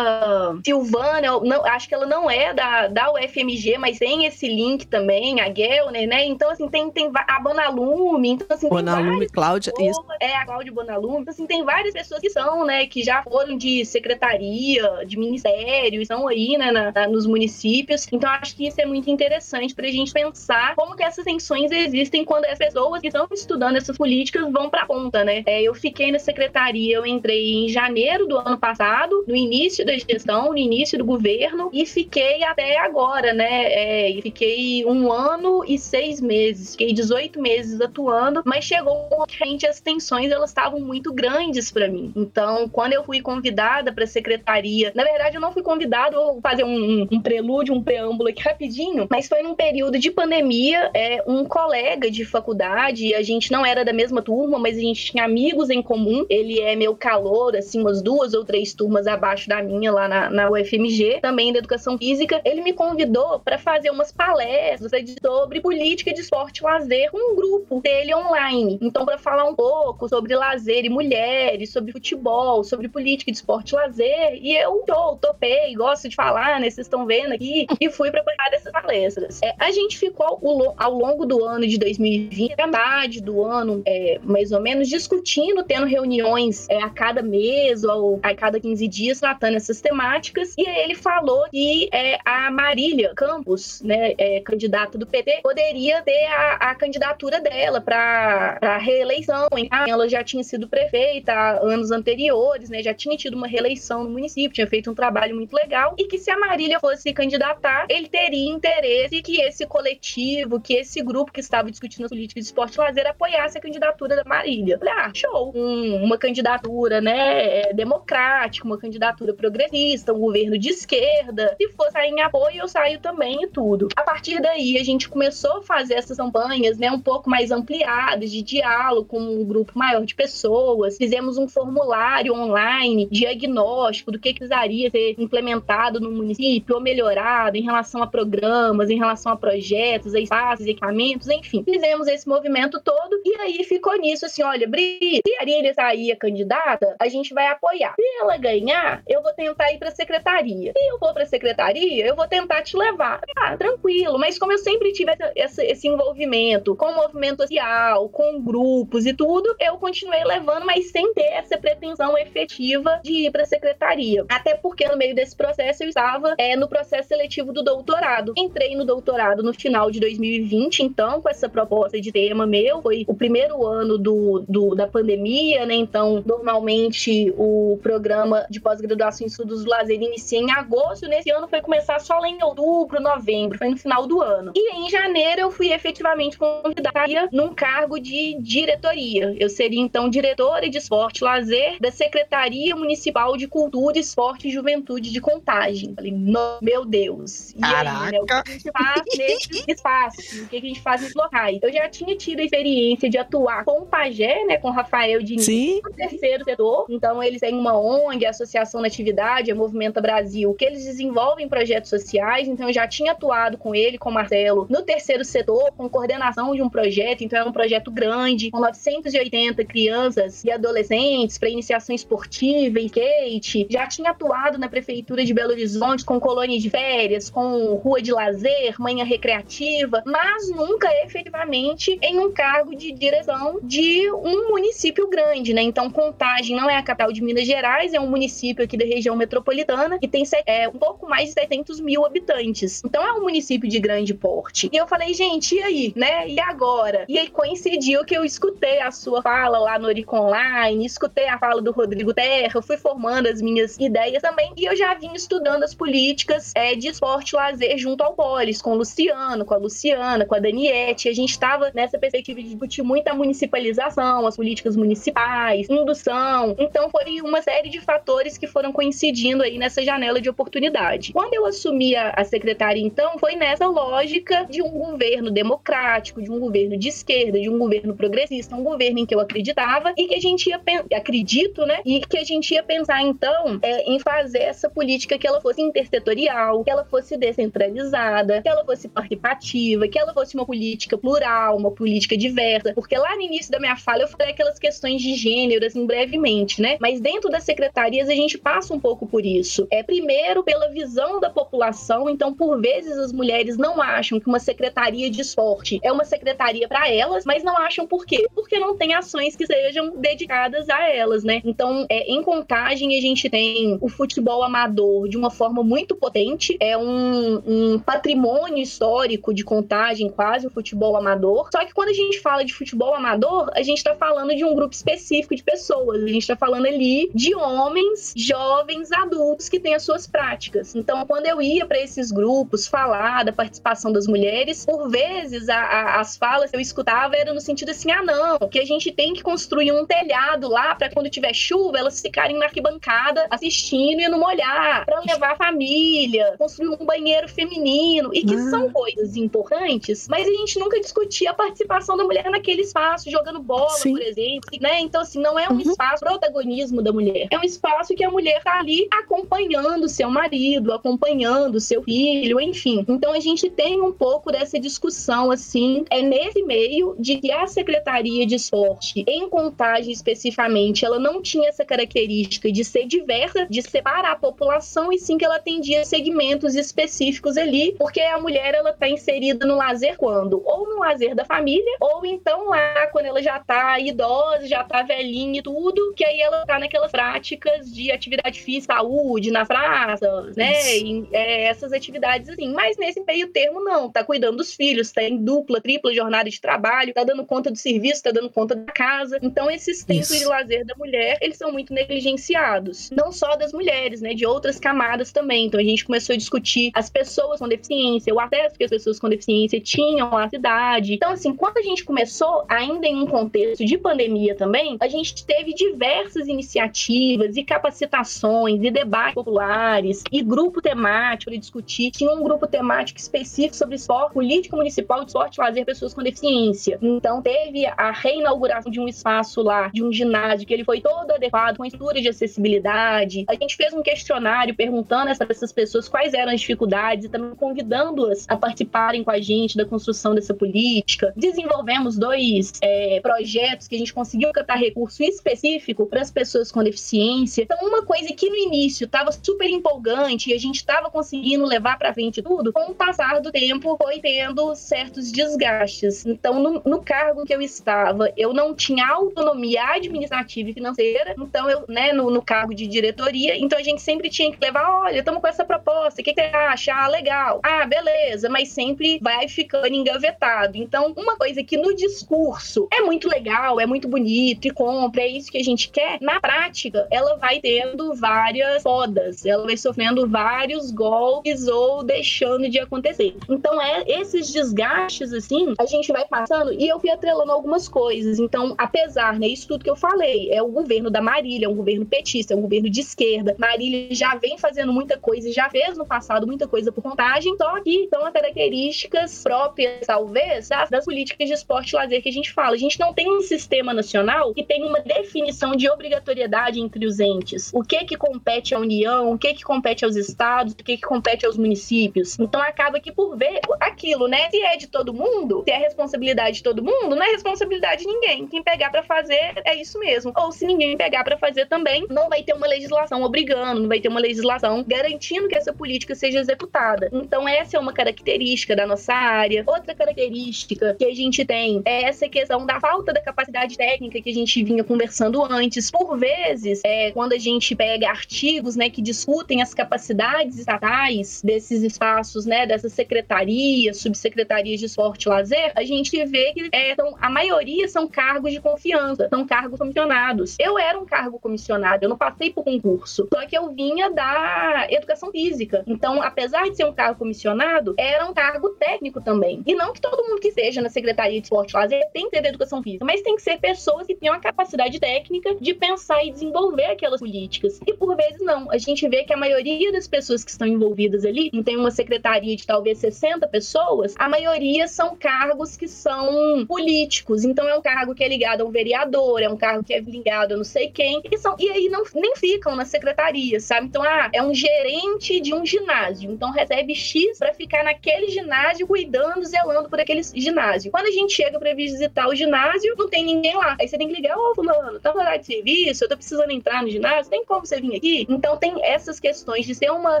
Silvana, 0.64 1.40
não, 1.40 1.64
acho 1.66 1.88
que 1.88 1.94
ela 1.94 2.06
não 2.06 2.30
é 2.30 2.52
da, 2.52 2.88
da 2.88 3.12
UFMG, 3.12 3.67
mas 3.76 3.98
tem 3.98 4.24
esse 4.24 4.48
link 4.48 4.86
também, 4.86 5.40
a 5.40 5.52
Gelner, 5.52 6.08
né? 6.08 6.24
Então, 6.24 6.50
assim, 6.50 6.68
tem, 6.68 6.90
tem 6.90 7.10
a 7.12 7.40
Bonalume, 7.40 8.30
então, 8.30 8.46
assim, 8.50 8.68
Bonalume, 8.68 9.28
Cláudia, 9.28 9.72
pessoas, 9.72 9.96
isso. 9.96 10.04
É, 10.20 10.36
a 10.36 10.46
Cláudia 10.46 10.72
Bonalume. 10.72 11.22
Então, 11.22 11.32
assim, 11.32 11.46
tem 11.46 11.64
várias 11.64 11.92
pessoas 11.92 12.20
que 12.20 12.30
são, 12.30 12.64
né, 12.64 12.86
que 12.86 13.02
já 13.02 13.22
foram 13.22 13.56
de 13.56 13.84
secretaria, 13.84 15.04
de 15.04 15.18
ministério, 15.18 16.00
estão 16.00 16.28
aí, 16.28 16.56
né, 16.56 16.70
na, 16.70 16.92
na, 16.92 17.08
nos 17.08 17.26
municípios. 17.26 18.06
Então, 18.12 18.30
acho 18.30 18.56
que 18.56 18.66
isso 18.66 18.80
é 18.80 18.86
muito 18.86 19.10
interessante 19.10 19.74
pra 19.74 19.88
gente 19.88 20.12
pensar 20.12 20.74
como 20.76 20.96
que 20.96 21.02
essas 21.02 21.24
tensões 21.24 21.70
existem 21.70 22.24
quando 22.24 22.44
as 22.44 22.58
pessoas 22.58 23.00
que 23.00 23.08
estão 23.08 23.26
estudando 23.32 23.76
essas 23.76 23.96
políticas 23.96 24.50
vão 24.52 24.70
pra 24.70 24.86
ponta, 24.86 25.24
né? 25.24 25.42
É, 25.46 25.62
eu 25.62 25.74
fiquei 25.74 26.12
na 26.12 26.18
secretaria, 26.18 26.96
eu 26.96 27.06
entrei 27.06 27.54
em 27.54 27.68
janeiro 27.68 28.26
do 28.26 28.38
ano 28.38 28.58
passado, 28.58 29.24
no 29.26 29.34
início 29.34 29.84
da 29.84 29.96
gestão, 29.96 30.48
no 30.48 30.58
início 30.58 30.98
do 30.98 31.04
governo, 31.04 31.70
e 31.72 31.84
fiquei 31.86 32.44
até 32.44 32.78
agora, 32.78 33.32
né? 33.32 33.57
É, 33.64 34.20
fiquei 34.22 34.84
um 34.84 35.12
ano 35.12 35.64
e 35.66 35.78
seis 35.78 36.20
meses, 36.20 36.72
fiquei 36.72 36.92
18 36.92 37.40
meses 37.40 37.80
atuando, 37.80 38.42
mas 38.44 38.64
chegou 38.64 39.26
que 39.26 39.66
as 39.66 39.80
tensões 39.80 40.30
elas 40.30 40.50
estavam 40.50 40.80
muito 40.80 41.12
grandes 41.12 41.70
para 41.70 41.88
mim. 41.88 42.12
Então, 42.14 42.68
quando 42.68 42.92
eu 42.92 43.04
fui 43.04 43.20
convidada 43.20 43.92
para 43.92 44.06
secretaria, 44.06 44.92
na 44.94 45.04
verdade 45.04 45.36
eu 45.36 45.40
não 45.40 45.52
fui 45.52 45.62
convidada, 45.62 46.16
vou 46.16 46.40
fazer 46.40 46.64
um, 46.64 47.06
um, 47.10 47.20
prelúdio, 47.20 47.74
um 47.74 47.82
preâmbulo 47.82 48.28
aqui 48.28 48.42
rapidinho, 48.42 49.06
mas 49.10 49.28
foi 49.28 49.42
num 49.42 49.54
período 49.54 49.98
de 49.98 50.10
pandemia, 50.10 50.90
é 50.94 51.22
um 51.26 51.44
colega 51.44 52.10
de 52.10 52.24
faculdade, 52.24 53.14
a 53.14 53.22
gente 53.22 53.50
não 53.50 53.64
era 53.64 53.84
da 53.84 53.92
mesma 53.92 54.22
turma, 54.22 54.58
mas 54.58 54.76
a 54.76 54.80
gente 54.80 55.12
tinha 55.12 55.24
amigos 55.24 55.70
em 55.70 55.82
comum. 55.82 56.26
Ele 56.28 56.60
é 56.60 56.76
meu 56.76 56.94
calor, 56.94 57.56
assim, 57.56 57.80
umas 57.80 58.02
duas 58.02 58.34
ou 58.34 58.44
três 58.44 58.72
turmas 58.74 59.06
abaixo 59.06 59.48
da 59.48 59.62
minha 59.62 59.92
lá 59.92 60.08
na, 60.08 60.30
na 60.30 60.50
UFMG, 60.50 61.20
também 61.20 61.52
da 61.52 61.58
educação 61.58 61.96
física. 61.98 62.40
Ele 62.44 62.62
me 62.62 62.72
convidou 62.72 63.40
para 63.48 63.56
fazer 63.56 63.88
umas 63.90 64.12
palestras 64.12 64.92
sobre 65.22 65.58
política 65.62 66.12
de 66.12 66.20
esporte 66.20 66.58
e 66.58 66.64
lazer 66.64 67.10
com 67.10 67.32
um 67.32 67.34
grupo 67.34 67.80
dele 67.80 68.14
online. 68.14 68.78
Então, 68.82 69.06
para 69.06 69.16
falar 69.16 69.44
um 69.44 69.54
pouco 69.54 70.06
sobre 70.06 70.36
lazer 70.36 70.84
e 70.84 70.90
mulheres, 70.90 71.72
sobre 71.72 71.90
futebol, 71.90 72.62
sobre 72.62 72.90
política 72.90 73.32
de 73.32 73.38
esporte 73.38 73.70
e 73.70 73.76
lazer. 73.76 74.34
E 74.34 74.54
eu 74.54 74.84
topei, 75.18 75.74
gosto 75.74 76.10
de 76.10 76.14
falar, 76.14 76.60
né? 76.60 76.68
Vocês 76.68 76.86
estão 76.86 77.06
vendo 77.06 77.32
aqui, 77.32 77.66
e 77.80 77.90
fui 77.90 78.10
para 78.10 78.22
participar 78.22 78.50
dessas 78.50 78.72
palestras. 78.72 79.40
É, 79.42 79.54
a 79.58 79.70
gente 79.70 79.98
ficou 79.98 80.26
ao, 80.26 80.74
ao, 80.76 80.92
longo 80.92 81.24
do 81.24 81.42
ano 81.42 81.66
de 81.66 81.78
2020, 81.78 82.54
metade 82.54 83.22
do 83.22 83.42
ano, 83.42 83.82
é, 83.86 84.20
mais 84.22 84.52
ou 84.52 84.60
menos, 84.60 84.88
discutindo, 84.88 85.62
tendo 85.62 85.86
reuniões 85.86 86.68
é, 86.68 86.82
a 86.82 86.90
cada 86.90 87.22
mês 87.22 87.82
ou 87.82 88.20
a 88.22 88.34
cada 88.34 88.60
15 88.60 88.86
dias, 88.88 89.20
tratando 89.20 89.56
essas 89.56 89.80
temáticas. 89.80 90.54
E 90.58 90.68
ele 90.68 90.94
falou 90.94 91.46
que 91.50 91.88
é, 91.92 92.18
a 92.24 92.50
Marília 92.50 93.12
Campos, 93.14 93.37
né, 93.82 94.14
é, 94.18 94.40
candidata 94.40 94.96
do 94.96 95.06
PT, 95.06 95.40
poderia 95.42 96.02
ter 96.02 96.26
a, 96.26 96.70
a 96.70 96.74
candidatura 96.74 97.40
dela 97.40 97.80
para 97.80 98.78
reeleição. 98.78 99.48
Então, 99.56 99.86
ela 99.86 100.08
já 100.08 100.22
tinha 100.22 100.42
sido 100.42 100.68
prefeita 100.68 101.32
anos 101.62 101.90
anteriores, 101.90 102.70
né? 102.70 102.82
Já 102.82 102.94
tinha 102.94 103.16
tido 103.16 103.34
uma 103.34 103.46
reeleição 103.46 104.04
no 104.04 104.10
município, 104.10 104.54
tinha 104.54 104.66
feito 104.66 104.90
um 104.90 104.94
trabalho 104.94 105.34
muito 105.34 105.52
legal. 105.54 105.94
E 105.98 106.04
que 106.04 106.18
se 106.18 106.30
a 106.30 106.38
Marília 106.38 106.80
fosse 106.80 107.02
se 107.02 107.12
candidatar, 107.12 107.86
ele 107.88 108.08
teria 108.08 108.50
interesse 108.50 109.22
que 109.22 109.40
esse 109.40 109.66
coletivo, 109.66 110.60
que 110.60 110.74
esse 110.74 111.02
grupo 111.02 111.32
que 111.32 111.40
estava 111.40 111.70
discutindo 111.70 112.04
as 112.04 112.10
políticas 112.10 112.44
de 112.44 112.48
esporte 112.48 112.74
e 112.76 112.78
lazer 112.78 113.06
apoiasse 113.06 113.58
a 113.58 113.60
candidatura 113.60 114.16
da 114.16 114.24
Marília. 114.24 114.78
Falei, 114.78 114.94
ah, 114.94 115.10
show. 115.14 115.52
Um, 115.54 116.02
uma 116.02 116.18
candidatura, 116.18 117.00
né, 117.00 117.60
é, 117.60 117.72
democrática, 117.72 118.66
uma 118.66 118.78
candidatura 118.78 119.32
progressista, 119.34 120.12
um 120.12 120.20
governo 120.20 120.58
de 120.58 120.70
esquerda. 120.70 121.54
Se 121.56 121.68
for 121.72 121.90
sair 121.90 122.10
em 122.10 122.20
apoio, 122.20 122.60
eu 122.60 122.68
saio 122.68 122.98
também 123.00 123.27
e 123.42 123.46
tudo. 123.46 123.88
A 123.96 124.02
partir 124.02 124.40
daí, 124.40 124.78
a 124.78 124.84
gente 124.84 125.08
começou 125.08 125.58
a 125.58 125.62
fazer 125.62 125.94
essas 125.94 126.16
campanhas, 126.16 126.78
né, 126.78 126.90
um 126.90 127.00
pouco 127.00 127.28
mais 127.28 127.50
ampliadas, 127.50 128.30
de 128.30 128.42
diálogo 128.42 129.08
com 129.08 129.20
um 129.20 129.44
grupo 129.44 129.78
maior 129.78 130.04
de 130.04 130.14
pessoas. 130.14 130.96
Fizemos 130.96 131.38
um 131.38 131.48
formulário 131.48 132.34
online, 132.34 133.08
diagnóstico 133.10 134.12
do 134.12 134.18
que 134.18 134.34
precisaria 134.34 134.90
ser 134.90 135.14
implementado 135.18 136.00
no 136.00 136.10
município 136.10 136.74
ou 136.74 136.80
melhorado 136.80 137.56
em 137.56 137.62
relação 137.62 138.02
a 138.02 138.06
programas, 138.06 138.90
em 138.90 138.98
relação 138.98 139.32
a 139.32 139.36
projetos, 139.36 140.14
a 140.14 140.20
espaços, 140.20 140.66
equipamentos, 140.66 141.28
enfim. 141.28 141.62
Fizemos 141.64 142.06
esse 142.08 142.28
movimento 142.28 142.80
todo 142.80 143.20
e 143.24 143.34
aí 143.40 143.64
ficou 143.64 143.96
nisso 143.98 144.26
assim, 144.26 144.42
olha, 144.42 144.68
Bri, 144.68 145.20
se 145.26 145.34
a 145.38 145.42
Ariel 145.42 145.74
sair 145.74 146.12
a 146.12 146.16
candidata, 146.16 146.96
a 147.00 147.08
gente 147.08 147.34
vai 147.34 147.46
apoiar. 147.46 147.94
Se 147.94 148.02
ela 148.20 148.36
ganhar, 148.36 149.02
eu 149.08 149.22
vou 149.22 149.32
tentar 149.32 149.72
ir 149.72 149.78
para 149.78 149.88
a 149.88 149.94
secretaria. 149.94 150.72
Se 150.76 150.84
eu 150.90 150.98
for 150.98 151.12
para 151.12 151.22
a 151.22 151.26
secretaria, 151.26 152.06
eu 152.06 152.16
vou 152.16 152.26
tentar 152.26 152.62
te 152.62 152.76
levar. 152.76 153.07
Ah, 153.36 153.56
tranquilo, 153.56 154.18
mas 154.18 154.38
como 154.38 154.52
eu 154.52 154.58
sempre 154.58 154.92
tive 154.92 155.12
essa, 155.12 155.32
essa, 155.36 155.64
esse 155.64 155.88
envolvimento 155.88 156.74
com 156.76 156.86
o 156.86 156.94
movimento 156.94 157.42
social, 157.42 158.08
com 158.08 158.40
grupos 158.42 159.06
e 159.06 159.14
tudo, 159.14 159.54
eu 159.60 159.76
continuei 159.78 160.24
levando, 160.24 160.66
mas 160.66 160.90
sem 160.90 161.12
ter 161.14 161.32
essa 161.32 161.56
pretensão 161.56 162.16
efetiva 162.18 163.00
de 163.02 163.26
ir 163.26 163.30
para 163.30 163.42
a 163.42 163.46
secretaria. 163.46 164.24
Até 164.28 164.54
porque 164.54 164.86
no 164.88 164.96
meio 164.96 165.14
desse 165.14 165.36
processo 165.36 165.84
eu 165.84 165.88
estava 165.88 166.34
é, 166.38 166.56
no 166.56 166.68
processo 166.68 167.08
seletivo 167.08 167.52
do 167.52 167.62
doutorado. 167.62 168.32
Entrei 168.36 168.76
no 168.76 168.84
doutorado 168.84 169.42
no 169.42 169.52
final 169.52 169.90
de 169.90 170.00
2020, 170.00 170.80
então, 170.80 171.22
com 171.22 171.28
essa 171.28 171.48
proposta 171.48 172.00
de 172.00 172.12
tema 172.12 172.46
meu. 172.46 172.82
Foi 172.82 173.04
o 173.06 173.14
primeiro 173.14 173.66
ano 173.66 173.98
do, 173.98 174.44
do 174.48 174.74
da 174.74 174.86
pandemia, 174.86 175.64
né? 175.66 175.74
Então, 175.74 176.22
normalmente 176.26 177.32
o 177.36 177.78
programa 177.82 178.46
de 178.50 178.60
pós-graduação 178.60 179.24
em 179.24 179.28
estudos 179.28 179.64
do 179.64 179.70
lazer 179.70 180.00
inicia 180.00 180.38
em 180.38 180.50
agosto. 180.50 181.08
Nesse 181.08 181.30
ano 181.30 181.48
foi 181.48 181.60
começar 181.60 182.00
só 182.00 182.18
lá 182.18 182.28
em 182.28 182.42
outubro, 182.42 182.97
novembro, 183.00 183.58
foi 183.58 183.68
no 183.68 183.76
final 183.76 184.06
do 184.06 184.20
ano. 184.20 184.52
E 184.54 184.76
em 184.76 184.90
janeiro 184.90 185.42
eu 185.42 185.50
fui 185.50 185.72
efetivamente 185.72 186.38
convidada 186.38 187.28
num 187.32 187.54
cargo 187.54 187.98
de 187.98 188.36
diretoria. 188.40 189.34
Eu 189.38 189.48
seria 189.48 189.80
então 189.80 190.08
diretora 190.08 190.68
de 190.68 190.78
esporte 190.78 191.18
e 191.18 191.24
lazer 191.24 191.78
da 191.80 191.90
Secretaria 191.90 192.74
Municipal 192.74 193.36
de 193.36 193.46
Cultura, 193.46 193.98
Esporte 193.98 194.48
e 194.48 194.50
Juventude 194.50 195.10
de 195.10 195.20
Contagem. 195.20 195.94
Falei, 195.94 196.12
meu 196.12 196.84
Deus. 196.84 197.50
E 197.50 197.60
Caraca. 197.60 198.04
aí, 198.04 198.12
né? 198.12 198.18
O 198.20 198.26
que 198.26 198.32
a 198.32 198.42
gente 198.46 198.70
faz 198.72 199.02
nesse 199.16 199.64
espaço? 199.68 200.42
O 200.42 200.48
que 200.48 200.56
a 200.56 200.60
gente 200.60 200.80
faz 200.80 201.00
nesses 201.00 201.14
locais? 201.14 201.58
Eu 201.62 201.72
já 201.72 201.88
tinha 201.88 202.16
tido 202.16 202.40
a 202.40 202.44
experiência 202.44 203.08
de 203.08 203.18
atuar 203.18 203.64
com 203.64 203.82
o 203.82 203.86
Pajé, 203.86 204.44
né? 204.44 204.56
Com 204.58 204.68
o 204.68 204.72
Rafael 204.72 205.22
Diniz, 205.22 205.44
Sim. 205.44 205.80
no 205.84 205.92
terceiro 205.92 206.44
setor. 206.44 206.86
Então, 206.88 207.22
eles 207.22 207.40
têm 207.40 207.54
uma 207.54 207.78
ONG, 207.78 208.26
Associação 208.26 208.80
na 208.80 208.88
Atividade, 208.88 209.50
a 209.50 209.54
Movimenta 209.54 210.00
Brasil, 210.00 210.54
que 210.54 210.64
eles 210.64 210.84
desenvolvem 210.84 211.48
projetos 211.48 211.90
sociais. 211.90 212.48
Então, 212.48 212.68
eu 212.68 212.72
já 212.72 212.86
tinha 212.88 213.12
atuado 213.12 213.58
com 213.58 213.74
ele, 213.74 213.98
com 213.98 214.10
o 214.10 214.12
Marcelo, 214.12 214.66
no 214.68 214.82
terceiro 214.82 215.24
setor, 215.24 215.72
com 215.76 215.88
coordenação 215.88 216.54
de 216.54 216.62
um 216.62 216.68
projeto. 216.68 217.22
Então, 217.22 217.38
é 217.38 217.44
um 217.44 217.52
projeto 217.52 217.90
grande, 217.90 218.50
com 218.50 218.60
980 218.60 219.64
crianças 219.64 220.42
e 220.44 220.50
adolescentes 220.50 221.38
para 221.38 221.48
iniciação 221.48 221.94
esportiva, 221.94 222.80
skate. 222.80 223.66
Já 223.70 223.86
tinha 223.86 224.10
atuado 224.10 224.58
na 224.58 224.68
Prefeitura 224.68 225.24
de 225.24 225.34
Belo 225.34 225.52
Horizonte 225.52 226.04
com 226.04 226.18
colônia 226.18 226.58
de 226.58 226.70
férias, 226.70 227.28
com 227.30 227.74
rua 227.74 228.00
de 228.00 228.12
lazer, 228.12 228.74
manhã 228.78 229.04
recreativa, 229.04 230.02
mas 230.06 230.50
nunca 230.50 230.88
efetivamente 231.04 231.98
em 232.02 232.18
um 232.18 232.32
cargo 232.32 232.74
de 232.74 232.92
direção 232.92 233.60
de 233.62 234.10
um 234.10 234.48
município 234.48 235.08
grande, 235.08 235.52
né? 235.52 235.62
Então, 235.62 235.90
Contagem 235.98 236.56
não 236.56 236.70
é 236.70 236.76
a 236.76 236.82
capital 236.82 237.12
de 237.12 237.20
Minas 237.20 237.44
Gerais, 237.44 237.92
é 237.92 238.00
um 238.00 238.08
município 238.08 238.64
aqui 238.64 238.76
da 238.76 238.84
região 238.84 239.16
metropolitana 239.16 239.98
que 239.98 240.06
tem 240.06 240.22
é, 240.46 240.68
um 240.68 240.78
pouco 240.78 241.08
mais 241.08 241.28
de 241.28 241.34
700 241.34 241.80
mil 241.80 242.06
habitantes. 242.06 242.77
Então, 242.84 243.02
é 243.04 243.12
um 243.12 243.22
município 243.22 243.68
de 243.68 243.78
grande 243.78 244.14
porte. 244.14 244.68
E 244.72 244.76
eu 244.76 244.86
falei, 244.86 245.12
gente, 245.14 245.54
e 245.54 245.62
aí, 245.62 245.92
né? 245.96 246.28
E 246.28 246.40
agora? 246.40 247.04
E 247.08 247.18
aí 247.18 247.28
coincidiu 247.28 248.04
que 248.04 248.16
eu 248.16 248.24
escutei 248.24 248.80
a 248.80 248.90
sua 248.90 249.22
fala 249.22 249.58
lá 249.58 249.78
no 249.78 249.86
Oric 249.86 250.12
Online, 250.14 250.84
escutei 250.84 251.28
a 251.28 251.38
fala 251.38 251.60
do 251.60 251.72
Rodrigo 251.72 252.14
Terra, 252.14 252.62
fui 252.62 252.76
formando 252.76 253.26
as 253.26 253.40
minhas 253.40 253.76
ideias 253.78 254.22
também, 254.22 254.52
e 254.56 254.64
eu 254.64 254.76
já 254.76 254.94
vim 254.94 255.12
estudando 255.14 255.62
as 255.62 255.74
políticas 255.74 256.52
é, 256.54 256.74
de 256.74 256.88
esporte 256.88 257.32
e 257.32 257.36
lazer 257.36 257.78
junto 257.78 258.02
ao 258.02 258.14
Polis, 258.14 258.60
com 258.60 258.72
o 258.72 258.76
Luciano, 258.76 259.44
com 259.44 259.54
a 259.54 259.58
Luciana, 259.58 260.24
com 260.24 260.34
a 260.34 260.38
Daniette. 260.38 261.08
A 261.08 261.14
gente 261.14 261.30
estava 261.30 261.70
nessa 261.74 261.98
perspectiva 261.98 262.42
de 262.42 262.48
discutir 262.50 262.82
muito 262.82 263.08
a 263.08 263.14
municipalização, 263.14 264.26
as 264.26 264.36
políticas 264.36 264.76
municipais, 264.76 265.68
indução. 265.68 266.54
Então, 266.58 266.90
foi 266.90 267.20
uma 267.20 267.42
série 267.42 267.68
de 267.68 267.80
fatores 267.80 268.36
que 268.36 268.46
foram 268.46 268.72
coincidindo 268.72 269.42
aí 269.42 269.58
nessa 269.58 269.82
janela 269.82 270.20
de 270.20 270.28
oportunidade. 270.28 271.12
Quando 271.12 271.34
eu 271.34 271.46
assumi 271.46 271.94
a, 271.94 272.12
a 272.16 272.24
secretaria, 272.68 272.86
então, 272.86 273.18
foi 273.18 273.36
nessa 273.36 273.66
lógica 273.66 274.46
de 274.48 274.62
um 274.62 274.70
governo 274.70 275.30
democrático, 275.30 276.22
de 276.22 276.30
um 276.30 276.38
governo 276.38 276.76
de 276.76 276.88
esquerda, 276.88 277.40
de 277.40 277.48
um 277.48 277.58
governo 277.58 277.94
progressista, 277.94 278.54
um 278.54 278.62
governo 278.62 278.98
em 278.98 279.06
que 279.06 279.14
eu 279.14 279.20
acreditava 279.20 279.92
e 279.96 280.06
que 280.06 280.14
a 280.14 280.20
gente 280.20 280.48
ia 280.48 280.60
acredito, 280.94 281.64
né? 281.64 281.80
E 281.84 282.00
que 282.00 282.18
a 282.18 282.24
gente 282.24 282.52
ia 282.52 282.62
pensar 282.62 283.02
então 283.02 283.58
é, 283.62 283.90
em 283.90 283.98
fazer 283.98 284.40
essa 284.40 284.68
política 284.68 285.18
que 285.18 285.26
ela 285.26 285.40
fosse 285.40 285.62
intersetorial, 285.62 286.64
que 286.64 286.70
ela 286.70 286.84
fosse 286.84 287.16
descentralizada, 287.16 288.42
que 288.42 288.48
ela 288.48 288.64
fosse 288.64 288.88
participativa, 288.88 289.88
que 289.88 289.98
ela 289.98 290.12
fosse 290.12 290.34
uma 290.34 290.44
política 290.44 290.98
plural, 290.98 291.56
uma 291.56 291.70
política 291.70 292.16
diversa, 292.16 292.72
porque 292.74 292.96
lá 292.96 293.14
no 293.16 293.22
início 293.22 293.50
da 293.50 293.58
minha 293.58 293.76
fala 293.76 294.02
eu 294.02 294.08
falei 294.08 294.30
aquelas 294.30 294.58
questões 294.58 295.00
de 295.00 295.14
gênero 295.14 295.64
assim 295.64 295.86
brevemente, 295.86 296.60
né? 296.60 296.76
Mas 296.80 297.00
dentro 297.00 297.30
das 297.30 297.44
secretarias 297.44 298.08
a 298.08 298.14
gente 298.14 298.36
passa 298.36 298.74
um 298.74 298.80
pouco 298.80 299.06
por 299.06 299.24
isso. 299.24 299.66
É 299.70 299.82
primeiro 299.82 300.42
pela 300.42 300.68
visão 300.68 301.20
da 301.20 301.30
população, 301.30 302.08
então 302.10 302.34
por 302.34 302.57
vezes 302.60 302.96
as 302.98 303.12
mulheres 303.12 303.56
não 303.56 303.80
acham 303.80 304.20
que 304.20 304.28
uma 304.28 304.38
secretaria 304.38 305.10
de 305.10 305.20
esporte 305.20 305.80
é 305.82 305.92
uma 305.92 306.04
secretaria 306.04 306.68
para 306.68 306.90
elas, 306.90 307.24
mas 307.24 307.42
não 307.42 307.56
acham 307.56 307.86
por 307.86 308.04
quê? 308.04 308.26
Porque 308.34 308.58
não 308.58 308.76
tem 308.76 308.94
ações 308.94 309.36
que 309.36 309.46
sejam 309.46 309.96
dedicadas 309.96 310.68
a 310.68 310.88
elas, 310.88 311.24
né? 311.24 311.40
Então, 311.44 311.86
é, 311.88 312.10
em 312.10 312.22
contagem, 312.22 312.96
a 312.96 313.00
gente 313.00 313.28
tem 313.28 313.78
o 313.80 313.88
futebol 313.88 314.42
amador 314.42 315.08
de 315.08 315.16
uma 315.16 315.30
forma 315.30 315.62
muito 315.62 315.96
potente, 315.96 316.56
é 316.60 316.76
um, 316.76 317.42
um 317.46 317.78
patrimônio 317.78 318.62
histórico 318.62 319.32
de 319.32 319.44
contagem, 319.44 320.08
quase 320.10 320.46
o 320.46 320.50
futebol 320.50 320.96
amador. 320.96 321.48
Só 321.52 321.64
que 321.64 321.74
quando 321.74 321.88
a 321.88 321.94
gente 321.94 322.20
fala 322.20 322.44
de 322.44 322.52
futebol 322.52 322.94
amador, 322.94 323.50
a 323.54 323.62
gente 323.62 323.82
tá 323.82 323.94
falando 323.94 324.34
de 324.34 324.44
um 324.44 324.54
grupo 324.54 324.74
específico 324.74 325.34
de 325.34 325.42
pessoas, 325.42 326.02
a 326.02 326.08
gente 326.08 326.26
tá 326.26 326.36
falando 326.36 326.66
ali 326.66 327.10
de 327.14 327.34
homens, 327.34 328.12
jovens, 328.16 328.92
adultos 328.92 329.48
que 329.48 329.60
têm 329.60 329.74
as 329.74 329.82
suas 329.82 330.06
práticas. 330.06 330.74
Então, 330.74 331.06
quando 331.06 331.26
eu 331.26 331.40
ia 331.40 331.66
para 331.66 331.80
esses 331.80 332.10
grupos 332.10 332.47
falar 332.56 333.24
da 333.24 333.32
participação 333.32 333.92
das 333.92 334.06
mulheres, 334.06 334.64
por 334.64 334.88
vezes 334.88 335.48
a, 335.48 335.58
a, 335.58 336.00
as 336.00 336.16
falas 336.16 336.50
que 336.50 336.56
eu 336.56 336.60
escutava 336.60 337.16
eram 337.16 337.34
no 337.34 337.40
sentido 337.40 337.70
assim: 337.70 337.90
ah, 337.90 338.02
não, 338.02 338.48
que 338.48 338.58
a 338.58 338.64
gente 338.64 338.92
tem 338.92 339.12
que 339.14 339.22
construir 339.22 339.72
um 339.72 339.84
telhado 339.84 340.48
lá 340.48 340.74
para 340.74 340.90
quando 340.90 341.10
tiver 341.10 341.34
chuva 341.34 341.78
elas 341.78 342.00
ficarem 342.00 342.38
na 342.38 342.46
arquibancada 342.46 343.26
assistindo 343.30 344.00
e 344.00 344.08
não 344.08 344.18
molhar, 344.18 344.84
para 344.84 345.00
levar 345.00 345.32
a 345.32 345.36
família, 345.36 346.34
construir 346.38 346.68
um 346.68 346.84
banheiro 346.84 347.28
feminino, 347.28 348.10
e 348.12 348.24
que 348.24 348.34
ah. 348.34 348.50
são 348.50 348.70
coisas 348.70 349.16
importantes, 349.16 350.06
mas 350.08 350.26
a 350.26 350.30
gente 350.30 350.58
nunca 350.58 350.80
discutia 350.80 351.30
a 351.30 351.34
participação 351.34 351.96
da 351.96 352.04
mulher 352.04 352.30
naquele 352.30 352.62
espaço, 352.62 353.10
jogando 353.10 353.40
bola, 353.40 353.70
Sim. 353.70 353.92
por 353.92 354.02
exemplo, 354.02 354.50
né? 354.60 354.80
Então, 354.80 355.00
assim, 355.00 355.20
não 355.20 355.38
é 355.38 355.48
um 355.48 355.52
uhum. 355.52 355.60
espaço 355.60 356.04
protagonismo 356.04 356.82
da 356.82 356.92
mulher, 356.92 357.28
é 357.30 357.38
um 357.38 357.42
espaço 357.42 357.94
que 357.94 358.04
a 358.04 358.10
mulher 358.10 358.42
tá 358.42 358.58
ali 358.58 358.88
acompanhando 358.90 359.88
seu 359.88 360.10
marido, 360.10 360.72
acompanhando 360.72 361.60
seu 361.60 361.82
filho, 361.82 362.37
enfim. 362.40 362.84
Então, 362.88 363.12
a 363.12 363.20
gente 363.20 363.50
tem 363.50 363.80
um 363.80 363.92
pouco 363.92 364.30
dessa 364.32 364.58
discussão, 364.58 365.30
assim, 365.30 365.84
é 365.90 366.02
nesse 366.02 366.42
meio 366.42 366.96
de 366.98 367.16
que 367.18 367.30
a 367.30 367.46
Secretaria 367.46 368.26
de 368.26 368.34
Esporte, 368.34 369.04
em 369.06 369.28
contagem 369.28 369.92
especificamente, 369.92 370.84
ela 370.84 370.98
não 370.98 371.20
tinha 371.20 371.48
essa 371.48 371.64
característica 371.64 372.50
de 372.50 372.64
ser 372.64 372.86
diversa, 372.86 373.46
de 373.46 373.62
separar 373.62 374.12
a 374.12 374.16
população, 374.16 374.92
e 374.92 374.98
sim 374.98 375.18
que 375.18 375.24
ela 375.24 375.36
atendia 375.36 375.84
segmentos 375.84 376.54
específicos 376.54 377.36
ali, 377.36 377.74
porque 377.78 378.00
a 378.00 378.18
mulher 378.18 378.54
ela 378.54 378.72
tá 378.72 378.88
inserida 378.88 379.46
no 379.46 379.56
lazer 379.56 379.96
quando? 379.96 380.42
Ou 380.44 380.68
no 380.68 380.80
lazer 380.80 381.14
da 381.14 381.24
família, 381.24 381.76
ou 381.80 382.04
então 382.04 382.48
lá 382.48 382.86
quando 382.88 383.06
ela 383.06 383.22
já 383.22 383.38
tá 383.38 383.78
idosa, 383.78 384.46
já 384.46 384.64
tá 384.64 384.82
velhinha 384.82 385.40
e 385.40 385.42
tudo, 385.42 385.92
que 385.94 386.04
aí 386.04 386.20
ela 386.20 386.44
tá 386.46 386.58
naquelas 386.58 386.90
práticas 386.90 387.72
de 387.72 387.90
atividade 387.90 388.40
física, 388.40 388.74
saúde, 388.74 389.30
na 389.30 389.44
praça, 389.44 390.32
né? 390.36 390.78
E, 390.78 391.06
é, 391.12 391.44
essas 391.44 391.72
atividades 391.72 392.17
assim. 392.26 392.52
Mas 392.52 392.76
nesse 392.76 393.00
meio 393.04 393.28
termo, 393.28 393.62
não. 393.62 393.90
Tá 393.90 394.02
cuidando 394.02 394.38
dos 394.38 394.54
filhos, 394.54 394.90
tá 394.90 395.02
em 395.02 395.22
dupla, 395.22 395.60
tripla 395.60 395.92
jornada 395.92 396.30
de 396.30 396.40
trabalho, 396.40 396.94
tá 396.94 397.04
dando 397.04 397.24
conta 397.24 397.50
do 397.50 397.58
serviço, 397.58 398.02
tá 398.02 398.10
dando 398.10 398.30
conta 398.30 398.54
da 398.54 398.72
casa. 398.72 399.18
Então, 399.22 399.50
esses 399.50 399.84
tempos 399.84 400.10
Isso. 400.10 400.20
de 400.20 400.24
lazer 400.24 400.64
da 400.64 400.74
mulher, 400.76 401.18
eles 401.20 401.36
são 401.36 401.52
muito 401.52 401.72
negligenciados. 401.72 402.90
Não 402.90 403.12
só 403.12 403.36
das 403.36 403.52
mulheres, 403.52 404.00
né? 404.00 404.14
De 404.14 404.24
outras 404.24 404.58
camadas 404.58 405.12
também. 405.12 405.46
Então, 405.46 405.60
a 405.60 405.64
gente 405.64 405.84
começou 405.84 406.14
a 406.14 406.16
discutir 406.16 406.70
as 406.74 406.88
pessoas 406.88 407.40
com 407.40 407.48
deficiência, 407.48 408.14
o 408.14 408.20
acesso 408.20 408.56
que 408.56 408.64
as 408.64 408.70
pessoas 408.70 408.98
com 408.98 409.08
deficiência 409.08 409.60
tinham 409.60 410.16
à 410.16 410.28
cidade. 410.28 410.94
Então, 410.94 411.12
assim, 411.12 411.34
quando 411.34 411.58
a 411.58 411.62
gente 411.62 411.84
começou, 411.84 412.44
ainda 412.48 412.86
em 412.86 412.96
um 412.96 413.06
contexto 413.06 413.64
de 413.64 413.76
pandemia 413.76 414.34
também, 414.34 414.76
a 414.80 414.88
gente 414.88 415.24
teve 415.24 415.52
diversas 415.52 416.28
iniciativas 416.28 417.36
e 417.36 417.44
capacitações 417.44 418.62
e 418.62 418.70
debates 418.70 419.14
populares 419.14 420.02
e 420.10 420.22
grupo 420.22 420.62
temático 420.62 421.30
para 421.30 421.38
discutir. 421.38 421.90
Tinha 422.08 422.18
um 422.18 422.22
grupo 422.22 422.46
temático 422.46 422.98
específico 422.98 423.54
sobre 423.54 423.74
esporte, 423.74 424.14
política 424.14 424.56
municipal 424.56 425.00
de 425.00 425.10
esporte 425.10 425.38
lazer 425.38 425.66
pessoas 425.66 425.92
com 425.92 426.02
deficiência. 426.02 426.78
Então, 426.80 427.20
teve 427.20 427.66
a 427.66 427.90
reinauguração 427.90 428.72
de 428.72 428.80
um 428.80 428.88
espaço 428.88 429.42
lá, 429.42 429.68
de 429.68 429.84
um 429.84 429.92
ginásio, 429.92 430.46
que 430.46 430.54
ele 430.54 430.64
foi 430.64 430.80
todo 430.80 431.10
adequado, 431.10 431.58
com 431.58 431.66
estrutura 431.66 432.00
de 432.00 432.08
acessibilidade. 432.08 433.26
A 433.28 433.34
gente 433.34 433.56
fez 433.56 433.74
um 433.74 433.82
questionário 433.82 434.54
perguntando 434.54 435.10
a 435.10 435.26
essas 435.28 435.52
pessoas 435.52 435.86
quais 435.86 436.14
eram 436.14 436.32
as 436.32 436.40
dificuldades 436.40 437.04
e 437.04 437.08
também 437.10 437.34
convidando-as 437.34 438.24
a 438.26 438.38
participarem 438.38 439.04
com 439.04 439.10
a 439.10 439.20
gente 439.20 439.58
da 439.58 439.66
construção 439.66 440.14
dessa 440.14 440.32
política. 440.32 441.12
Desenvolvemos 441.14 441.98
dois 441.98 442.54
é, 442.62 443.00
projetos 443.02 443.68
que 443.68 443.76
a 443.76 443.78
gente 443.78 443.92
conseguiu 443.92 444.32
captar 444.32 444.56
recurso 444.56 445.02
específico 445.02 445.84
para 445.84 446.00
as 446.00 446.10
pessoas 446.10 446.50
com 446.50 446.64
deficiência. 446.64 447.42
Então, 447.42 447.58
uma 447.68 447.84
coisa 447.84 448.14
que 448.14 448.30
no 448.30 448.36
início 448.36 448.86
estava 448.86 449.12
super 449.12 449.50
empolgante 449.50 450.30
e 450.30 450.32
a 450.32 450.38
gente 450.38 450.56
estava 450.56 450.90
conseguindo 450.90 451.44
levar 451.44 451.78
para 451.78 451.97
tudo, 452.22 452.52
com 452.52 452.70
o 452.70 452.74
passar 452.74 453.20
do 453.20 453.32
tempo 453.32 453.76
foi 453.76 453.98
tendo 454.00 454.54
certos 454.54 455.10
desgastes. 455.10 456.06
Então, 456.06 456.40
no, 456.40 456.62
no 456.64 456.82
cargo 456.82 457.24
que 457.24 457.34
eu 457.34 457.42
estava, 457.42 458.12
eu 458.16 458.32
não 458.32 458.54
tinha 458.54 458.86
autonomia 458.86 459.62
administrativa 459.74 460.50
e 460.50 460.54
financeira, 460.54 461.14
então 461.18 461.50
eu, 461.50 461.64
né, 461.68 461.92
no, 461.92 462.10
no 462.10 462.22
cargo 462.22 462.54
de 462.54 462.66
diretoria, 462.66 463.36
então 463.36 463.58
a 463.58 463.62
gente 463.62 463.82
sempre 463.82 464.08
tinha 464.08 464.30
que 464.30 464.38
levar, 464.40 464.82
olha, 464.82 464.98
estamos 464.98 465.20
com 465.20 465.26
essa 465.26 465.44
proposta, 465.44 466.00
o 466.00 466.04
que, 466.04 466.14
que 466.14 466.22
você 466.22 466.36
acha? 466.36 466.72
Ah, 466.74 466.88
legal. 466.88 467.40
Ah, 467.42 467.66
beleza, 467.66 468.28
mas 468.28 468.48
sempre 468.48 468.98
vai 469.00 469.28
ficando 469.28 469.74
engavetado. 469.74 470.56
Então, 470.56 470.92
uma 470.96 471.16
coisa 471.16 471.42
que 471.42 471.56
no 471.56 471.74
discurso 471.74 472.68
é 472.72 472.80
muito 472.80 473.08
legal, 473.08 473.60
é 473.60 473.66
muito 473.66 473.88
bonito 473.88 474.46
e 474.46 474.50
compra, 474.50 475.02
é 475.02 475.08
isso 475.08 475.30
que 475.30 475.38
a 475.38 475.44
gente 475.44 475.70
quer, 475.70 475.98
na 476.00 476.20
prática, 476.20 476.86
ela 476.90 477.16
vai 477.16 477.40
tendo 477.40 477.94
várias 477.94 478.62
fodas, 478.62 479.24
ela 479.24 479.44
vai 479.44 479.56
sofrendo 479.56 480.08
vários 480.08 480.70
golpes 480.70 481.46
ou 481.48 481.82
deixando 481.88 482.48
de 482.48 482.60
acontecer. 482.60 483.16
Então, 483.28 483.60
é 483.60 483.82
esses 483.88 484.30
desgastes, 484.30 485.12
assim, 485.12 485.54
a 485.58 485.64
gente 485.64 485.90
vai 485.90 486.06
passando 486.06 486.52
e 486.52 486.68
eu 486.68 486.78
fui 486.78 486.90
atrelando 486.90 487.32
algumas 487.32 487.66
coisas. 487.66 488.18
Então, 488.18 488.54
apesar, 488.58 489.18
né, 489.18 489.26
isso 489.26 489.48
tudo 489.48 489.64
que 489.64 489.70
eu 489.70 489.74
falei, 489.74 490.30
é 490.30 490.42
o 490.42 490.48
governo 490.48 490.90
da 490.90 491.00
Marília, 491.00 491.46
é 491.46 491.48
um 491.48 491.54
governo 491.54 491.86
petista, 491.86 492.34
é 492.34 492.36
um 492.36 492.42
governo 492.42 492.68
de 492.68 492.80
esquerda. 492.80 493.34
Marília 493.38 493.88
já 493.90 494.14
vem 494.16 494.36
fazendo 494.36 494.72
muita 494.72 494.98
coisa, 494.98 495.32
já 495.32 495.48
fez 495.48 495.78
no 495.78 495.86
passado 495.86 496.26
muita 496.26 496.46
coisa 496.46 496.70
por 496.70 496.82
contagem, 496.82 497.34
só 497.38 497.60
que 497.62 497.88
são 497.88 498.04
as 498.04 498.12
características 498.12 499.22
próprias, 499.22 499.86
talvez, 499.86 500.48
das, 500.48 500.68
das 500.68 500.84
políticas 500.84 501.26
de 501.26 501.34
esporte 501.34 501.72
e 501.72 501.76
lazer 501.76 502.02
que 502.02 502.10
a 502.10 502.12
gente 502.12 502.32
fala. 502.32 502.54
A 502.54 502.58
gente 502.58 502.78
não 502.78 502.92
tem 502.92 503.10
um 503.10 503.22
sistema 503.22 503.72
nacional 503.72 504.34
que 504.34 504.44
tem 504.44 504.62
uma 504.62 504.80
definição 504.80 505.52
de 505.56 505.70
obrigatoriedade 505.70 506.60
entre 506.60 506.84
os 506.84 507.00
entes. 507.00 507.50
O 507.54 507.62
que 507.62 507.84
que 507.84 507.96
compete 507.96 508.54
à 508.54 508.58
União, 508.58 509.12
o 509.12 509.18
que 509.18 509.32
que 509.32 509.42
compete 509.42 509.84
aos 509.84 509.96
estados, 509.96 510.52
o 510.52 510.56
que 510.56 510.76
que 510.76 510.86
compete 510.86 511.24
aos 511.24 511.38
municípios. 511.38 511.77
Então 512.18 512.40
acaba 512.40 512.80
que 512.80 512.92
por 512.92 513.16
ver 513.16 513.40
aquilo, 513.60 514.08
né? 514.08 514.28
Se 514.30 514.42
é 514.42 514.56
de 514.56 514.66
todo 514.66 514.92
mundo, 514.92 515.42
se 515.44 515.50
é 515.50 515.58
responsabilidade 515.58 516.38
de 516.38 516.42
todo 516.42 516.62
mundo, 516.62 516.96
não 516.96 517.02
é 517.02 517.10
responsabilidade 517.10 517.82
de 517.82 517.88
ninguém. 517.88 518.26
Quem 518.26 518.42
pegar 518.42 518.70
para 518.70 518.82
fazer 518.82 519.32
é 519.44 519.54
isso 519.60 519.78
mesmo. 519.78 520.12
Ou 520.16 520.32
se 520.32 520.46
ninguém 520.46 520.76
pegar 520.76 521.04
para 521.04 521.16
fazer 521.16 521.46
também, 521.46 521.86
não 521.88 522.08
vai 522.08 522.22
ter 522.22 522.32
uma 522.32 522.46
legislação 522.46 523.02
obrigando, 523.02 523.60
não 523.60 523.68
vai 523.68 523.80
ter 523.80 523.88
uma 523.88 524.00
legislação 524.00 524.64
garantindo 524.66 525.28
que 525.28 525.36
essa 525.36 525.52
política 525.52 525.94
seja 525.94 526.18
executada. 526.18 526.88
Então 526.92 527.28
essa 527.28 527.56
é 527.56 527.60
uma 527.60 527.72
característica 527.72 528.54
da 528.54 528.66
nossa 528.66 528.92
área. 528.92 529.44
Outra 529.46 529.74
característica 529.74 530.74
que 530.78 530.84
a 530.84 530.94
gente 530.94 531.24
tem 531.24 531.62
é 531.64 531.84
essa 531.84 532.08
questão 532.08 532.44
da 532.44 532.60
falta 532.60 532.92
da 532.92 533.00
capacidade 533.00 533.56
técnica 533.56 534.00
que 534.00 534.10
a 534.10 534.14
gente 534.14 534.42
vinha 534.42 534.64
conversando 534.64 535.22
antes. 535.22 535.70
Por 535.70 535.96
vezes, 535.98 536.60
é, 536.64 536.90
quando 536.92 537.12
a 537.12 537.18
gente 537.18 537.54
pega 537.54 537.88
artigos, 537.88 538.56
né, 538.56 538.70
que 538.70 538.82
discutem 538.82 539.42
as 539.42 539.54
capacidades 539.54 540.38
estatais 540.38 541.22
desses 541.22 541.62
espaços, 541.72 542.26
né, 542.26 542.46
dessas 542.46 542.72
secretarias, 542.72 543.78
subsecretarias 543.78 544.60
de 544.60 544.66
esporte 544.66 545.04
e 545.04 545.08
lazer, 545.08 545.52
a 545.54 545.62
gente 545.64 546.04
vê 546.06 546.32
que 546.32 546.48
é, 546.52 546.74
são, 546.74 546.96
a 547.00 547.10
maioria 547.10 547.68
são 547.68 547.86
cargos 547.86 548.32
de 548.32 548.40
confiança, 548.40 549.08
são 549.08 549.26
cargos 549.26 549.58
comissionados. 549.58 550.36
Eu 550.38 550.58
era 550.58 550.78
um 550.78 550.86
cargo 550.86 551.18
comissionado, 551.18 551.84
eu 551.84 551.88
não 551.88 551.96
passei 551.96 552.30
por 552.30 552.44
concurso, 552.44 553.08
só 553.12 553.26
que 553.26 553.36
eu 553.36 553.54
vinha 553.54 553.90
da 553.90 554.66
educação 554.70 555.10
física. 555.10 555.62
Então, 555.66 556.02
apesar 556.02 556.44
de 556.44 556.56
ser 556.56 556.64
um 556.64 556.72
cargo 556.72 556.98
comissionado, 556.98 557.74
era 557.78 558.04
um 558.06 558.14
cargo 558.14 558.50
técnico 558.50 559.00
também. 559.00 559.42
E 559.46 559.54
não 559.54 559.72
que 559.72 559.80
todo 559.80 560.08
mundo 560.08 560.20
que 560.20 560.32
seja 560.32 560.60
na 560.60 560.68
Secretaria 560.68 561.20
de 561.20 561.26
Esporte 561.26 561.52
e 561.52 561.56
Lazer 561.56 561.82
tem 561.92 562.10
que 562.10 562.10
ter 562.10 562.26
educação 562.28 562.62
física, 562.62 562.84
mas 562.84 563.02
tem 563.02 563.16
que 563.16 563.22
ser 563.22 563.38
pessoas 563.38 563.86
que 563.86 563.94
tenham 563.94 564.14
a 564.14 564.20
capacidade 564.20 564.78
técnica 564.80 565.34
de 565.40 565.54
pensar 565.54 566.04
e 566.04 566.10
desenvolver 566.10 566.66
aquelas 566.66 567.00
políticas. 567.00 567.60
E 567.66 567.72
por 567.74 567.96
vezes 567.96 568.20
não. 568.20 568.50
A 568.50 568.58
gente 568.58 568.88
vê 568.88 569.04
que 569.04 569.12
a 569.12 569.16
maioria 569.16 569.72
das 569.72 569.86
pessoas 569.86 570.24
que 570.24 570.30
estão 570.30 570.46
envolvidas 570.46 571.04
ali, 571.04 571.30
tem 571.42 571.56
uma 571.58 571.70
secretaria 571.70 572.36
de 572.36 572.46
talvez 572.46 572.78
60 572.78 573.26
pessoas, 573.28 573.94
a 573.98 574.08
maioria 574.08 574.66
são 574.68 574.96
cargos 574.96 575.56
que 575.56 575.68
são 575.68 576.46
políticos. 576.46 577.24
Então 577.24 577.48
é 577.48 577.56
um 577.56 577.62
cargo 577.62 577.94
que 577.94 578.04
é 578.04 578.08
ligado 578.08 578.42
a 578.42 578.44
um 578.44 578.50
vereador, 578.50 579.22
é 579.22 579.28
um 579.28 579.36
cargo 579.36 579.64
que 579.64 579.74
é 579.74 579.80
ligado 579.80 580.34
a 580.34 580.36
não 580.36 580.44
sei 580.44 580.68
quem, 580.68 581.02
e, 581.10 581.18
são, 581.18 581.36
e 581.38 581.48
aí 581.50 581.68
não, 581.68 581.82
nem 581.94 582.14
ficam 582.16 582.54
na 582.54 582.64
secretaria, 582.64 583.40
sabe? 583.40 583.66
Então, 583.66 583.82
ah, 583.82 584.08
é 584.12 584.22
um 584.22 584.34
gerente 584.34 585.20
de 585.20 585.34
um 585.34 585.44
ginásio, 585.44 586.10
então 586.10 586.30
recebe 586.30 586.74
X 586.74 587.18
para 587.18 587.34
ficar 587.34 587.64
naquele 587.64 588.08
ginásio 588.08 588.66
cuidando, 588.66 589.24
zelando 589.24 589.68
por 589.68 589.80
aquele 589.80 590.02
ginásio. 590.02 590.70
Quando 590.70 590.86
a 590.86 590.90
gente 590.90 591.12
chega 591.12 591.38
para 591.38 591.54
visitar 591.54 592.08
o 592.08 592.14
ginásio, 592.14 592.74
não 592.76 592.88
tem 592.88 593.04
ninguém 593.04 593.34
lá. 593.34 593.56
Aí 593.60 593.68
você 593.68 593.76
tem 593.76 593.88
que 593.88 593.94
ligar, 593.94 594.16
ô, 594.16 594.30
oh, 594.30 594.34
fulano, 594.34 594.78
tá 594.80 594.92
no 594.92 595.00
horário 595.00 595.20
de 595.20 595.26
serviço, 595.26 595.84
eu 595.84 595.88
tô 595.88 595.96
precisando 595.96 596.30
entrar 596.30 596.62
no 596.62 596.70
ginásio, 596.70 597.10
tem 597.10 597.24
como 597.24 597.44
você 597.44 597.60
vir 597.60 597.76
aqui? 597.76 598.06
Então 598.08 598.36
tem 598.36 598.54
essas 598.64 599.00
questões 599.00 599.44
de 599.44 599.54
ser 599.54 599.70
uma 599.70 600.00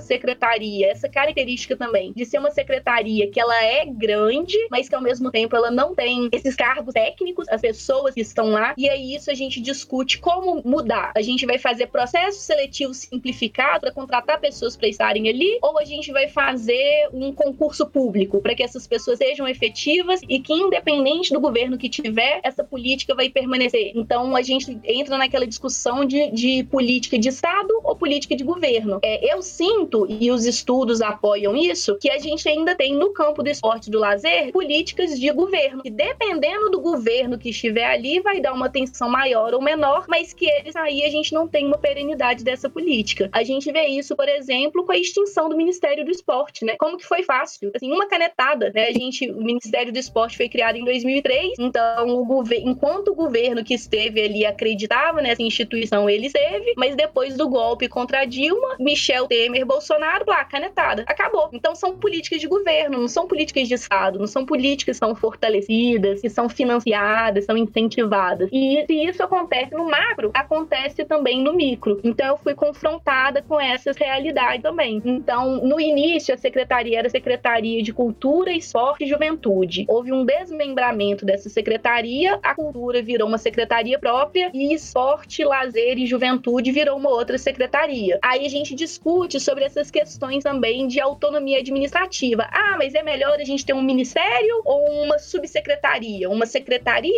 secretaria, 0.00 0.90
essa 0.90 1.08
característica 1.08 1.45
também, 1.76 2.12
de 2.12 2.24
ser 2.24 2.38
uma 2.38 2.50
secretaria 2.50 3.30
que 3.30 3.38
ela 3.38 3.62
é 3.62 3.84
grande, 3.84 4.56
mas 4.70 4.88
que 4.88 4.94
ao 4.94 5.00
mesmo 5.00 5.30
tempo 5.30 5.54
ela 5.54 5.70
não 5.70 5.94
tem 5.94 6.28
esses 6.32 6.54
cargos 6.54 6.94
técnicos, 6.94 7.48
as 7.48 7.60
pessoas 7.60 8.14
que 8.14 8.20
estão 8.20 8.50
lá, 8.50 8.74
e 8.76 8.88
aí 8.88 9.14
isso 9.14 9.30
a 9.30 9.34
gente 9.34 9.60
discute 9.60 10.18
como 10.18 10.62
mudar. 10.64 11.12
A 11.14 11.22
gente 11.22 11.46
vai 11.46 11.58
fazer 11.58 11.86
processo 11.86 12.40
seletivo 12.40 12.92
simplificado 12.92 13.80
para 13.80 13.92
contratar 13.92 14.40
pessoas 14.40 14.76
para 14.76 14.88
estarem 14.88 15.28
ali, 15.28 15.58
ou 15.62 15.78
a 15.78 15.84
gente 15.84 16.10
vai 16.12 16.28
fazer 16.28 17.08
um 17.12 17.32
concurso 17.32 17.86
público 17.86 18.40
para 18.40 18.54
que 18.54 18.62
essas 18.62 18.86
pessoas 18.86 19.18
sejam 19.18 19.46
efetivas 19.46 20.20
e 20.28 20.40
que, 20.40 20.52
independente 20.52 21.32
do 21.32 21.40
governo 21.40 21.78
que 21.78 21.88
tiver, 21.88 22.40
essa 22.42 22.64
política 22.64 23.14
vai 23.14 23.28
permanecer. 23.28 23.92
Então 23.94 24.34
a 24.34 24.42
gente 24.42 24.78
entra 24.84 25.16
naquela 25.18 25.46
discussão 25.46 26.04
de, 26.04 26.30
de 26.30 26.64
política 26.64 27.18
de 27.18 27.28
Estado 27.28 27.80
ou 27.84 27.94
política 27.94 28.34
de 28.36 28.44
governo. 28.44 28.98
É, 29.02 29.32
eu 29.32 29.42
sinto, 29.42 30.06
e 30.08 30.30
os 30.30 30.44
estudos 30.44 31.00
apoiam 31.00 31.35
isso, 31.36 31.98
que 31.98 32.10
a 32.10 32.18
gente 32.18 32.48
ainda 32.48 32.74
tem 32.74 32.94
no 32.94 33.12
campo 33.12 33.42
do 33.42 33.48
esporte 33.48 33.90
do 33.90 33.98
lazer 33.98 34.52
políticas 34.52 35.18
de 35.18 35.30
governo, 35.32 35.82
que 35.82 35.90
dependendo 35.90 36.70
do 36.70 36.80
governo 36.80 37.38
que 37.38 37.50
estiver 37.50 37.86
ali, 37.86 38.20
vai 38.20 38.40
dar 38.40 38.52
uma 38.52 38.66
atenção 38.66 39.08
maior 39.08 39.54
ou 39.54 39.62
menor, 39.62 40.06
mas 40.08 40.32
que 40.32 40.46
eles 40.46 40.74
aí 40.76 41.04
a 41.04 41.10
gente 41.10 41.32
não 41.32 41.46
tem 41.46 41.66
uma 41.66 41.78
perenidade 41.78 42.44
dessa 42.44 42.68
política. 42.68 43.28
A 43.32 43.42
gente 43.42 43.70
vê 43.72 43.86
isso, 43.86 44.16
por 44.16 44.28
exemplo, 44.28 44.84
com 44.84 44.92
a 44.92 44.96
extinção 44.96 45.48
do 45.48 45.56
Ministério 45.56 46.04
do 46.04 46.10
Esporte, 46.10 46.64
né? 46.64 46.76
Como 46.78 46.96
que 46.96 47.04
foi 47.04 47.22
fácil? 47.22 47.70
Assim, 47.74 47.92
uma 47.92 48.06
canetada, 48.08 48.70
né? 48.74 48.88
A 48.88 48.92
gente, 48.92 49.30
o 49.30 49.42
Ministério 49.42 49.92
do 49.92 49.98
Esporte 49.98 50.36
foi 50.36 50.48
criado 50.48 50.76
em 50.76 50.84
2003, 50.84 51.58
então 51.58 52.08
o 52.08 52.24
governo, 52.24 52.70
enquanto 52.70 53.08
o 53.08 53.14
governo 53.14 53.64
que 53.64 53.74
esteve 53.74 54.20
ali 54.20 54.44
acreditava 54.44 55.20
nessa 55.20 55.42
instituição, 55.42 56.08
ele 56.08 56.26
esteve, 56.26 56.74
mas 56.76 56.94
depois 56.96 57.36
do 57.36 57.48
golpe 57.48 57.88
contra 57.88 58.20
a 58.20 58.24
Dilma, 58.24 58.76
Michel 58.78 59.26
Temer, 59.26 59.64
Bolsonaro, 59.66 60.24
lá, 60.26 60.44
canetada, 60.44 61.04
acabou. 61.16 61.48
Então 61.52 61.74
são 61.74 61.96
políticas 61.96 62.40
de 62.40 62.46
governo, 62.46 63.00
não 63.00 63.08
são 63.08 63.26
políticas 63.26 63.66
de 63.66 63.74
Estado, 63.74 64.18
não 64.18 64.26
são 64.26 64.44
políticas 64.44 64.76
que 64.86 64.94
são 64.94 65.14
fortalecidas, 65.14 66.20
que 66.20 66.28
são 66.28 66.48
financiadas, 66.48 67.44
são 67.44 67.56
incentivadas. 67.56 68.48
E 68.52 68.84
se 68.86 68.92
isso 69.04 69.22
acontece 69.22 69.74
no 69.74 69.86
macro, 69.86 70.30
acontece 70.34 71.04
também 71.04 71.42
no 71.42 71.52
micro. 71.54 72.00
Então 72.04 72.26
eu 72.26 72.36
fui 72.36 72.54
confrontada 72.54 73.42
com 73.42 73.60
essas 73.60 73.96
realidades 73.96 74.62
também. 74.62 75.02
Então, 75.04 75.64
no 75.64 75.80
início, 75.80 76.34
a 76.34 76.38
secretaria 76.38 76.98
era 76.98 77.08
a 77.08 77.10
Secretaria 77.10 77.82
de 77.82 77.92
Cultura, 77.92 78.52
Esporte 78.52 79.04
e 79.04 79.08
Juventude. 79.08 79.86
Houve 79.88 80.12
um 80.12 80.24
desmembramento 80.24 81.24
dessa 81.24 81.48
secretaria, 81.48 82.38
a 82.42 82.54
cultura 82.54 83.02
virou 83.02 83.26
uma 83.26 83.38
secretaria 83.38 83.98
própria 83.98 84.50
e 84.52 84.74
esporte, 84.74 85.44
lazer 85.44 85.98
e 85.98 86.06
juventude 86.06 86.70
virou 86.70 86.96
uma 86.96 87.10
outra 87.10 87.38
secretaria. 87.38 88.18
Aí 88.22 88.44
a 88.44 88.48
gente 88.48 88.74
discute 88.74 89.40
sobre 89.40 89.64
essas 89.64 89.90
questões 89.90 90.44
também 90.44 90.86
de 90.86 91.00
autonomia 91.06 91.58
administrativa. 91.58 92.48
Ah, 92.52 92.76
mas 92.78 92.94
é 92.94 93.02
melhor 93.02 93.38
a 93.40 93.44
gente 93.44 93.64
ter 93.64 93.72
um 93.72 93.82
ministério 93.82 94.62
ou 94.64 95.04
uma 95.04 95.18
subsecretaria? 95.18 96.28
Uma 96.28 96.46
secretaria, 96.46 97.12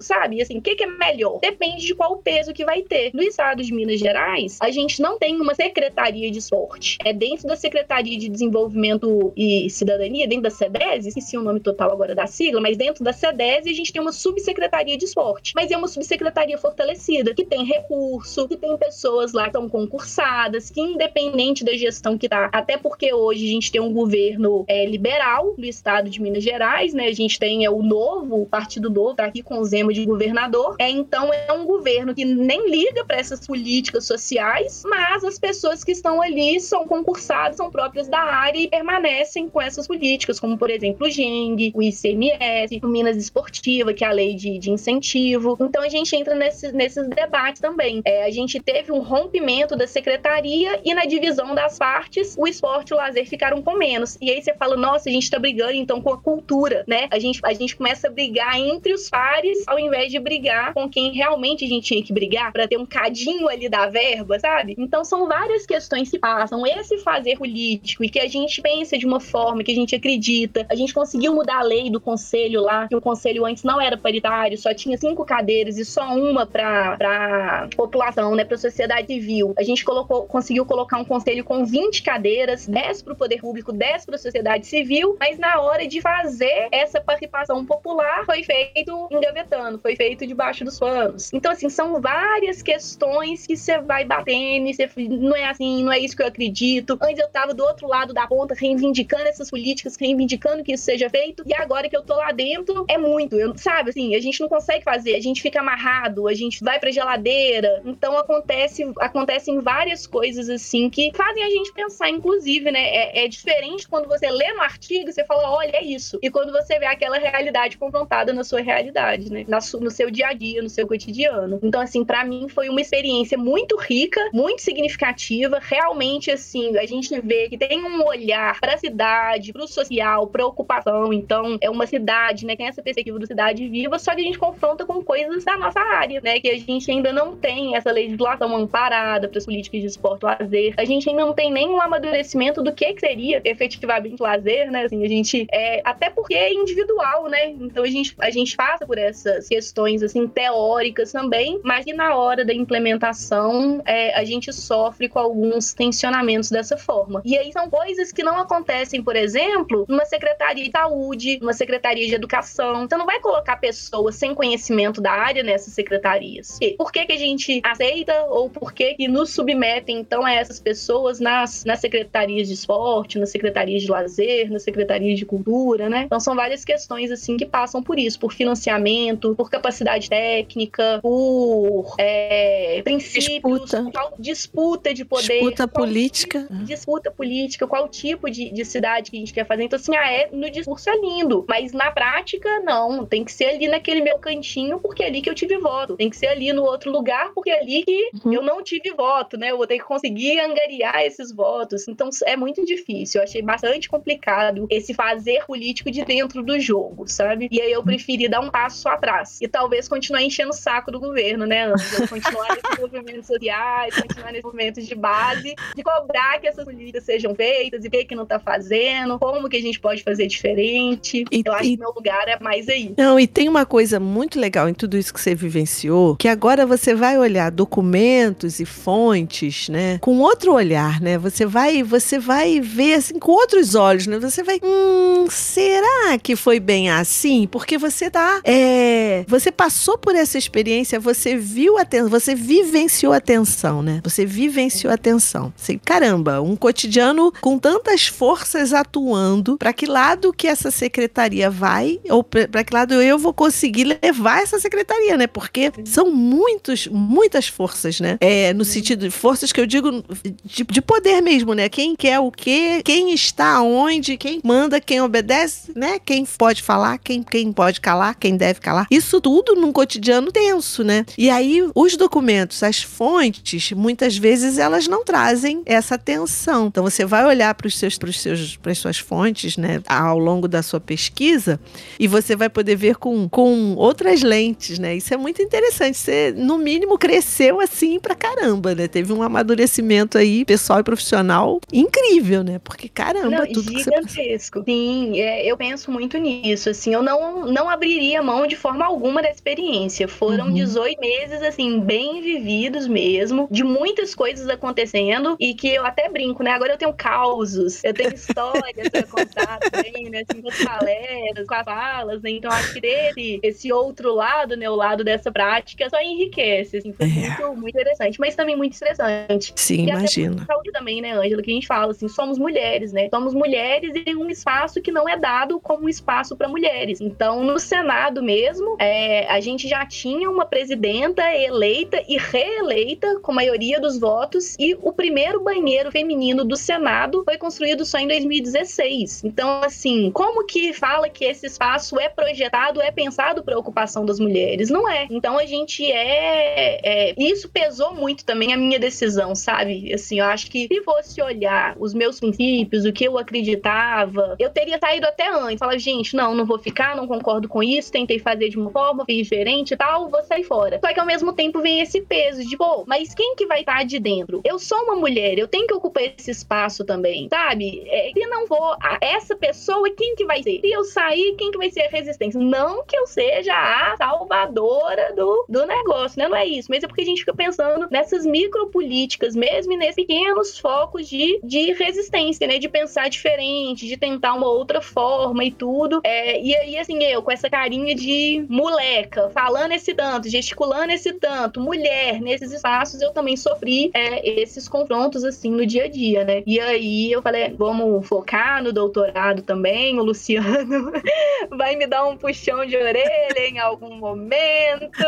sabe? 0.00 0.40
Assim, 0.40 0.58
o 0.58 0.62
que, 0.62 0.74
que 0.74 0.84
é 0.84 0.86
melhor? 0.86 1.40
Depende 1.40 1.86
de 1.86 1.94
qual 1.94 2.18
peso 2.18 2.52
que 2.52 2.64
vai 2.64 2.82
ter. 2.82 3.10
No 3.14 3.22
estado 3.22 3.62
de 3.62 3.72
Minas 3.72 3.98
Gerais, 3.98 4.58
a 4.60 4.70
gente 4.70 5.00
não 5.00 5.18
tem 5.18 5.40
uma 5.40 5.54
secretaria 5.54 6.30
de 6.30 6.38
esporte. 6.38 6.98
É 7.04 7.12
dentro 7.12 7.46
da 7.46 7.56
Secretaria 7.56 8.18
de 8.18 8.28
Desenvolvimento 8.28 9.32
e 9.36 9.68
Cidadania, 9.70 10.26
dentro 10.26 10.44
da 10.44 10.50
SEDES, 10.50 11.06
esqueci 11.06 11.36
o 11.36 11.42
nome 11.42 11.60
total 11.60 11.92
agora 11.92 12.14
da 12.14 12.26
sigla, 12.26 12.60
mas 12.60 12.76
dentro 12.76 13.02
da 13.04 13.12
SEDES 13.12 13.66
a 13.66 13.72
gente 13.72 13.92
tem 13.92 14.02
uma 14.02 14.12
subsecretaria 14.12 14.96
de 14.96 15.04
esporte. 15.04 15.52
Mas 15.54 15.70
é 15.70 15.76
uma 15.76 15.88
subsecretaria 15.88 16.58
fortalecida, 16.58 17.34
que 17.34 17.44
tem 17.44 17.64
recurso, 17.64 18.48
que 18.48 18.56
tem 18.56 18.76
pessoas 18.76 19.32
lá 19.32 19.44
que 19.44 19.48
estão 19.48 19.68
concursadas, 19.68 20.70
que 20.70 20.80
independente 20.80 21.64
da 21.64 21.72
gestão 21.72 22.16
que 22.18 22.28
tá, 22.28 22.50
até 22.52 22.76
porque 22.76 23.12
hoje 23.12 23.29
a 23.30 23.48
gente 23.48 23.70
tem 23.70 23.80
um 23.80 23.92
governo 23.92 24.64
é, 24.68 24.84
liberal 24.86 25.54
no 25.56 25.64
estado 25.64 26.08
de 26.10 26.20
Minas 26.20 26.42
Gerais, 26.42 26.92
né? 26.92 27.06
A 27.06 27.12
gente 27.12 27.38
tem 27.38 27.64
é, 27.64 27.70
o 27.70 27.82
novo, 27.82 28.42
o 28.42 28.46
Partido 28.46 28.90
Novo, 28.90 29.14
tá 29.14 29.24
aqui 29.24 29.42
com 29.42 29.58
o 29.58 29.64
Zema 29.64 29.92
de 29.92 30.04
governador. 30.04 30.76
É, 30.78 30.88
então 30.88 31.32
é 31.32 31.52
um 31.52 31.64
governo 31.64 32.14
que 32.14 32.24
nem 32.24 32.70
liga 32.70 33.04
para 33.04 33.16
essas 33.16 33.46
políticas 33.46 34.06
sociais, 34.06 34.82
mas 34.84 35.24
as 35.24 35.38
pessoas 35.38 35.84
que 35.84 35.92
estão 35.92 36.20
ali 36.20 36.60
são 36.60 36.86
concursadas, 36.86 37.56
são 37.56 37.70
próprias 37.70 38.08
da 38.08 38.20
área 38.20 38.58
e 38.58 38.68
permanecem 38.68 39.48
com 39.48 39.60
essas 39.60 39.86
políticas, 39.86 40.38
como 40.38 40.58
por 40.58 40.70
exemplo 40.70 41.06
o 41.06 41.10
GENG, 41.10 41.72
o 41.74 41.82
ICMS, 41.82 42.80
o 42.82 42.88
Minas 42.88 43.16
Esportiva, 43.16 43.92
que 43.92 44.04
é 44.04 44.08
a 44.08 44.12
lei 44.12 44.34
de, 44.34 44.58
de 44.58 44.70
incentivo. 44.70 45.56
Então 45.60 45.82
a 45.82 45.88
gente 45.88 46.14
entra 46.14 46.34
nesse, 46.34 46.72
nesses 46.72 47.08
debates 47.08 47.60
também. 47.60 48.00
É, 48.04 48.24
a 48.24 48.30
gente 48.30 48.60
teve 48.60 48.92
um 48.92 49.00
rompimento 49.00 49.76
da 49.76 49.86
secretaria 49.86 50.80
e 50.84 50.94
na 50.94 51.04
divisão 51.04 51.54
das 51.54 51.78
partes, 51.78 52.36
o 52.38 52.46
esporte 52.46 52.92
o 52.94 52.96
lazer 52.96 53.19
ficaram 53.28 53.62
com 53.62 53.76
menos. 53.76 54.16
E 54.20 54.30
aí 54.30 54.42
você 54.42 54.54
fala, 54.54 54.76
nossa, 54.76 55.08
a 55.08 55.12
gente 55.12 55.30
tá 55.30 55.38
brigando 55.38 55.72
então 55.72 56.00
com 56.00 56.12
a 56.12 56.18
cultura, 56.18 56.84
né? 56.86 57.08
A 57.10 57.18
gente, 57.18 57.40
a 57.42 57.52
gente 57.52 57.76
começa 57.76 58.08
a 58.08 58.10
brigar 58.10 58.58
entre 58.58 58.92
os 58.92 59.08
pares 59.08 59.62
ao 59.66 59.78
invés 59.78 60.10
de 60.10 60.18
brigar 60.18 60.72
com 60.74 60.88
quem 60.88 61.12
realmente 61.12 61.64
a 61.64 61.68
gente 61.68 61.86
tinha 61.86 62.02
que 62.02 62.12
brigar 62.12 62.52
para 62.52 62.66
ter 62.66 62.78
um 62.78 62.86
cadinho 62.86 63.48
ali 63.48 63.68
da 63.68 63.86
verba, 63.86 64.38
sabe? 64.38 64.74
Então 64.78 65.04
são 65.04 65.26
várias 65.26 65.66
questões 65.66 66.10
que 66.10 66.18
passam. 66.18 66.66
Esse 66.66 66.98
fazer 66.98 67.36
político 67.36 68.04
e 68.04 68.08
que 68.08 68.18
a 68.18 68.28
gente 68.28 68.60
pensa 68.60 68.96
de 68.96 69.06
uma 69.06 69.20
forma 69.20 69.62
que 69.62 69.72
a 69.72 69.74
gente 69.74 69.94
acredita. 69.94 70.66
A 70.68 70.74
gente 70.74 70.94
conseguiu 70.94 71.34
mudar 71.34 71.58
a 71.58 71.62
lei 71.62 71.90
do 71.90 72.00
conselho 72.00 72.62
lá, 72.62 72.88
que 72.88 72.96
o 72.96 73.00
conselho 73.00 73.44
antes 73.44 73.64
não 73.64 73.80
era 73.80 73.96
paritário, 73.96 74.56
só 74.58 74.72
tinha 74.74 74.96
cinco 74.96 75.24
cadeiras 75.24 75.78
e 75.78 75.84
só 75.84 76.14
uma 76.14 76.46
para 76.46 77.68
população, 77.76 78.34
né, 78.34 78.44
para 78.44 78.56
sociedade 78.56 79.06
civil. 79.06 79.54
A 79.58 79.62
gente 79.62 79.84
colocou, 79.84 80.24
conseguiu 80.26 80.64
colocar 80.64 80.98
um 80.98 81.04
conselho 81.04 81.44
com 81.44 81.64
20 81.64 82.02
cadeiras, 82.02 82.66
10 82.66 83.02
para 83.10 83.14
o 83.14 83.16
poder 83.16 83.40
público, 83.40 83.72
10 83.72 84.06
para 84.06 84.14
a 84.14 84.18
sociedade 84.18 84.66
civil, 84.66 85.16
mas 85.18 85.38
na 85.38 85.60
hora 85.60 85.86
de 85.86 86.00
fazer 86.00 86.68
essa 86.70 87.00
participação 87.00 87.64
popular 87.64 88.24
foi 88.24 88.42
feito 88.44 89.08
engavetando, 89.10 89.78
foi 89.78 89.96
feito 89.96 90.26
debaixo 90.26 90.64
dos 90.64 90.78
panos. 90.78 91.32
Então, 91.32 91.52
assim, 91.52 91.68
são 91.68 92.00
várias 92.00 92.62
questões 92.62 93.46
que 93.46 93.56
você 93.56 93.78
vai 93.78 94.04
batendo 94.04 94.68
e 94.68 94.74
você 94.74 94.88
não 94.96 95.36
é 95.36 95.46
assim, 95.46 95.82
não 95.82 95.92
é 95.92 95.98
isso 95.98 96.16
que 96.16 96.22
eu 96.22 96.26
acredito. 96.26 96.98
Antes 97.02 97.18
eu 97.18 97.28
tava 97.28 97.52
do 97.52 97.64
outro 97.64 97.88
lado 97.88 98.14
da 98.14 98.26
ponta 98.26 98.54
reivindicando 98.54 99.24
essas 99.24 99.50
políticas, 99.50 99.96
reivindicando 99.98 100.62
que 100.62 100.72
isso 100.72 100.84
seja 100.84 101.08
feito, 101.10 101.42
e 101.46 101.54
agora 101.54 101.88
que 101.88 101.96
eu 101.96 102.02
tô 102.02 102.14
lá 102.14 102.30
dentro, 102.32 102.84
é 102.88 102.96
muito. 102.96 103.36
Eu, 103.36 103.56
sabe, 103.56 103.90
assim, 103.90 104.14
a 104.14 104.20
gente 104.20 104.40
não 104.40 104.48
consegue 104.48 104.84
fazer, 104.84 105.16
a 105.16 105.20
gente 105.20 105.42
fica 105.42 105.60
amarrado, 105.60 106.28
a 106.28 106.34
gente 106.34 106.62
vai 106.62 106.78
pra 106.78 106.90
geladeira. 106.90 107.82
Então 107.84 108.16
acontece, 108.16 108.84
acontecem 108.98 109.58
várias 109.60 110.06
coisas 110.06 110.48
assim 110.48 110.88
que 110.88 111.10
fazem 111.14 111.42
a 111.42 111.50
gente 111.50 111.72
pensar, 111.72 112.08
inclusive, 112.10 112.70
né? 112.70 112.99
É, 113.00 113.24
é 113.24 113.28
diferente 113.28 113.88
quando 113.88 114.08
você 114.08 114.30
lê 114.30 114.52
no 114.52 114.60
artigo 114.60 115.08
e 115.08 115.12
você 115.12 115.24
fala, 115.24 115.50
olha, 115.50 115.70
é 115.74 115.82
isso. 115.82 116.18
E 116.22 116.30
quando 116.30 116.52
você 116.52 116.78
vê 116.78 116.84
aquela 116.84 117.18
realidade 117.18 117.78
confrontada 117.78 118.32
na 118.32 118.44
sua 118.44 118.60
realidade, 118.60 119.32
né? 119.32 119.44
Na, 119.48 119.58
no 119.80 119.90
seu 119.90 120.10
dia 120.10 120.28
a 120.28 120.32
dia, 120.34 120.62
no 120.62 120.68
seu 120.68 120.86
cotidiano. 120.86 121.58
Então, 121.62 121.80
assim, 121.80 122.04
para 122.04 122.24
mim 122.24 122.46
foi 122.48 122.68
uma 122.68 122.80
experiência 122.80 123.38
muito 123.38 123.76
rica, 123.76 124.20
muito 124.34 124.60
significativa. 124.60 125.58
Realmente, 125.62 126.30
assim, 126.30 126.76
a 126.76 126.84
gente 126.84 127.18
vê 127.20 127.48
que 127.48 127.56
tem 127.56 127.82
um 127.82 128.04
olhar 128.04 128.60
para 128.60 128.74
a 128.74 128.78
cidade, 128.78 129.52
para 129.52 129.64
o 129.64 129.68
social, 129.68 130.26
preocupação. 130.26 131.12
Então, 131.12 131.56
é 131.60 131.70
uma 131.70 131.86
cidade, 131.86 132.44
né? 132.44 132.54
Tem 132.54 132.68
essa 132.68 132.82
perspectiva 132.82 133.18
da 133.18 133.26
cidade 133.26 133.66
viva, 133.66 133.98
só 133.98 134.14
que 134.14 134.20
a 134.20 134.24
gente 134.24 134.38
confronta 134.38 134.84
com 134.84 135.02
coisas 135.02 135.42
da 135.44 135.56
nossa 135.56 135.80
área, 135.80 136.20
né? 136.20 136.38
Que 136.38 136.50
a 136.50 136.58
gente 136.58 136.90
ainda 136.90 137.12
não 137.12 137.34
tem 137.36 137.76
essa 137.76 137.90
legislação 137.90 138.54
amparada 138.54 139.26
para 139.28 139.38
as 139.38 139.46
políticas 139.46 139.80
de 139.80 139.86
esporte 139.86 140.24
lazer. 140.24 140.74
A 140.76 140.84
gente 140.84 141.08
ainda 141.08 141.24
não 141.24 141.32
tem 141.32 141.50
nenhum 141.50 141.80
amadurecimento 141.80 142.62
do 142.62 142.72
que, 142.72 142.89
que 142.94 143.00
seria 143.00 143.40
efetivamente 143.44 144.20
lazer, 144.20 144.70
né? 144.70 144.84
Assim, 144.84 145.04
a 145.04 145.08
gente 145.08 145.46
é 145.52 145.80
até 145.84 146.10
porque 146.10 146.34
é 146.34 146.52
individual, 146.52 147.28
né? 147.28 147.50
Então 147.50 147.84
a 147.84 147.88
gente 147.88 148.14
a 148.18 148.30
gente 148.30 148.56
passa 148.56 148.86
por 148.86 148.98
essas 148.98 149.48
questões 149.48 150.02
assim 150.02 150.26
teóricas 150.26 151.12
também, 151.12 151.60
mas 151.64 151.84
que 151.84 151.92
na 151.92 152.14
hora 152.16 152.44
da 152.44 152.54
implementação 152.54 153.82
é, 153.84 154.14
a 154.14 154.24
gente 154.24 154.52
sofre 154.52 155.08
com 155.08 155.18
alguns 155.18 155.72
tensionamentos 155.72 156.50
dessa 156.50 156.76
forma. 156.76 157.22
E 157.24 157.36
aí 157.36 157.52
são 157.52 157.68
coisas 157.68 158.12
que 158.12 158.22
não 158.22 158.38
acontecem, 158.38 159.02
por 159.02 159.16
exemplo, 159.16 159.84
numa 159.88 160.04
secretaria 160.04 160.64
de 160.64 160.70
saúde, 160.70 161.38
numa 161.40 161.52
secretaria 161.52 162.06
de 162.06 162.14
educação. 162.14 162.84
Então 162.84 162.98
não 162.98 163.06
vai 163.06 163.20
colocar 163.20 163.56
pessoas 163.56 164.16
sem 164.16 164.34
conhecimento 164.34 165.00
da 165.00 165.12
área 165.12 165.42
nessas 165.42 165.74
secretarias. 165.74 166.58
E 166.60 166.72
por 166.72 166.92
que, 166.92 167.04
que 167.06 167.12
a 167.12 167.18
gente 167.18 167.60
aceita 167.64 168.24
ou 168.28 168.48
por 168.50 168.72
que, 168.72 168.94
que 168.94 169.08
nos 169.08 169.30
submetem 169.30 169.98
então 169.98 170.24
a 170.24 170.32
essas 170.32 170.60
pessoas 170.60 171.20
nas, 171.20 171.64
nas 171.64 171.80
secretarias 171.80 172.48
de 172.48 172.54
esporte, 172.54 172.79
nas 173.18 173.30
secretarias 173.30 173.82
de 173.82 173.90
lazer, 173.90 174.50
nas 174.50 174.62
secretarias 174.62 175.18
de 175.18 175.26
cultura, 175.26 175.88
né? 175.88 176.02
Então 176.04 176.20
são 176.20 176.34
várias 176.34 176.64
questões 176.64 177.10
assim 177.10 177.36
que 177.36 177.46
passam 177.46 177.82
por 177.82 177.98
isso, 177.98 178.18
por 178.18 178.32
financiamento, 178.32 179.34
por 179.34 179.50
capacidade 179.50 180.08
técnica, 180.08 180.98
por 181.02 181.94
é, 181.98 182.80
princípios, 182.82 183.70
disputa. 183.70 184.12
disputa 184.18 184.94
de 184.94 185.04
poder, 185.04 185.40
disputa 185.40 185.68
política, 185.68 186.40
tipo, 186.42 186.64
disputa 186.64 187.10
política, 187.10 187.66
qual 187.66 187.88
tipo 187.88 188.30
de, 188.30 188.50
de 188.50 188.64
cidade 188.64 189.10
que 189.10 189.16
a 189.16 189.20
gente 189.20 189.32
quer 189.32 189.46
fazer. 189.46 189.64
Então 189.64 189.78
assim, 189.78 189.94
ah, 189.96 190.12
é, 190.12 190.28
no 190.32 190.50
discurso 190.50 190.88
é 190.90 190.96
lindo, 190.96 191.44
mas 191.48 191.72
na 191.72 191.90
prática 191.90 192.60
não, 192.60 193.04
tem 193.04 193.24
que 193.24 193.32
ser 193.32 193.46
ali 193.46 193.68
naquele 193.68 194.00
meu 194.00 194.18
cantinho 194.18 194.78
porque 194.78 195.02
é 195.02 195.06
ali 195.06 195.20
que 195.20 195.30
eu 195.30 195.34
tive 195.34 195.58
voto, 195.58 195.96
tem 195.96 196.10
que 196.10 196.16
ser 196.16 196.28
ali 196.28 196.52
no 196.52 196.64
outro 196.64 196.90
lugar 196.90 197.32
porque 197.34 197.50
é 197.50 197.60
ali 197.60 197.82
que 197.84 198.10
uhum. 198.24 198.32
eu 198.32 198.42
não 198.42 198.62
tive 198.62 198.90
voto, 198.92 199.36
né? 199.36 199.50
Eu 199.50 199.56
vou 199.56 199.66
ter 199.66 199.78
que 199.78 199.84
conseguir 199.84 200.38
angariar 200.40 201.02
esses 201.02 201.32
votos. 201.32 201.88
Então 201.88 202.08
é 202.24 202.36
muito 202.36 202.59
difícil. 202.64 203.20
Eu 203.20 203.24
achei 203.24 203.42
bastante 203.42 203.88
complicado 203.88 204.66
esse 204.70 204.94
fazer 204.94 205.44
político 205.46 205.90
de 205.90 206.04
dentro 206.04 206.42
do 206.42 206.58
jogo, 206.58 207.06
sabe? 207.06 207.48
E 207.50 207.60
aí 207.60 207.72
eu 207.72 207.82
preferi 207.82 208.28
dar 208.28 208.40
um 208.40 208.50
passo 208.50 208.88
atrás 208.88 209.38
e 209.40 209.48
talvez 209.48 209.88
continuar 209.88 210.22
enchendo 210.22 210.50
o 210.50 210.54
saco 210.54 210.90
do 210.90 211.00
governo, 211.00 211.46
né, 211.46 211.64
Ângela? 211.64 212.08
Continuar 212.08 212.48
nesses 212.48 212.78
movimentos 212.78 213.26
sociais, 213.26 213.94
continuar 213.94 214.32
nesses 214.32 214.44
movimentos 214.44 214.86
de 214.86 214.94
base, 214.94 215.54
de 215.76 215.82
cobrar 215.82 216.40
que 216.40 216.46
essas 216.46 216.64
políticas 216.64 217.04
sejam 217.04 217.34
feitas 217.34 217.84
e 217.84 217.88
o 217.88 217.90
que, 217.90 218.04
que 218.04 218.14
não 218.14 218.26
tá 218.26 218.38
fazendo, 218.38 219.18
como 219.18 219.48
que 219.48 219.56
a 219.56 219.60
gente 219.60 219.78
pode 219.78 220.02
fazer 220.02 220.26
diferente. 220.26 221.24
E, 221.30 221.42
eu 221.44 221.52
acho 221.52 221.64
e... 221.64 221.76
que 221.76 221.78
meu 221.78 221.92
lugar 221.92 222.28
é 222.28 222.38
mais 222.40 222.68
aí. 222.68 222.94
Não, 222.96 223.18
e 223.18 223.26
tem 223.26 223.48
uma 223.48 223.64
coisa 223.64 224.00
muito 224.00 224.38
legal 224.38 224.68
em 224.68 224.74
tudo 224.74 224.96
isso 224.96 225.12
que 225.12 225.20
você 225.20 225.34
vivenciou, 225.34 226.16
que 226.16 226.28
agora 226.28 226.66
você 226.66 226.94
vai 226.94 227.18
olhar 227.18 227.50
documentos 227.50 228.60
e 228.60 228.64
fontes, 228.64 229.68
né, 229.68 229.98
com 230.00 230.18
outro 230.18 230.52
olhar, 230.52 231.00
né? 231.00 231.18
Você 231.18 231.46
vai, 231.46 231.82
você 231.82 232.18
vai 232.18 232.49
ver 232.58 232.94
assim 232.94 233.18
com 233.18 233.32
outros 233.32 233.74
olhos, 233.74 234.06
né? 234.06 234.18
Você 234.18 234.42
vai, 234.42 234.58
hum, 234.62 235.26
será 235.30 236.18
que 236.18 236.34
foi 236.34 236.58
bem 236.58 236.90
assim? 236.90 237.46
Porque 237.46 237.76
você 237.76 238.10
tá, 238.10 238.40
é, 238.44 239.24
você 239.28 239.52
passou 239.52 239.98
por 239.98 240.14
essa 240.16 240.38
experiência, 240.38 240.98
você 240.98 241.36
viu 241.36 241.76
a 241.76 241.84
tensão, 241.84 242.08
você 242.08 242.34
vivenciou 242.34 243.12
a 243.12 243.20
tensão, 243.20 243.82
né? 243.82 244.00
Você 244.02 244.24
vivenciou 244.24 244.92
a 244.92 244.96
tensão. 244.96 245.52
Assim, 245.60 245.78
caramba, 245.78 246.40
um 246.40 246.56
cotidiano 246.56 247.32
com 247.40 247.58
tantas 247.58 248.06
forças 248.06 248.72
atuando, 248.72 249.58
para 249.58 249.72
que 249.72 249.84
lado 249.84 250.32
que 250.32 250.46
essa 250.46 250.70
secretaria 250.70 251.50
vai 251.50 252.00
ou 252.08 252.24
para 252.24 252.64
que 252.64 252.72
lado 252.72 252.94
eu 252.94 253.18
vou 253.18 253.34
conseguir 253.34 253.98
levar 254.02 254.42
essa 254.42 254.58
secretaria, 254.58 255.16
né? 255.16 255.26
Porque 255.26 255.70
são 255.84 256.10
muitos, 256.10 256.86
muitas 256.86 257.48
forças, 257.48 258.00
né? 258.00 258.16
É, 258.20 258.54
no 258.54 258.64
sentido 258.64 259.00
de 259.00 259.10
forças 259.10 259.52
que 259.52 259.60
eu 259.60 259.66
digo 259.66 260.02
de, 260.44 260.64
de 260.64 260.80
poder 260.80 261.20
mesmo, 261.20 261.54
né? 261.54 261.68
Quem 261.68 261.94
quer 261.94 262.18
o 262.18 262.30
quem 262.40 263.12
está 263.12 263.62
onde, 263.62 264.16
quem 264.16 264.40
manda, 264.42 264.80
quem 264.80 265.00
obedece, 265.00 265.72
né? 265.74 265.98
Quem 265.98 266.24
pode 266.24 266.62
falar, 266.62 266.98
quem, 266.98 267.22
quem 267.22 267.52
pode 267.52 267.80
calar, 267.80 268.16
quem 268.18 268.36
deve 268.36 268.60
calar. 268.60 268.86
Isso 268.90 269.20
tudo 269.20 269.54
num 269.54 269.72
cotidiano 269.72 270.32
tenso, 270.32 270.82
né? 270.82 271.04
E 271.16 271.28
aí 271.28 271.62
os 271.74 271.96
documentos, 271.96 272.62
as 272.62 272.82
fontes, 272.82 273.72
muitas 273.72 274.16
vezes 274.16 274.58
elas 274.58 274.86
não 274.86 275.04
trazem 275.04 275.62
essa 275.66 275.94
atenção. 275.94 276.66
Então 276.66 276.84
você 276.84 277.04
vai 277.04 277.24
olhar 277.24 277.54
para 277.54 277.66
os 277.66 277.78
seus, 277.78 277.98
seus, 278.14 278.56
para 278.56 278.72
as 278.72 278.78
suas 278.78 278.98
fontes, 278.98 279.56
né? 279.56 279.82
Ao 279.86 280.18
longo 280.18 280.48
da 280.48 280.62
sua 280.62 280.80
pesquisa 280.80 281.60
e 281.98 282.06
você 282.06 282.34
vai 282.36 282.48
poder 282.48 282.76
ver 282.76 282.96
com, 282.96 283.28
com 283.28 283.74
outras 283.74 284.22
lentes, 284.22 284.78
né? 284.78 284.96
Isso 284.96 285.12
é 285.12 285.16
muito 285.16 285.42
interessante. 285.42 285.98
Você, 285.98 286.32
no 286.36 286.58
mínimo, 286.58 286.98
cresceu 286.98 287.60
assim 287.60 287.98
pra 287.98 288.14
caramba, 288.14 288.74
né? 288.74 288.88
Teve 288.88 289.12
um 289.12 289.22
amadurecimento 289.22 290.16
aí, 290.16 290.44
pessoal 290.44 290.80
e 290.80 290.84
profissional, 290.84 291.60
incrível, 291.72 292.29
né? 292.44 292.58
Porque 292.62 292.88
caramba, 292.88 293.30
não, 293.30 293.46
tudo 293.46 293.72
gigantesco. 293.72 294.60
Você... 294.60 294.64
Sim, 294.64 295.20
é, 295.20 295.44
eu 295.44 295.56
penso 295.56 295.90
muito 295.90 296.16
nisso. 296.18 296.70
Assim, 296.70 296.92
eu 296.94 297.02
não, 297.02 297.46
não 297.46 297.68
abriria 297.68 298.22
mão 298.22 298.46
de 298.46 298.56
forma 298.56 298.84
alguma 298.84 299.20
da 299.20 299.30
experiência. 299.30 300.06
Foram 300.06 300.46
uhum. 300.46 300.54
18 300.54 301.00
meses, 301.00 301.42
assim, 301.42 301.80
bem 301.80 302.22
vividos 302.22 302.86
mesmo, 302.86 303.48
de 303.50 303.64
muitas 303.64 304.14
coisas 304.14 304.48
acontecendo 304.48 305.36
e 305.38 305.54
que 305.54 305.68
eu 305.68 305.84
até 305.84 306.08
brinco, 306.08 306.42
né? 306.42 306.52
Agora 306.52 306.72
eu 306.72 306.78
tenho 306.78 306.92
causos, 306.92 307.82
eu 307.84 307.92
tenho 307.92 308.14
histórias 308.14 308.88
pra 308.88 309.02
contar 309.02 309.58
também, 309.70 310.10
né? 310.10 310.22
Assim, 310.28 310.40
com 310.40 310.48
as 310.48 310.62
palestras, 310.62 311.46
com 311.46 311.54
as 311.54 311.64
falas, 311.64 312.22
né? 312.22 312.30
Então 312.30 312.50
acho 312.50 312.72
que 312.72 312.80
desse, 312.80 313.40
esse 313.42 313.72
outro 313.72 314.14
lado, 314.14 314.56
né? 314.56 314.68
O 314.70 314.76
lado 314.76 315.02
dessa 315.04 315.30
prática 315.32 315.88
só 315.90 316.00
enriquece, 316.00 316.78
assim, 316.78 316.92
foi 316.92 317.06
é. 317.06 317.08
muito, 317.08 317.56
muito 317.56 317.74
interessante, 317.74 318.18
mas 318.20 318.34
também 318.34 318.56
muito 318.56 318.72
estressante. 318.72 319.52
Sim, 319.56 319.86
e 319.86 319.90
imagina. 319.90 320.44
saúde 320.46 320.70
também, 320.72 321.00
né, 321.00 321.12
Ângela, 321.12 321.42
que 321.42 321.50
a 321.50 321.54
gente 321.54 321.66
fala, 321.66 321.92
assim, 321.92 322.08
somos 322.20 322.38
mulheres, 322.38 322.92
né? 322.92 323.08
Somos 323.08 323.32
mulheres 323.32 323.92
e 324.06 324.14
um 324.14 324.28
espaço 324.28 324.82
que 324.82 324.92
não 324.92 325.08
é 325.08 325.16
dado 325.16 325.58
como 325.58 325.86
um 325.86 325.88
espaço 325.88 326.36
para 326.36 326.48
mulheres. 326.48 327.00
Então, 327.00 327.42
no 327.42 327.58
Senado 327.58 328.22
mesmo, 328.22 328.76
é, 328.78 329.26
a 329.26 329.40
gente 329.40 329.66
já 329.66 329.86
tinha 329.86 330.30
uma 330.30 330.44
presidenta 330.44 331.22
eleita 331.34 332.02
e 332.06 332.18
reeleita 332.18 333.20
com 333.20 333.32
maioria 333.32 333.80
dos 333.80 333.98
votos 333.98 334.54
e 334.58 334.76
o 334.82 334.92
primeiro 334.92 335.42
banheiro 335.42 335.90
feminino 335.90 336.44
do 336.44 336.56
Senado 336.56 337.22
foi 337.24 337.38
construído 337.38 337.86
só 337.86 337.98
em 337.98 338.06
2016. 338.06 339.24
Então, 339.24 339.62
assim, 339.62 340.10
como 340.10 340.44
que 340.44 340.74
fala 340.74 341.08
que 341.08 341.24
esse 341.24 341.46
espaço 341.46 341.98
é 341.98 342.08
projetado, 342.08 342.82
é 342.82 342.90
pensado 342.90 343.42
para 343.42 343.54
a 343.54 343.58
ocupação 343.58 344.04
das 344.04 344.20
mulheres? 344.20 344.68
Não 344.68 344.86
é. 344.86 345.06
Então, 345.10 345.38
a 345.38 345.46
gente 345.46 345.90
é, 345.90 346.80
é 346.82 347.14
isso 347.16 347.48
pesou 347.48 347.94
muito 347.94 348.24
também 348.26 348.52
a 348.52 348.56
minha 348.56 348.78
decisão, 348.78 349.34
sabe? 349.34 349.92
Assim, 349.94 350.18
eu 350.18 350.26
acho 350.26 350.50
que 350.50 350.68
se 350.68 350.82
fosse 350.82 351.22
olhar 351.22 351.76
os 351.78 351.94
meus 351.94 352.09
princípios, 352.18 352.84
o 352.84 352.92
que 352.92 353.04
eu 353.04 353.18
acreditava, 353.18 354.36
eu 354.38 354.50
teria 354.50 354.78
saído 354.78 355.06
até 355.06 355.28
antes. 355.28 355.58
Falar, 355.58 355.78
gente, 355.78 356.16
não, 356.16 356.34
não 356.34 356.44
vou 356.44 356.58
ficar, 356.58 356.96
não 356.96 357.06
concordo 357.06 357.48
com 357.48 357.62
isso, 357.62 357.92
tentei 357.92 358.18
fazer 358.18 358.48
de 358.48 358.58
uma 358.58 358.70
forma, 358.70 359.04
fiz 359.04 359.18
diferente 359.18 359.74
e 359.74 359.76
tal, 359.76 360.08
vou 360.08 360.22
sair 360.24 360.44
fora. 360.44 360.80
Só 360.84 360.92
que 360.92 361.00
ao 361.00 361.06
mesmo 361.06 361.32
tempo 361.32 361.60
vem 361.60 361.80
esse 361.80 362.00
peso 362.00 362.44
de, 362.44 362.56
pô, 362.56 362.84
mas 362.86 363.14
quem 363.14 363.36
que 363.36 363.46
vai 363.46 363.60
estar 363.60 363.84
de 363.84 363.98
dentro? 363.98 364.40
Eu 364.44 364.58
sou 364.58 364.78
uma 364.84 364.96
mulher, 364.96 365.38
eu 365.38 365.46
tenho 365.46 365.66
que 365.66 365.74
ocupar 365.74 366.04
esse 366.04 366.30
espaço 366.30 366.84
também, 366.84 367.28
sabe? 367.28 367.84
É, 367.86 368.10
se 368.12 368.26
não 368.26 368.46
vou, 368.46 368.76
essa 369.00 369.36
pessoa, 369.36 369.90
quem 369.90 370.14
que 370.14 370.24
vai 370.24 370.42
ser? 370.42 370.60
Se 370.60 370.70
eu 370.70 370.84
sair, 370.84 371.34
quem 371.36 371.50
que 371.50 371.58
vai 371.58 371.70
ser 371.70 371.82
a 371.82 371.90
resistência? 371.90 372.40
Não 372.40 372.84
que 372.84 372.96
eu 372.96 373.06
seja 373.06 373.54
a 373.54 373.96
salvadora 373.96 375.14
do, 375.14 375.44
do 375.48 375.66
negócio, 375.66 376.18
né? 376.18 376.28
Não 376.28 376.36
é 376.36 376.46
isso, 376.46 376.68
mas 376.70 376.82
é 376.82 376.86
porque 376.86 377.02
a 377.02 377.04
gente 377.04 377.20
fica 377.20 377.34
pensando 377.34 377.88
nessas 377.90 378.24
micropolíticas 378.24 379.34
mesmo 379.34 379.72
e 379.72 379.76
nesses 379.76 379.96
pequenos 379.96 380.58
focos 380.58 381.08
de, 381.08 381.40
de 381.42 381.72
resistência, 381.72 381.99
né? 382.46 382.58
De 382.58 382.68
pensar 382.68 383.08
diferente, 383.08 383.86
de 383.86 383.96
tentar 383.96 384.34
uma 384.34 384.48
outra 384.48 384.80
forma 384.80 385.44
e 385.44 385.50
tudo. 385.50 386.00
É, 386.04 386.40
e 386.40 386.54
aí, 386.54 386.78
assim, 386.78 387.02
eu 387.04 387.22
com 387.22 387.30
essa 387.30 387.50
carinha 387.50 387.94
de 387.94 388.44
moleca, 388.48 389.30
falando 389.30 389.72
esse 389.72 389.94
tanto, 389.94 390.28
gesticulando 390.28 390.92
esse 390.92 391.12
tanto, 391.14 391.60
mulher, 391.60 392.20
nesses 392.20 392.52
espaços, 392.52 393.00
eu 393.00 393.12
também 393.12 393.36
sofri 393.36 393.90
é, 393.94 394.28
esses 394.40 394.68
confrontos, 394.68 395.24
assim, 395.24 395.50
no 395.50 395.66
dia 395.66 395.84
a 395.84 395.88
dia, 395.88 396.24
né? 396.24 396.42
E 396.46 396.58
aí 396.60 397.10
eu 397.10 397.22
falei, 397.22 397.54
vamos 397.56 398.06
focar 398.06 398.62
no 398.62 398.72
doutorado 398.72 399.42
também, 399.42 399.98
o 399.98 400.02
Luciano 400.02 400.92
vai 401.50 401.76
me 401.76 401.86
dar 401.86 402.06
um 402.06 402.16
puxão 402.16 402.64
de 402.66 402.76
orelha 402.76 403.48
em 403.48 403.58
algum 403.58 403.94
momento. 403.96 405.02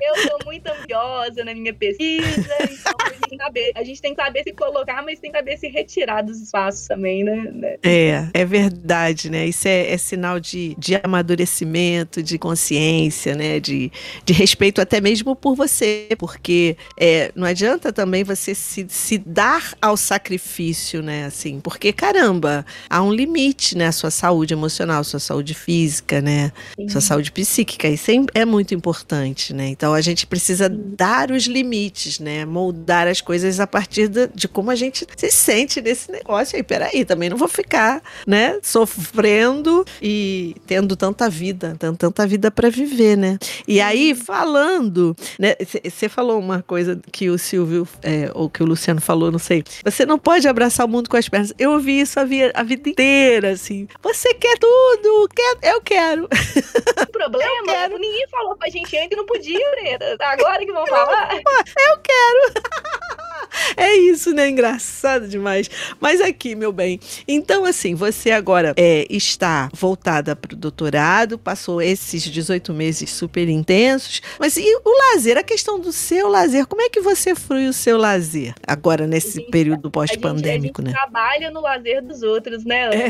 eu 0.00 0.16
sou 0.28 0.38
muito 0.44 0.66
ambiosa 0.68 1.44
na 1.44 1.54
minha 1.54 1.74
pesquisa, 1.74 2.54
então 2.62 2.94
a 3.04 3.12
gente, 3.12 3.36
saber, 3.36 3.72
a 3.74 3.82
gente 3.82 4.02
tem 4.02 4.14
que 4.14 4.22
saber 4.22 4.42
se 4.42 4.52
colocar, 4.52 5.02
mas 5.02 5.20
tem 5.20 5.30
que 5.30 5.36
saber 5.36 5.56
se 5.56 5.65
retirar 5.68 6.22
dos 6.22 6.40
espaços 6.40 6.86
também, 6.86 7.24
né? 7.24 7.76
É, 7.82 8.28
é 8.32 8.44
verdade, 8.44 9.30
né? 9.30 9.46
Isso 9.46 9.68
é, 9.68 9.92
é 9.92 9.98
sinal 9.98 10.40
de, 10.40 10.74
de 10.78 10.96
amadurecimento, 10.96 12.22
de 12.22 12.38
consciência, 12.38 13.34
né? 13.34 13.60
De, 13.60 13.90
de 14.24 14.32
respeito 14.32 14.80
até 14.80 15.00
mesmo 15.00 15.34
por 15.34 15.54
você, 15.54 16.08
porque 16.18 16.76
é, 16.98 17.30
não 17.34 17.46
adianta 17.46 17.92
também 17.92 18.24
você 18.24 18.54
se, 18.54 18.86
se 18.88 19.18
dar 19.18 19.74
ao 19.80 19.96
sacrifício, 19.96 21.02
né? 21.02 21.26
Assim, 21.26 21.60
porque 21.60 21.92
caramba, 21.92 22.64
há 22.88 23.02
um 23.02 23.12
limite, 23.12 23.76
né? 23.76 23.86
A 23.86 23.92
sua 23.92 24.10
saúde 24.10 24.54
emocional, 24.54 25.02
sua 25.04 25.20
saúde 25.20 25.54
física, 25.54 26.20
né? 26.20 26.52
Sim. 26.76 26.88
Sua 26.88 27.00
saúde 27.00 27.32
psíquica, 27.32 27.88
isso 27.88 28.10
é, 28.10 28.40
é 28.40 28.44
muito 28.44 28.74
importante, 28.74 29.52
né? 29.54 29.68
Então 29.68 29.94
a 29.94 30.00
gente 30.00 30.26
precisa 30.26 30.68
Sim. 30.68 30.94
dar 30.96 31.30
os 31.30 31.44
limites, 31.44 32.18
né? 32.20 32.44
Moldar 32.44 33.06
as 33.08 33.20
coisas 33.20 33.60
a 33.60 33.66
partir 33.66 34.08
de, 34.08 34.28
de 34.34 34.48
como 34.48 34.70
a 34.70 34.74
gente 34.74 35.06
se 35.16 35.30
sente 35.46 35.80
nesse 35.80 36.10
negócio 36.10 36.56
aí. 36.56 36.62
Peraí, 36.62 37.04
também 37.04 37.30
não 37.30 37.36
vou 37.36 37.46
ficar, 37.46 38.02
né? 38.26 38.58
Sofrendo 38.62 39.84
e 40.02 40.56
tendo 40.66 40.96
tanta 40.96 41.30
vida, 41.30 41.76
tendo 41.78 41.96
tanta 41.96 42.26
vida 42.26 42.50
para 42.50 42.68
viver, 42.68 43.16
né? 43.16 43.38
E 43.68 43.80
aí, 43.80 44.14
falando, 44.14 45.16
né? 45.38 45.54
Você 45.84 46.08
falou 46.08 46.40
uma 46.40 46.62
coisa 46.62 47.00
que 47.12 47.30
o 47.30 47.38
Silvio, 47.38 47.86
é, 48.02 48.28
ou 48.34 48.50
que 48.50 48.62
o 48.62 48.66
Luciano 48.66 49.00
falou, 49.00 49.30
não 49.30 49.38
sei. 49.38 49.62
Você 49.84 50.04
não 50.04 50.18
pode 50.18 50.48
abraçar 50.48 50.84
o 50.84 50.88
mundo 50.88 51.08
com 51.08 51.16
as 51.16 51.28
pernas. 51.28 51.52
Eu 51.56 51.72
ouvi 51.72 52.00
isso 52.00 52.18
a, 52.18 52.24
via, 52.24 52.50
a 52.52 52.64
vida 52.64 52.88
inteira, 52.88 53.52
assim. 53.52 53.86
Você 54.02 54.34
quer 54.34 54.58
tudo, 54.58 55.28
quer, 55.34 55.74
eu 55.74 55.80
quero. 55.80 56.24
O 56.24 57.06
problema, 57.12 57.52
eu 57.58 57.64
quero. 57.64 57.98
ninguém 57.98 58.26
falou 58.28 58.56
pra 58.56 58.68
gente 58.68 58.90
que 58.90 59.16
não 59.16 59.26
podia, 59.26 59.70
Breda. 59.70 60.16
Agora 60.20 60.58
que 60.58 60.72
vão 60.72 60.86
falar. 60.86 61.34
Eu 61.36 61.98
quero. 62.02 63.16
É 63.76 63.94
isso, 63.94 64.32
né? 64.32 64.48
Engraçado 64.48 65.28
demais. 65.28 65.68
Mas 66.00 66.20
aqui, 66.20 66.54
meu 66.54 66.72
bem. 66.72 66.98
Então, 67.28 67.64
assim, 67.64 67.94
você 67.94 68.30
agora 68.30 68.72
é, 68.76 69.06
está 69.10 69.68
voltada 69.74 70.34
para 70.34 70.54
o 70.54 70.56
doutorado, 70.56 71.38
passou 71.38 71.82
esses 71.82 72.22
18 72.22 72.72
meses 72.72 73.10
super 73.10 73.48
intensos. 73.48 74.22
Mas 74.38 74.56
e 74.56 74.64
o 74.84 75.12
lazer? 75.12 75.36
A 75.36 75.42
questão 75.42 75.78
do 75.78 75.92
seu 75.92 76.28
lazer, 76.28 76.66
como 76.66 76.82
é 76.82 76.88
que 76.88 77.00
você 77.00 77.34
frui 77.34 77.68
o 77.68 77.72
seu 77.72 77.98
lazer 77.98 78.54
agora 78.66 79.06
nesse 79.06 79.40
gente, 79.40 79.50
período 79.50 79.90
pós-pandêmico, 79.90 80.82
né? 80.82 80.90
trabalha 80.90 81.50
no 81.50 81.60
lazer 81.60 82.02
dos 82.02 82.22
outros, 82.22 82.64
né? 82.64 82.90
É. 82.94 83.06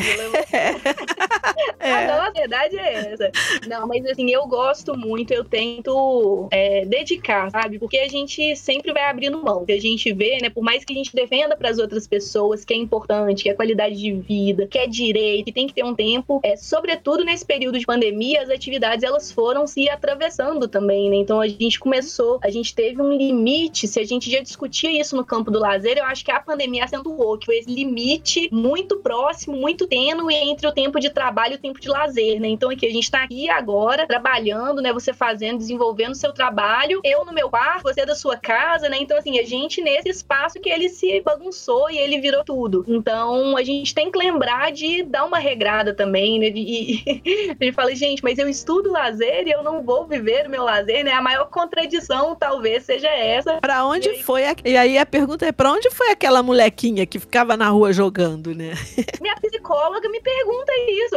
é. 1.81 2.07
Não, 2.07 2.23
a 2.23 2.31
verdade 2.31 2.77
é 2.77 3.13
essa. 3.13 3.31
Não, 3.69 3.87
mas 3.87 4.05
assim, 4.07 4.31
eu 4.31 4.47
gosto 4.47 4.97
muito, 4.97 5.33
eu 5.33 5.45
tento 5.45 6.49
é, 6.51 6.85
dedicar, 6.85 7.51
sabe? 7.51 7.79
Porque 7.79 7.99
a 7.99 8.09
gente 8.09 8.57
sempre 8.57 8.93
vai 8.93 9.05
abrindo 9.05 9.43
mão. 9.43 9.65
A 9.69 9.81
gente 9.81 10.13
vê, 10.13 10.26
né? 10.43 10.51
Por 10.51 10.63
mais 10.63 10.85
que 10.85 10.93
a 10.93 10.97
gente 10.97 11.15
defenda 11.15 11.57
para 11.57 11.71
as 11.71 11.79
outras 11.79 12.07
pessoas 12.07 12.65
que 12.65 12.75
é 12.75 12.77
importante, 12.77 13.45
que 13.45 13.51
é 13.51 13.55
qualidade 13.55 13.97
de 13.97 14.13
vida, 14.13 14.67
que 14.67 14.79
é 14.79 14.87
direito, 14.87 15.47
que 15.47 15.53
tem 15.53 15.67
que 15.67 15.75
ter 15.75 15.85
um 15.85 15.95
tempo, 15.95 16.41
é, 16.43 16.57
sobretudo 16.57 17.25
nesse 17.25 17.45
período 17.45 17.79
de 17.79 17.87
pandemia, 17.87 18.43
as 18.43 18.51
atividades 18.51 19.05
elas 19.05 19.31
foram 19.31 19.67
se 19.67 19.89
atravessando 19.89 20.69
também, 20.69 21.11
né? 21.11 21.17
Então 21.17 21.41
a 21.41 21.49
gente 21.49 21.79
começou, 21.79 22.39
a 22.43 22.51
gente 22.51 22.75
teve 22.75 23.01
um 23.01 23.13
limite, 23.13 23.87
se 23.87 24.01
a 24.01 24.05
gente 24.05 24.31
já 24.31 24.41
discutia 24.41 24.91
isso 25.01 25.17
no 25.17 25.25
campo 25.25 25.51
do 25.51 25.59
lazer, 25.59 25.99
eu 25.99 26.05
acho 26.05 26.25
que 26.25 26.31
a 26.31 26.41
pandemia 26.41 26.85
acentuou, 26.85 27.39
que 27.39 27.47
foi 27.47 27.59
esse 27.59 27.71
limite 27.71 28.49
muito 28.53 28.99
próximo, 28.99 29.57
muito 29.57 29.87
tênue 29.87 30.35
entre 30.35 30.67
o 30.67 30.73
tempo 30.73 30.99
de 30.99 31.11
trabalho 31.11 31.55
e 31.55 31.57
o 31.57 31.61
tempo 31.61 31.81
de 31.81 31.89
lazer, 31.89 32.41
né? 32.41 32.49
Então 32.49 32.71
aqui 32.71 32.87
a 32.87 32.91
gente 32.91 33.05
está 33.05 33.23
aqui 33.23 33.49
agora 33.49 34.07
trabalhando, 34.07 34.83
né? 34.83 34.93
Você 34.93 35.13
fazendo, 35.13 35.59
desenvolvendo 35.59 36.13
o 36.13 36.17
seu 36.17 36.33
trabalho, 36.33 37.01
eu 37.05 37.25
no 37.25 37.33
meu 37.33 37.49
quarto, 37.49 37.83
você 37.83 38.05
da 38.05 38.15
sua 38.15 38.37
casa, 38.37 38.89
né? 38.89 38.99
Então 39.01 39.17
assim, 39.17 39.39
a 39.39 39.45
gente 39.45 39.81
nesse 39.81 40.09
espaço 40.17 40.61
que 40.61 40.69
ele 40.69 40.89
se 40.89 41.21
bagunçou 41.21 41.91
e 41.91 41.99
ele 41.99 42.21
virou 42.21 42.45
tudo. 42.45 42.85
Então 42.89 43.57
a 43.57 43.63
gente 43.63 43.95
tem 43.95 44.11
que 44.11 44.19
lembrar 44.19 44.73
de 44.73 45.03
dar 45.03 45.25
uma 45.25 45.39
regrada 45.39 45.95
também, 45.95 46.39
né? 46.39 46.53
E, 46.55 47.03
a 47.61 47.65
gente 47.65 47.75
fala, 47.75 47.95
gente, 47.95 48.23
mas 48.23 48.39
eu 48.39 48.49
estudo 48.49 48.91
lazer 48.91 49.47
e 49.47 49.51
eu 49.51 49.63
não 49.63 49.83
vou 49.83 50.07
viver 50.07 50.47
o 50.47 50.51
meu 50.51 50.65
lazer, 50.65 51.05
né? 51.05 51.13
A 51.13 51.23
maior 51.23 51.47
contradição 51.47 52.35
talvez 52.35 52.85
seja 52.85 53.09
essa. 53.09 53.59
Para 53.61 53.85
onde 53.85 54.09
e 54.09 54.23
foi? 54.23 54.47
A... 54.47 54.57
E 54.65 54.77
aí 54.77 54.99
a 54.99 55.07
pergunta 55.07 55.47
é: 55.47 55.53
para 55.53 55.73
onde 55.73 55.91
foi 55.91 56.11
aquela 56.11 56.43
molequinha 56.43 57.07
que 57.07 57.19
ficava 57.19 57.57
na 57.57 57.69
rua 57.69 57.93
jogando, 57.93 58.55
né? 58.55 58.73
Minha 59.21 59.37
psicóloga 59.37 60.09
me 60.09 60.21
pergunta 60.21 60.73
isso. 60.89 61.17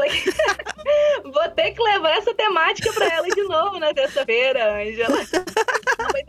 vou 1.31 1.49
ter 1.49 1.71
que 1.71 1.81
levar 1.81 2.17
essa 2.17 2.33
temática 2.33 2.91
para 2.93 3.13
ela 3.13 3.27
de 3.27 3.43
novo 3.43 3.79
na 3.79 3.93
terça-feira, 3.93 4.75
Angela. 4.75 5.19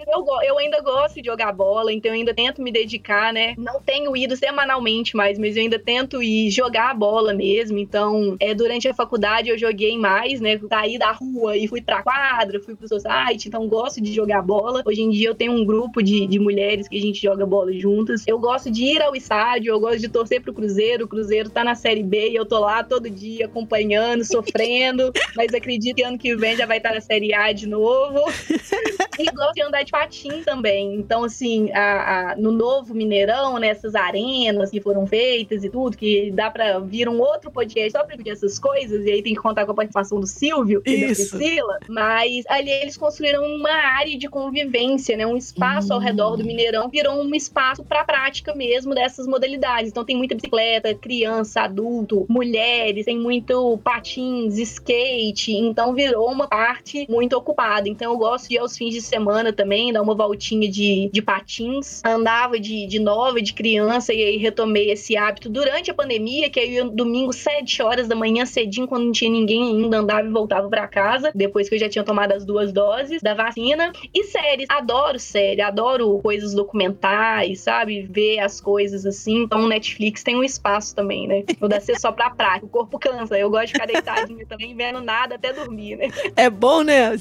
eu, 0.07 0.27
eu 0.43 0.59
ainda 0.59 0.81
gosto 0.81 1.21
de 1.21 1.27
jogar 1.27 1.53
bola, 1.53 1.93
então 1.93 2.11
eu 2.11 2.15
ainda 2.17 2.35
tento 2.35 2.60
me 2.63 2.73
dedicar, 2.73 3.33
né? 3.33 3.55
Não 3.57 3.81
tenho 3.81 4.17
ido 4.17 4.37
semanalmente 4.37 5.17
mais, 5.17 5.39
mas 5.39 5.57
eu 5.57 5.63
ainda 5.63 5.79
tento 5.79 6.23
ir 6.23 6.51
jogar 6.51 6.91
a 6.91 6.95
bola 6.95 7.33
mesmo. 7.33 7.79
Então, 7.79 8.37
é, 8.41 8.55
durante 8.55 8.89
a 8.89 8.95
faculdade 8.95 9.49
eu 9.49 9.59
joguei 9.59 9.97
mais, 9.99 10.41
né? 10.41 10.59
Saí 10.69 10.99
da 10.99 11.13
rua 11.13 11.57
e 11.57 11.67
fui 11.67 11.81
pra 11.81 12.03
quadra, 12.03 12.61
fui 12.61 12.75
pro 12.75 12.89
society, 12.89 13.49
então 13.49 13.67
gosto 13.69 14.01
de 14.01 14.13
jogar 14.13 14.43
bola. 14.43 14.83
Hoje 14.85 15.03
em 15.03 15.11
dia 15.11 15.29
eu 15.29 15.35
tenho 15.35 15.53
um 15.53 15.65
grupo 15.65 16.03
de, 16.03 16.27
de 16.27 16.39
mulheres 16.39 16.89
que 16.89 16.97
a 16.97 17.01
gente 17.01 17.21
joga 17.23 17.47
bola 17.47 17.73
juntas. 17.73 18.25
Eu 18.27 18.39
gosto 18.39 18.71
de 18.71 18.85
ir 18.85 19.03
ao 19.03 19.15
estádio, 19.15 19.73
eu 19.73 19.81
gosto 19.81 20.01
de 20.01 20.09
torcer 20.09 20.41
pro 20.41 20.53
Cruzeiro. 20.53 21.05
O 21.05 21.09
Cruzeiro 21.09 21.51
tá 21.51 21.65
na 21.65 21.75
Série 21.75 22.03
B 22.03 22.31
e 22.31 22.37
eu 22.37 22.45
tô 22.45 22.59
lá 22.59 22.83
todo 22.83 23.09
dia 23.09 23.47
acompanhando, 23.47 24.25
sofrendo, 24.25 25.13
mas 25.37 25.53
acredito 25.55 25.97
que 25.97 26.03
ano 26.03 26.19
que 26.19 26.37
vem 26.37 26.57
já 26.57 26.67
vai 26.67 26.79
estar 26.79 26.91
tá 26.91 26.95
na 26.97 27.01
Série 27.01 27.35
A 27.35 27.53
de 27.53 27.67
novo. 27.67 28.21
E 29.19 29.25
gosto 29.33 29.55
de 29.55 29.63
andar 29.63 29.83
de 29.83 29.91
patins 29.91 30.45
também. 30.47 30.95
Então, 30.95 31.25
assim, 31.25 31.71
a, 31.73 32.33
a, 32.33 32.37
no 32.37 32.50
novo 32.51 32.95
Mineirão, 32.95 33.59
nessas 33.59 33.95
arenas 33.95 34.71
que 34.71 34.81
foram 34.81 35.07
feitas 35.07 35.65
e 35.65 35.71
tudo, 35.71 35.97
que 35.97 36.31
dá 36.31 36.51
pra 36.51 36.79
vir 36.79 37.09
um 37.09 37.21
outro 37.21 37.51
podcast 37.51 37.93
só 37.93 38.05
pra 38.05 38.17
ver 38.17 38.31
essas 38.31 38.59
coisas, 38.59 39.05
e 39.05 39.11
aí 39.11 39.23
tem 39.23 39.35
que 39.35 39.41
contar 39.41 39.65
com 39.65 39.73
a 39.73 39.75
participação 39.75 40.21
do 40.21 40.27
Silvio 40.27 40.83
e 40.87 41.11
Isso. 41.11 41.33
da 41.33 41.39
Priscila. 41.39 41.79
Mas 41.89 42.45
ali 42.49 42.71
eles 42.71 42.97
construíram 42.97 43.45
uma 43.45 43.71
área 43.71 44.17
de 44.17 44.29
convivência, 44.29 45.17
né? 45.17 45.27
Um 45.27 45.37
espaço 45.37 45.91
hum. 45.91 45.95
ao 45.95 46.01
redor 46.01 46.37
do 46.37 46.45
Mineirão 46.45 46.89
virou 46.89 47.23
um 47.23 47.35
espaço 47.35 47.85
pra 47.85 48.05
prática 48.05 48.55
mesmo 48.55 48.95
dessas 48.95 49.27
modalidades. 49.27 49.91
Então 49.91 50.05
tem 50.05 50.17
muita 50.17 50.35
bicicleta, 50.35 50.95
criança, 50.95 51.63
adulto, 51.63 52.27
mulheres, 52.29 53.05
tem 53.05 53.19
muito 53.19 53.79
patins, 53.85 54.59
skate. 54.59 55.53
Então 55.53 55.95
virou 55.95 56.31
uma 56.31 56.47
parte 56.47 57.07
muito 57.09 57.37
ocupada. 57.37 57.89
Então 57.89 58.13
eu 58.13 58.19
gosto 58.19 58.49
de 58.49 58.55
ir 58.55 58.59
aos 58.59 58.77
fins 58.77 58.95
de 58.95 59.01
semana 59.01 59.53
também, 59.53 59.93
dar 59.93 60.03
uma 60.03 60.15
voltinha 60.15 60.71
de, 60.71 61.11
de 61.13 61.23
patins. 61.23 62.01
Andava 62.41 62.59
de, 62.59 62.87
de 62.87 62.99
nova, 62.99 63.41
de 63.41 63.53
criança, 63.53 64.13
e 64.13 64.23
aí 64.23 64.37
retomei 64.37 64.91
esse 64.91 65.17
hábito 65.17 65.49
durante 65.49 65.91
a 65.91 65.95
pandemia, 65.95 66.51
que 66.51 66.59
aí 66.59 66.83
domingo, 66.91 67.33
7 67.33 67.83
horas 67.83 68.09
da 68.09 68.17
manhã, 68.17 68.45
cedinho, 68.45 68.89
quando 68.89 69.05
não 69.05 69.13
tinha 69.13 69.31
ninguém 69.31 69.63
ainda, 69.63 69.99
andava 69.99 70.27
e 70.27 70.31
voltava 70.31 70.69
para 70.69 70.89
casa, 70.89 71.31
depois 71.35 71.69
que 71.69 71.75
eu 71.77 71.79
já 71.79 71.89
tinha 71.89 72.03
tomado 72.03 72.33
as 72.33 72.45
duas 72.45 72.73
doses 72.73 73.23
da 73.23 73.35
vacina. 73.35 73.93
E 74.13 74.25
séries, 74.25 74.67
adoro 74.69 75.19
série, 75.19 75.61
adoro 75.61 76.19
coisas 76.19 76.55
documentais, 76.55 77.61
sabe? 77.61 78.03
Ver 78.03 78.41
as 78.41 78.61
coisas 78.61 79.07
assim. 79.07 79.43
Então, 79.43 79.69
Netflix 79.69 80.23
tem 80.23 80.37
um 80.37 80.45
espaço 80.45 80.95
também, 80.95 81.29
né? 81.29 81.45
Não 81.61 81.69
dá 81.69 81.79
ser 81.79 82.01
só 82.01 82.11
pra 82.11 82.31
prática. 82.31 82.67
O 82.67 82.69
corpo 82.69 82.99
cansa. 82.99 83.39
Eu 83.39 83.51
gosto 83.51 83.67
de 83.67 83.73
ficar 83.75 83.87
deitadinho 83.87 84.47
também, 84.47 84.75
vendo 84.75 85.01
nada 85.01 85.37
até 85.37 85.53
dormir, 85.53 85.97
né? 85.97 86.09
É 86.37 86.49
bom, 86.49 86.83
né? 86.83 87.13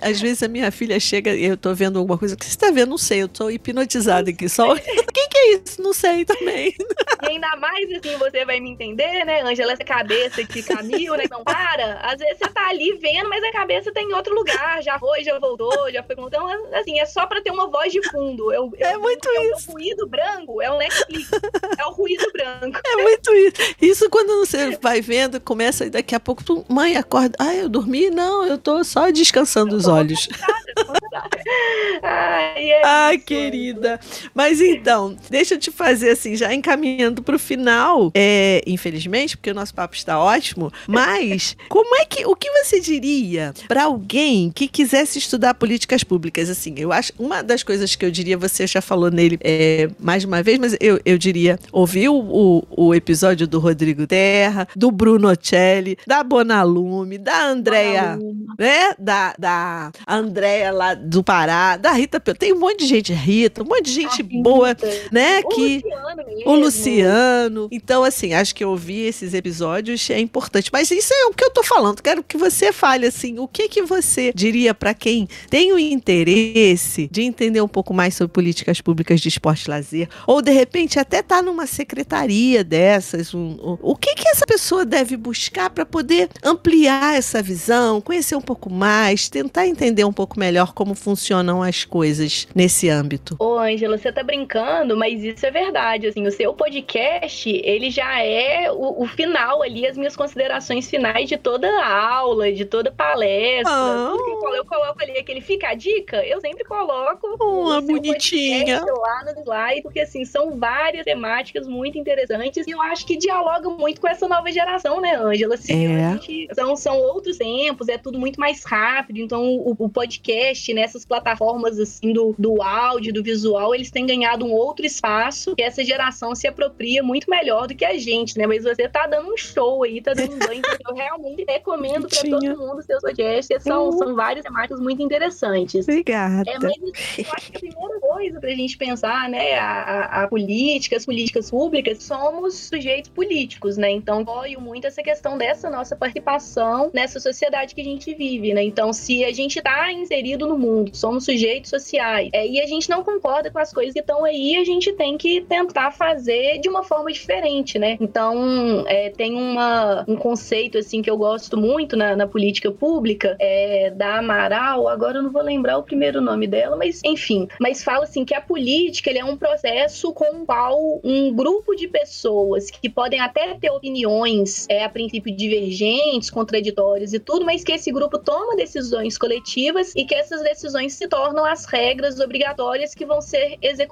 Às 0.00 0.20
vezes 0.20 0.42
a 0.42 0.48
minha 0.48 0.70
filha 0.70 0.98
chega, 0.98 1.34
eu 1.34 1.52
eu 1.52 1.56
tô 1.56 1.74
vendo 1.74 1.98
alguma 1.98 2.18
coisa. 2.18 2.36
Que 2.36 2.44
você 2.44 2.56
tá 2.56 2.70
vendo? 2.70 2.90
Não 2.90 2.98
sei, 2.98 3.22
eu 3.22 3.28
tô 3.28 3.50
hipnotizada 3.50 4.30
aqui. 4.30 4.48
Só. 4.48 4.61
Quem 5.14 5.28
que 5.28 5.38
é 5.38 5.54
isso? 5.54 5.82
Não 5.82 5.92
sei 5.92 6.24
também. 6.24 6.74
E 7.22 7.26
ainda 7.26 7.56
mais 7.56 7.90
assim, 7.92 8.16
você 8.16 8.44
vai 8.44 8.60
me 8.60 8.70
entender, 8.70 9.24
né, 9.24 9.42
Ângela? 9.42 9.72
Essa 9.72 9.84
cabeça 9.84 10.44
que 10.44 10.62
caminho, 10.62 11.14
né? 11.14 11.24
Não 11.30 11.44
para. 11.44 12.00
Às 12.02 12.18
vezes 12.18 12.38
você 12.38 12.48
tá 12.50 12.68
ali 12.68 12.98
vendo, 12.98 13.28
mas 13.28 13.42
a 13.44 13.52
cabeça 13.52 13.92
tá 13.92 14.00
em 14.00 14.12
outro 14.12 14.34
lugar. 14.34 14.82
Já 14.82 14.98
foi, 14.98 15.22
já 15.24 15.38
voltou, 15.38 15.90
já 15.90 16.02
foi. 16.02 16.16
Então, 16.18 16.46
assim, 16.74 16.98
é 16.98 17.06
só 17.06 17.26
pra 17.26 17.40
ter 17.40 17.50
uma 17.50 17.68
voz 17.68 17.92
de 17.92 18.02
fundo. 18.10 18.52
Eu, 18.52 18.70
eu, 18.76 18.86
é 18.86 18.96
muito 18.96 19.28
é 19.28 19.46
isso. 19.46 19.70
O 19.70 19.72
ruído 19.74 20.06
branco 20.06 20.60
é 20.60 20.70
o 20.70 20.78
Netflix. 20.78 21.30
é 21.78 21.84
o 21.86 21.90
ruído 21.90 22.26
branco. 22.32 22.80
É 22.84 22.96
muito 22.96 23.34
isso. 23.34 23.74
Isso 23.80 24.10
quando 24.10 24.46
você 24.46 24.76
vai 24.78 25.00
vendo, 25.00 25.40
começa 25.40 25.86
e 25.86 25.90
daqui 25.90 26.14
a 26.14 26.20
pouco 26.20 26.44
tu, 26.44 26.64
mãe, 26.68 26.96
acorda. 26.96 27.36
Ah, 27.38 27.54
eu 27.54 27.68
dormi? 27.68 28.10
Não, 28.10 28.46
eu 28.46 28.58
tô 28.58 28.82
só 28.84 29.10
descansando 29.10 29.76
os 29.76 29.86
olhos. 29.86 30.28
Ai, 32.02 32.70
é 32.70 32.82
Ai 32.84 33.18
querida. 33.18 34.00
Mas 34.34 34.51
então, 34.60 35.16
deixa 35.30 35.54
eu 35.54 35.58
te 35.58 35.70
fazer 35.70 36.10
assim, 36.10 36.36
já 36.36 36.52
encaminhando 36.52 37.22
pro 37.22 37.38
final, 37.38 38.10
é, 38.14 38.62
infelizmente, 38.66 39.36
porque 39.36 39.50
o 39.50 39.54
nosso 39.54 39.74
papo 39.74 39.94
está 39.94 40.18
ótimo, 40.18 40.72
mas 40.86 41.56
como 41.68 41.96
é 41.96 42.04
que, 42.04 42.24
o 42.26 42.34
que 42.34 42.50
você 42.50 42.80
diria 42.80 43.54
para 43.68 43.84
alguém 43.84 44.50
que 44.50 44.68
quisesse 44.68 45.18
estudar 45.18 45.54
políticas 45.54 46.04
públicas? 46.04 46.48
Assim, 46.48 46.74
eu 46.76 46.92
acho, 46.92 47.12
uma 47.18 47.42
das 47.42 47.62
coisas 47.62 47.94
que 47.94 48.04
eu 48.04 48.10
diria, 48.10 48.36
você 48.36 48.66
já 48.66 48.80
falou 48.80 49.10
nele 49.10 49.38
é, 49.42 49.88
mais 49.98 50.24
uma 50.24 50.42
vez, 50.42 50.58
mas 50.58 50.76
eu, 50.80 51.00
eu 51.04 51.18
diria, 51.18 51.58
ouvir 51.70 52.08
o, 52.08 52.14
o, 52.14 52.86
o 52.88 52.94
episódio 52.94 53.46
do 53.46 53.58
Rodrigo 53.58 54.06
Terra, 54.06 54.66
do 54.74 54.90
Bruno 54.90 55.28
Ocelli, 55.28 55.96
da 56.06 56.22
Bonalume, 56.22 57.18
da 57.18 57.46
Andrea, 57.46 58.18
né? 58.58 58.94
Da, 58.98 59.34
da 59.38 59.92
Andrea 60.06 60.72
lá 60.72 60.94
do 60.94 61.22
Pará, 61.22 61.76
da 61.76 61.92
Rita 61.92 62.20
Tem 62.20 62.52
um 62.52 62.58
monte 62.58 62.80
de 62.80 62.86
gente, 62.86 63.12
Rita, 63.12 63.62
um 63.62 63.66
monte 63.66 63.82
de 63.82 63.92
gente 63.92 64.22
boa, 64.42 64.76
né? 65.10 65.40
O 65.40 65.48
que, 65.48 65.76
Luciano 65.76 66.26
mesmo. 66.26 66.50
O 66.50 66.54
Luciano. 66.54 67.68
Então, 67.70 68.04
assim, 68.04 68.34
acho 68.34 68.54
que 68.54 68.64
ouvir 68.64 69.06
esses 69.06 69.34
episódios 69.34 70.08
é 70.10 70.18
importante. 70.18 70.70
Mas 70.72 70.90
isso 70.90 71.12
é 71.12 71.26
o 71.26 71.34
que 71.34 71.44
eu 71.44 71.50
tô 71.50 71.62
falando. 71.62 72.02
Quero 72.02 72.22
que 72.22 72.36
você 72.36 72.72
fale, 72.72 73.06
assim, 73.06 73.38
o 73.38 73.46
que 73.46 73.68
que 73.68 73.82
você 73.82 74.32
diria 74.34 74.74
para 74.74 74.94
quem 74.94 75.28
tem 75.48 75.72
o 75.72 75.78
interesse 75.78 77.08
de 77.10 77.22
entender 77.22 77.60
um 77.60 77.68
pouco 77.68 77.94
mais 77.94 78.14
sobre 78.14 78.32
políticas 78.32 78.80
públicas 78.80 79.20
de 79.20 79.28
esporte 79.28 79.64
e 79.64 79.70
lazer, 79.70 80.08
ou 80.26 80.42
de 80.42 80.50
repente 80.50 80.98
até 80.98 81.22
tá 81.22 81.42
numa 81.42 81.66
secretaria 81.66 82.64
dessas, 82.64 83.34
um, 83.34 83.56
um, 83.62 83.78
o 83.80 83.96
que 83.96 84.14
que 84.14 84.28
essa 84.28 84.44
pessoa 84.46 84.84
deve 84.84 85.16
buscar 85.16 85.70
para 85.70 85.84
poder 85.84 86.28
ampliar 86.42 87.16
essa 87.16 87.42
visão, 87.42 88.00
conhecer 88.00 88.36
um 88.36 88.40
pouco 88.40 88.70
mais, 88.70 89.28
tentar 89.28 89.66
entender 89.66 90.04
um 90.04 90.12
pouco 90.12 90.38
melhor 90.38 90.72
como 90.72 90.94
funcionam 90.94 91.62
as 91.62 91.84
coisas 91.84 92.46
nesse 92.54 92.88
âmbito? 92.88 93.36
Ô, 93.38 93.58
Ângela, 93.58 93.98
você 93.98 94.12
tá 94.12 94.21
brincando, 94.22 94.96
mas 94.96 95.22
isso 95.22 95.44
é 95.44 95.50
verdade. 95.50 96.06
Assim, 96.06 96.26
o 96.26 96.32
seu 96.32 96.54
podcast, 96.54 97.48
ele 97.48 97.90
já 97.90 98.20
é 98.20 98.70
o, 98.70 99.02
o 99.02 99.06
final 99.06 99.62
ali, 99.62 99.86
as 99.86 99.96
minhas 99.96 100.16
considerações 100.16 100.88
finais 100.88 101.28
de 101.28 101.36
toda 101.36 101.68
a 101.68 102.14
aula, 102.14 102.52
de 102.52 102.64
toda 102.64 102.90
palestra. 102.90 103.72
Ah. 103.72 104.08
Tudo 104.10 104.24
que 104.24 104.30
eu, 104.30 104.36
coloco, 104.36 104.56
eu 104.56 104.64
coloco 104.64 105.02
ali 105.02 105.18
aquele 105.18 105.40
fica 105.40 105.68
a 105.68 105.74
dica, 105.74 106.24
eu 106.24 106.40
sempre 106.40 106.64
coloco 106.64 107.36
uma 107.40 107.80
bonitinha 107.80 108.82
lá 108.84 109.24
no 109.24 109.42
slide, 109.42 109.82
porque 109.82 110.00
assim, 110.00 110.24
são 110.24 110.58
várias 110.58 111.04
temáticas 111.04 111.66
muito 111.66 111.98
interessantes 111.98 112.66
e 112.66 112.70
eu 112.70 112.80
acho 112.80 113.06
que 113.06 113.16
dialogam 113.16 113.76
muito 113.76 114.00
com 114.00 114.08
essa 114.08 114.28
nova 114.28 114.50
geração, 114.50 115.00
né, 115.00 115.16
Ângela? 115.16 115.54
Assim, 115.54 115.86
é. 115.86 116.12
Gente, 116.12 116.48
são, 116.54 116.76
são 116.76 116.98
outros 116.98 117.36
tempos, 117.38 117.88
é 117.88 117.98
tudo 117.98 118.18
muito 118.18 118.38
mais 118.38 118.64
rápido, 118.64 119.18
então 119.18 119.56
o, 119.56 119.76
o 119.78 119.88
podcast, 119.88 120.72
nessas 120.72 121.04
plataformas 121.04 121.78
assim 121.78 122.12
do, 122.12 122.34
do 122.38 122.62
áudio, 122.62 123.12
do 123.12 123.22
visual, 123.22 123.74
eles 123.74 123.90
têm 123.90 124.06
ganhado 124.12 124.44
um 124.44 124.52
outro 124.52 124.84
espaço 124.84 125.54
que 125.56 125.62
essa 125.62 125.82
geração 125.84 126.34
se 126.34 126.46
apropria 126.46 127.02
muito 127.02 127.30
melhor 127.30 127.66
do 127.66 127.74
que 127.74 127.84
a 127.84 127.98
gente, 127.98 128.38
né? 128.38 128.46
Mas 128.46 128.64
você 128.64 128.88
tá 128.88 129.06
dando 129.06 129.32
um 129.32 129.36
show 129.36 129.82
aí, 129.82 130.00
tá 130.00 130.12
dando 130.12 130.34
um 130.34 130.38
banho, 130.38 130.62
eu 130.88 130.94
realmente 130.94 131.44
recomendo 131.48 132.08
para 132.08 132.20
todo 132.20 132.58
mundo 132.58 132.82
seus 132.82 133.00
podcasts, 133.00 133.62
são, 133.62 133.86
uhum. 133.86 133.98
são 133.98 134.14
várias 134.14 134.44
temáticas 134.44 134.80
muito 134.80 135.02
interessantes. 135.02 135.86
Obrigada. 135.88 136.50
É, 136.50 136.58
mas 136.58 136.76
eu 137.18 137.32
acho 137.32 137.52
que 137.52 137.56
a 137.56 137.70
primeira 137.70 138.00
coisa 138.00 138.40
pra 138.40 138.50
gente 138.50 138.76
pensar, 138.76 139.28
né, 139.28 139.54
a, 139.54 139.64
a, 139.64 140.22
a 140.24 140.28
política, 140.28 140.96
as 140.96 141.06
políticas 141.06 141.50
públicas, 141.50 142.02
somos 142.02 142.54
sujeitos 142.54 143.10
políticos, 143.10 143.76
né? 143.76 143.90
Então, 143.90 144.20
apoio 144.20 144.60
muito 144.60 144.86
essa 144.86 145.02
questão 145.02 145.38
dessa 145.38 145.70
nossa 145.70 145.96
participação 145.96 146.90
nessa 146.92 147.18
sociedade 147.20 147.74
que 147.74 147.80
a 147.80 147.84
gente 147.84 148.14
vive, 148.14 148.52
né? 148.52 148.62
Então, 148.62 148.92
se 148.92 149.24
a 149.24 149.32
gente 149.32 149.60
tá 149.60 149.92
inserido 149.92 150.46
no 150.46 150.58
mundo, 150.58 150.94
somos 150.94 151.24
sujeitos 151.24 151.70
sociais, 151.70 152.30
é, 152.32 152.46
e 152.46 152.60
a 152.60 152.66
gente 152.66 152.88
não 152.90 153.02
concorda 153.02 153.50
com 153.50 153.58
as 153.58 153.72
coisas 153.72 153.94
que 153.94 154.01
estão 154.02 154.24
aí, 154.24 154.56
a 154.56 154.64
gente 154.64 154.92
tem 154.92 155.16
que 155.16 155.40
tentar 155.40 155.90
fazer 155.90 156.58
de 156.58 156.68
uma 156.68 156.82
forma 156.82 157.10
diferente, 157.10 157.78
né? 157.78 157.96
Então, 158.00 158.84
é, 158.86 159.10
tem 159.10 159.34
uma, 159.34 160.04
um 160.06 160.16
conceito, 160.16 160.78
assim, 160.78 161.00
que 161.00 161.10
eu 161.10 161.16
gosto 161.16 161.56
muito 161.56 161.96
na, 161.96 162.14
na 162.14 162.26
política 162.26 162.70
pública, 162.70 163.36
é, 163.40 163.90
da 163.90 164.18
Amaral, 164.18 164.88
agora 164.88 165.18
eu 165.18 165.22
não 165.22 165.32
vou 165.32 165.42
lembrar 165.42 165.78
o 165.78 165.82
primeiro 165.82 166.20
nome 166.20 166.46
dela, 166.46 166.76
mas 166.76 167.00
enfim, 167.04 167.48
mas 167.60 167.82
fala 167.82 168.04
assim 168.04 168.24
que 168.24 168.34
a 168.34 168.40
política 168.40 169.10
ele 169.10 169.18
é 169.18 169.24
um 169.24 169.36
processo 169.36 170.12
com 170.12 170.42
o 170.42 170.46
qual 170.46 171.00
um 171.02 171.34
grupo 171.34 171.74
de 171.74 171.88
pessoas 171.88 172.70
que 172.70 172.88
podem 172.88 173.20
até 173.20 173.54
ter 173.54 173.70
opiniões 173.70 174.66
é, 174.68 174.84
a 174.84 174.88
princípio 174.88 175.34
divergentes, 175.34 176.30
contraditórias 176.30 177.12
e 177.12 177.18
tudo, 177.18 177.44
mas 177.44 177.64
que 177.64 177.72
esse 177.72 177.90
grupo 177.90 178.18
toma 178.18 178.56
decisões 178.56 179.16
coletivas 179.16 179.94
e 179.96 180.04
que 180.04 180.14
essas 180.14 180.42
decisões 180.42 180.94
se 180.94 181.08
tornam 181.08 181.44
as 181.44 181.64
regras 181.64 182.20
obrigatórias 182.20 182.94
que 182.94 183.06
vão 183.06 183.20
ser 183.20 183.56
executadas. 183.62 183.91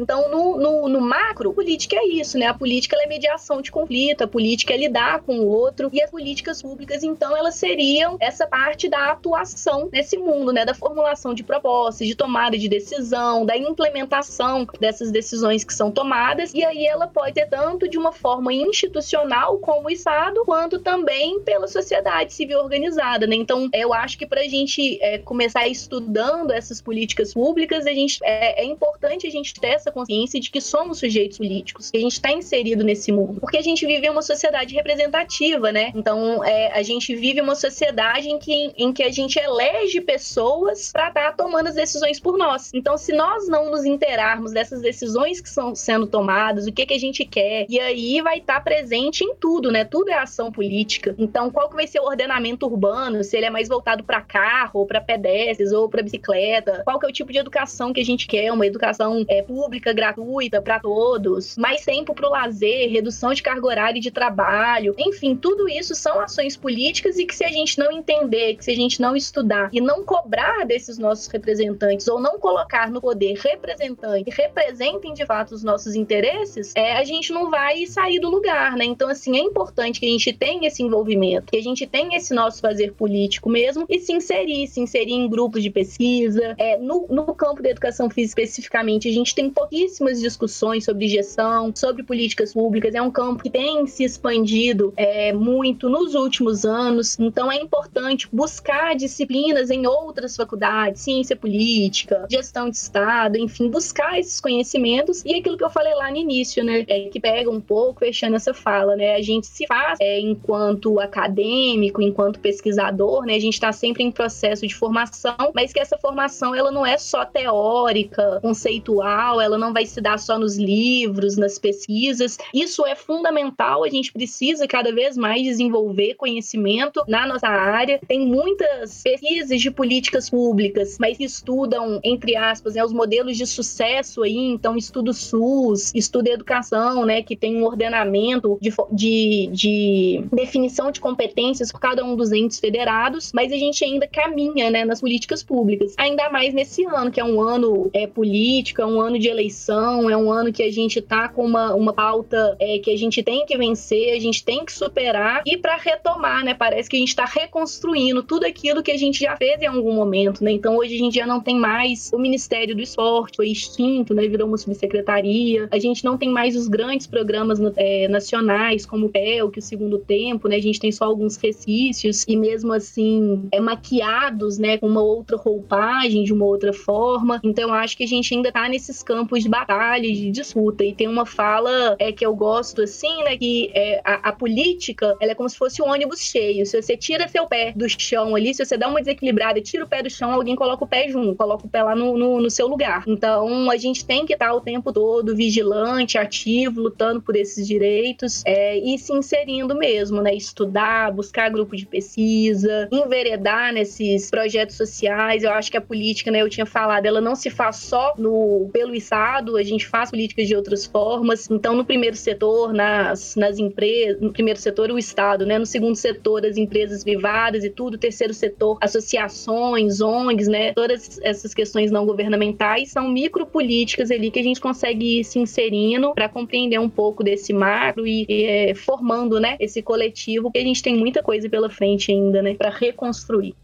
Então, 0.00 0.30
no, 0.30 0.56
no, 0.58 0.88
no 0.88 1.00
macro, 1.00 1.52
política 1.52 1.96
é 1.96 2.06
isso, 2.06 2.38
né? 2.38 2.46
A 2.46 2.54
política 2.54 2.96
é 3.00 3.06
mediação 3.06 3.60
de 3.60 3.70
conflito, 3.70 4.22
a 4.22 4.28
política 4.28 4.74
é 4.74 4.76
lidar 4.76 5.22
com 5.22 5.38
o 5.40 5.46
outro 5.46 5.90
e 5.92 6.02
as 6.02 6.10
políticas 6.10 6.62
públicas, 6.62 7.02
então, 7.02 7.36
elas 7.36 7.54
seriam 7.54 8.16
essa 8.20 8.46
parte 8.46 8.88
da 8.88 9.12
atuação 9.12 9.88
nesse 9.92 10.16
mundo, 10.16 10.52
né? 10.52 10.64
Da 10.64 10.74
formulação 10.74 11.34
de 11.34 11.42
propostas, 11.42 12.06
de 12.06 12.14
tomada 12.14 12.56
de 12.56 12.68
decisão, 12.68 13.44
da 13.44 13.56
implementação 13.56 14.66
dessas 14.80 15.10
decisões 15.10 15.64
que 15.64 15.72
são 15.72 15.90
tomadas 15.90 16.52
e 16.54 16.64
aí 16.64 16.86
ela 16.86 17.06
pode 17.06 17.34
ser 17.34 17.46
tanto 17.46 17.88
de 17.88 17.98
uma 17.98 18.12
forma 18.12 18.52
institucional 18.52 19.58
como 19.58 19.88
o 19.88 19.90
Estado, 19.90 20.42
quanto 20.44 20.78
também 20.78 21.40
pela 21.40 21.66
sociedade 21.66 22.32
civil 22.32 22.58
organizada, 22.58 23.26
né? 23.26 23.36
Então, 23.36 23.68
eu 23.72 23.92
acho 23.92 24.16
que 24.18 24.26
para 24.26 24.40
a 24.40 24.48
gente 24.48 24.98
é, 25.02 25.18
começar 25.18 25.66
estudando 25.66 26.52
essas 26.52 26.80
políticas 26.80 27.34
públicas, 27.34 27.86
a 27.86 27.92
gente 27.92 28.18
é, 28.22 28.62
é, 28.62 28.64
importante 28.64 29.26
a 29.26 29.30
gente 29.34 29.54
ter 29.54 29.68
essa 29.68 29.90
consciência 29.90 30.40
de 30.40 30.50
que 30.50 30.60
somos 30.60 30.98
sujeitos 30.98 31.38
políticos, 31.38 31.90
que 31.90 31.96
a 31.96 32.00
gente 32.00 32.12
está 32.12 32.30
inserido 32.32 32.84
nesse 32.84 33.12
mundo, 33.12 33.40
porque 33.40 33.58
a 33.58 33.62
gente 33.62 33.86
vive 33.86 34.08
uma 34.08 34.22
sociedade 34.22 34.74
representativa, 34.74 35.72
né? 35.72 35.92
Então, 35.94 36.44
é, 36.44 36.72
a 36.72 36.82
gente 36.82 37.14
vive 37.14 37.40
uma 37.40 37.54
sociedade 37.54 38.28
em 38.28 38.38
que, 38.38 38.72
em 38.76 38.92
que 38.92 39.02
a 39.02 39.10
gente 39.10 39.38
elege 39.38 40.00
pessoas 40.00 40.90
para 40.92 41.08
estar 41.08 41.30
tá 41.30 41.32
tomando 41.32 41.68
as 41.68 41.74
decisões 41.74 42.20
por 42.20 42.36
nós. 42.36 42.72
Então, 42.74 42.96
se 42.96 43.12
nós 43.12 43.48
não 43.48 43.70
nos 43.70 43.84
interarmos 43.84 44.52
dessas 44.52 44.80
decisões 44.80 45.40
que 45.40 45.48
são 45.48 45.74
sendo 45.74 46.06
tomadas, 46.06 46.66
o 46.66 46.72
que 46.72 46.86
que 46.86 46.94
a 46.94 46.98
gente 46.98 47.24
quer, 47.24 47.66
e 47.68 47.78
aí 47.80 48.20
vai 48.20 48.38
estar 48.38 48.54
tá 48.54 48.60
presente 48.60 49.24
em 49.24 49.34
tudo, 49.34 49.70
né? 49.70 49.84
Tudo 49.84 50.10
é 50.10 50.14
ação 50.14 50.50
política. 50.50 51.14
Então, 51.18 51.50
qual 51.50 51.68
que 51.68 51.76
vai 51.76 51.86
ser 51.86 52.00
o 52.00 52.04
ordenamento 52.04 52.66
urbano? 52.66 53.22
Se 53.24 53.36
ele 53.36 53.46
é 53.46 53.50
mais 53.50 53.68
voltado 53.68 54.04
para 54.04 54.20
carro, 54.20 54.80
ou 54.80 54.86
para 54.86 55.00
pedestres, 55.00 55.72
ou 55.72 55.88
para 55.88 56.02
bicicleta? 56.02 56.82
Qual 56.84 56.98
que 56.98 57.06
é 57.06 57.08
o 57.08 57.12
tipo 57.12 57.32
de 57.32 57.38
educação 57.38 57.92
que 57.92 58.00
a 58.00 58.04
gente 58.04 58.26
quer? 58.26 58.52
Uma 58.52 58.66
educação 58.66 59.23
é, 59.28 59.42
pública, 59.42 59.92
gratuita 59.92 60.60
para 60.60 60.80
todos? 60.80 61.56
Mais 61.56 61.84
tempo 61.84 62.14
para 62.14 62.28
o 62.28 62.30
lazer, 62.30 62.90
redução 62.90 63.32
de 63.32 63.42
carga 63.42 63.66
horária 63.66 64.00
de 64.00 64.10
trabalho? 64.10 64.94
Enfim, 64.98 65.36
tudo 65.36 65.68
isso 65.68 65.94
são 65.94 66.20
ações 66.20 66.56
políticas 66.56 67.18
e 67.18 67.26
que 67.26 67.34
se 67.34 67.44
a 67.44 67.50
gente 67.50 67.78
não 67.78 67.90
entender, 67.90 68.56
que 68.56 68.64
se 68.64 68.70
a 68.70 68.76
gente 68.76 69.00
não 69.00 69.16
estudar 69.16 69.70
e 69.72 69.80
não 69.80 70.04
cobrar 70.04 70.64
desses 70.66 70.98
nossos 70.98 71.26
representantes 71.26 72.06
ou 72.08 72.20
não 72.20 72.38
colocar 72.38 72.90
no 72.90 73.00
poder 73.00 73.34
representantes 73.34 74.24
que 74.24 74.30
representem 74.30 75.14
de 75.14 75.24
fato 75.26 75.54
os 75.54 75.62
nossos 75.62 75.94
interesses, 75.94 76.72
é, 76.74 76.96
a 76.96 77.04
gente 77.04 77.32
não 77.32 77.50
vai 77.50 77.86
sair 77.86 78.18
do 78.18 78.30
lugar, 78.30 78.76
né? 78.76 78.84
Então, 78.84 79.08
assim, 79.08 79.36
é 79.36 79.40
importante 79.40 80.00
que 80.00 80.06
a 80.06 80.08
gente 80.08 80.32
tenha 80.32 80.66
esse 80.66 80.82
envolvimento, 80.82 81.50
que 81.52 81.58
a 81.58 81.62
gente 81.62 81.86
tenha 81.86 82.16
esse 82.16 82.34
nosso 82.34 82.60
fazer 82.60 82.92
político 82.92 83.48
mesmo 83.48 83.84
e 83.88 83.98
se 83.98 84.12
inserir, 84.12 84.66
se 84.66 84.80
inserir 84.80 85.12
em 85.12 85.28
grupos 85.28 85.62
de 85.62 85.70
pesquisa. 85.70 86.54
É, 86.58 86.76
no, 86.76 87.06
no 87.08 87.34
campo 87.34 87.62
da 87.62 87.70
educação 87.70 88.08
física 88.10 88.42
especificamente, 88.42 89.08
gente 89.14 89.34
tem 89.34 89.50
pouquíssimas 89.50 90.20
discussões 90.20 90.84
sobre 90.84 91.08
gestão, 91.08 91.72
sobre 91.74 92.02
políticas 92.02 92.52
públicas. 92.52 92.94
É 92.94 93.02
um 93.02 93.10
campo 93.10 93.42
que 93.42 93.50
tem 93.50 93.86
se 93.86 94.04
expandido 94.04 94.92
é, 94.96 95.32
muito 95.32 95.88
nos 95.88 96.14
últimos 96.14 96.64
anos, 96.64 97.18
então 97.18 97.50
é 97.50 97.56
importante 97.56 98.28
buscar 98.32 98.94
disciplinas 98.94 99.70
em 99.70 99.86
outras 99.86 100.36
faculdades, 100.36 101.02
ciência 101.02 101.36
política, 101.36 102.26
gestão 102.30 102.68
de 102.68 102.76
Estado 102.76 103.04
enfim, 103.38 103.68
buscar 103.68 104.18
esses 104.18 104.40
conhecimentos 104.40 105.22
e 105.24 105.34
aquilo 105.34 105.56
que 105.56 105.64
eu 105.64 105.70
falei 105.70 105.94
lá 105.94 106.10
no 106.10 106.16
início, 106.16 106.64
né, 106.64 106.84
é 106.88 107.08
que 107.08 107.20
pega 107.20 107.50
um 107.50 107.60
pouco 107.60 108.00
fechando 108.00 108.36
essa 108.36 108.52
fala, 108.52 108.96
né, 108.96 109.14
a 109.14 109.22
gente 109.22 109.46
se 109.46 109.66
faz 109.66 109.98
é, 110.00 110.20
enquanto 110.20 110.98
acadêmico, 111.00 112.02
enquanto 112.02 112.40
pesquisador, 112.40 113.24
né, 113.24 113.34
a 113.34 113.40
gente 113.40 113.54
está 113.54 113.72
sempre 113.72 114.02
em 114.02 114.10
processo 114.10 114.66
de 114.66 114.74
formação, 114.74 115.52
mas 115.54 115.72
que 115.72 115.80
essa 115.80 115.98
formação 115.98 116.54
ela 116.54 116.70
não 116.70 116.84
é 116.84 116.98
só 116.98 117.24
teórica, 117.24 118.40
conceitual, 118.40 119.03
ela 119.40 119.58
não 119.58 119.72
vai 119.72 119.86
se 119.86 120.00
dar 120.00 120.18
só 120.18 120.38
nos 120.38 120.56
livros, 120.56 121.36
nas 121.36 121.58
pesquisas. 121.58 122.38
Isso 122.52 122.86
é 122.86 122.94
fundamental, 122.94 123.84
a 123.84 123.88
gente 123.88 124.12
precisa 124.12 124.66
cada 124.66 124.92
vez 124.92 125.16
mais 125.16 125.42
desenvolver 125.42 126.14
conhecimento 126.14 127.02
na 127.06 127.26
nossa 127.26 127.48
área. 127.48 128.00
Tem 128.06 128.26
muitas 128.26 129.02
pesquisas 129.02 129.60
de 129.60 129.70
políticas 129.70 130.30
públicas, 130.30 130.96
mas 130.98 131.18
estudam, 131.20 132.00
entre 132.02 132.36
aspas, 132.36 132.74
né, 132.74 132.84
os 132.84 132.92
modelos 132.92 133.36
de 133.36 133.46
sucesso 133.46 134.22
aí, 134.22 134.36
então 134.36 134.76
estudo 134.76 135.12
SUS, 135.12 135.92
estudo 135.94 136.28
educação, 136.28 137.04
né, 137.04 137.22
que 137.22 137.36
tem 137.36 137.56
um 137.56 137.64
ordenamento 137.64 138.58
de, 138.60 138.72
de, 138.92 139.48
de 139.52 140.24
definição 140.32 140.90
de 140.90 141.00
competências 141.00 141.70
por 141.70 141.80
cada 141.80 142.04
um 142.04 142.16
dos 142.16 142.32
entes 142.32 142.58
federados, 142.58 143.32
mas 143.34 143.52
a 143.52 143.56
gente 143.56 143.84
ainda 143.84 144.06
caminha, 144.06 144.70
né, 144.70 144.84
nas 144.84 145.00
políticas 145.00 145.42
públicas. 145.42 145.94
Ainda 145.96 146.30
mais 146.30 146.54
nesse 146.54 146.84
ano, 146.84 147.10
que 147.10 147.20
é 147.20 147.24
um 147.24 147.40
ano 147.40 147.90
é, 147.92 148.06
político, 148.06 148.82
é 148.84 148.86
um 148.86 149.00
ano 149.00 149.18
de 149.18 149.28
eleição, 149.28 150.08
é 150.08 150.16
um 150.16 150.30
ano 150.30 150.52
que 150.52 150.62
a 150.62 150.70
gente 150.70 151.00
tá 151.00 151.28
com 151.28 151.44
uma, 151.44 151.74
uma 151.74 151.92
pauta 151.92 152.56
é, 152.60 152.78
que 152.78 152.90
a 152.90 152.96
gente 152.96 153.22
tem 153.22 153.44
que 153.46 153.56
vencer, 153.56 154.14
a 154.14 154.20
gente 154.20 154.44
tem 154.44 154.64
que 154.64 154.72
superar 154.72 155.42
e 155.46 155.56
para 155.56 155.76
retomar, 155.76 156.44
né? 156.44 156.54
Parece 156.54 156.88
que 156.88 156.96
a 156.96 156.98
gente 156.98 157.08
está 157.08 157.24
reconstruindo 157.24 158.22
tudo 158.22 158.44
aquilo 158.44 158.82
que 158.82 158.90
a 158.90 158.96
gente 158.96 159.20
já 159.20 159.36
fez 159.36 159.60
em 159.60 159.66
algum 159.66 159.94
momento, 159.94 160.44
né? 160.44 160.52
Então 160.52 160.76
hoje 160.76 160.94
a 160.94 160.98
gente 160.98 161.14
já 161.14 161.26
não 161.26 161.40
tem 161.40 161.56
mais 161.56 162.10
o 162.12 162.18
Ministério 162.18 162.74
do 162.74 162.82
Esporte, 162.82 163.36
foi 163.36 163.48
extinto, 163.48 164.14
né? 164.14 164.26
Virou 164.28 164.46
uma 164.46 164.58
subsecretaria. 164.58 165.68
A 165.70 165.78
gente 165.78 166.04
não 166.04 166.18
tem 166.18 166.28
mais 166.28 166.56
os 166.56 166.68
grandes 166.68 167.06
programas 167.06 167.58
é, 167.76 168.06
nacionais, 168.08 168.84
como 168.84 169.06
o 169.06 169.08
PEL, 169.08 169.50
que 169.50 169.58
o 169.58 169.62
Segundo 169.62 169.98
Tempo, 169.98 170.48
né? 170.48 170.56
A 170.56 170.62
gente 170.62 170.78
tem 170.78 170.92
só 170.92 171.04
alguns 171.04 171.36
resquícios 171.36 172.24
e 172.28 172.36
mesmo 172.36 172.72
assim 172.72 173.48
é 173.50 173.60
maquiados, 173.60 174.58
né? 174.58 174.76
Com 174.76 174.88
uma 174.88 175.02
outra 175.02 175.36
roupagem, 175.36 176.24
de 176.24 176.32
uma 176.32 176.44
outra 176.44 176.72
forma. 176.72 177.40
Então 177.42 177.72
acho 177.72 177.96
que 177.96 178.04
a 178.04 178.08
gente 178.08 178.34
ainda 178.34 178.52
tá 178.52 178.68
nesses 178.74 179.02
campos 179.02 179.42
de 179.42 179.48
batalha, 179.48 180.12
de 180.12 180.30
disputa. 180.30 180.84
E 180.84 180.92
tem 180.92 181.06
uma 181.06 181.24
fala 181.24 181.96
é 181.98 182.10
que 182.12 182.26
eu 182.26 182.34
gosto 182.34 182.82
assim, 182.82 183.22
né? 183.22 183.36
Que 183.36 183.70
é, 183.72 184.00
a, 184.04 184.30
a 184.30 184.32
política, 184.32 185.16
ela 185.20 185.32
é 185.32 185.34
como 185.34 185.48
se 185.48 185.56
fosse 185.56 185.80
um 185.80 185.88
ônibus 185.88 186.20
cheio. 186.20 186.66
Se 186.66 186.80
você 186.80 186.96
tira 186.96 187.28
seu 187.28 187.46
pé 187.46 187.72
do 187.74 187.88
chão 187.88 188.34
ali, 188.34 188.52
se 188.52 188.64
você 188.64 188.76
dá 188.76 188.88
uma 188.88 189.00
desequilibrada 189.00 189.58
e 189.58 189.62
tira 189.62 189.84
o 189.84 189.88
pé 189.88 190.02
do 190.02 190.10
chão, 190.10 190.32
alguém 190.32 190.56
coloca 190.56 190.84
o 190.84 190.88
pé 190.88 191.08
junto, 191.08 191.36
coloca 191.36 191.66
o 191.66 191.68
pé 191.68 191.82
lá 191.82 191.94
no, 191.94 192.18
no, 192.18 192.40
no 192.40 192.50
seu 192.50 192.66
lugar. 192.66 193.04
Então 193.06 193.70
a 193.70 193.76
gente 193.76 194.04
tem 194.04 194.26
que 194.26 194.32
estar 194.32 194.52
o 194.52 194.60
tempo 194.60 194.92
todo 194.92 195.36
vigilante, 195.36 196.18
ativo, 196.18 196.80
lutando 196.80 197.22
por 197.22 197.36
esses 197.36 197.66
direitos 197.66 198.42
é, 198.44 198.76
e 198.76 198.98
se 198.98 199.12
inserindo 199.12 199.76
mesmo, 199.76 200.20
né? 200.20 200.34
Estudar, 200.34 201.12
buscar 201.12 201.48
grupo 201.48 201.76
de 201.76 201.86
pesquisa, 201.86 202.88
enveredar 202.90 203.72
nesses 203.72 204.30
projetos 204.30 204.76
sociais. 204.76 205.44
Eu 205.44 205.52
acho 205.52 205.70
que 205.70 205.76
a 205.76 205.80
política, 205.80 206.30
né, 206.30 206.42
eu 206.42 206.48
tinha 206.48 206.66
falado, 206.66 207.06
ela 207.06 207.20
não 207.20 207.36
se 207.36 207.50
faz 207.50 207.76
só 207.76 208.14
no 208.18 208.63
pelo 208.72 208.94
Estado, 208.94 209.56
a 209.56 209.62
gente 209.62 209.86
faz 209.86 210.10
políticas 210.10 210.46
de 210.46 210.56
outras 210.56 210.86
formas. 210.86 211.48
Então, 211.50 211.74
no 211.74 211.84
primeiro 211.84 212.16
setor, 212.16 212.72
nas, 212.72 213.36
nas 213.36 213.58
empresas, 213.58 214.20
no 214.20 214.32
primeiro 214.32 214.58
setor, 214.58 214.90
o 214.90 214.98
Estado, 214.98 215.46
né? 215.46 215.58
No 215.58 215.66
segundo 215.66 215.96
setor, 215.96 216.44
as 216.44 216.56
empresas 216.56 217.02
privadas 217.04 217.64
e 217.64 217.70
tudo, 217.70 217.98
terceiro 217.98 218.34
setor, 218.34 218.78
associações, 218.80 220.00
ONGs, 220.00 220.48
né? 220.48 220.72
Todas 220.72 221.18
essas 221.22 221.54
questões 221.54 221.90
não 221.90 222.06
governamentais 222.06 222.90
são 222.90 223.08
micropolíticas 223.08 224.10
ali 224.10 224.30
que 224.30 224.40
a 224.40 224.42
gente 224.42 224.60
consegue 224.60 225.20
ir 225.20 225.24
se 225.24 225.38
inserindo 225.38 226.12
para 226.14 226.28
compreender 226.28 226.78
um 226.78 226.88
pouco 226.88 227.22
desse 227.22 227.52
macro 227.52 228.06
e, 228.06 228.26
e 228.28 228.44
é, 228.44 228.74
formando, 228.74 229.40
né, 229.40 229.56
esse 229.60 229.82
coletivo, 229.82 230.50
que 230.50 230.58
a 230.58 230.62
gente 230.62 230.82
tem 230.82 230.96
muita 230.96 231.22
coisa 231.22 231.48
pela 231.48 231.70
frente 231.70 232.12
ainda, 232.12 232.42
né, 232.42 232.54
para 232.54 232.70
reconstruir. 232.70 233.54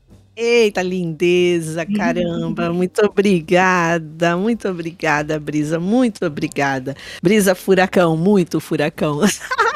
Eita, 0.42 0.80
lindeza, 0.80 1.84
caramba. 1.84 2.72
Muito 2.72 3.04
obrigada, 3.04 4.38
muito 4.38 4.66
obrigada, 4.68 5.38
Brisa, 5.38 5.78
muito 5.78 6.24
obrigada. 6.24 6.96
Brisa 7.22 7.54
Furacão, 7.54 8.16
muito 8.16 8.58
furacão. 8.58 9.20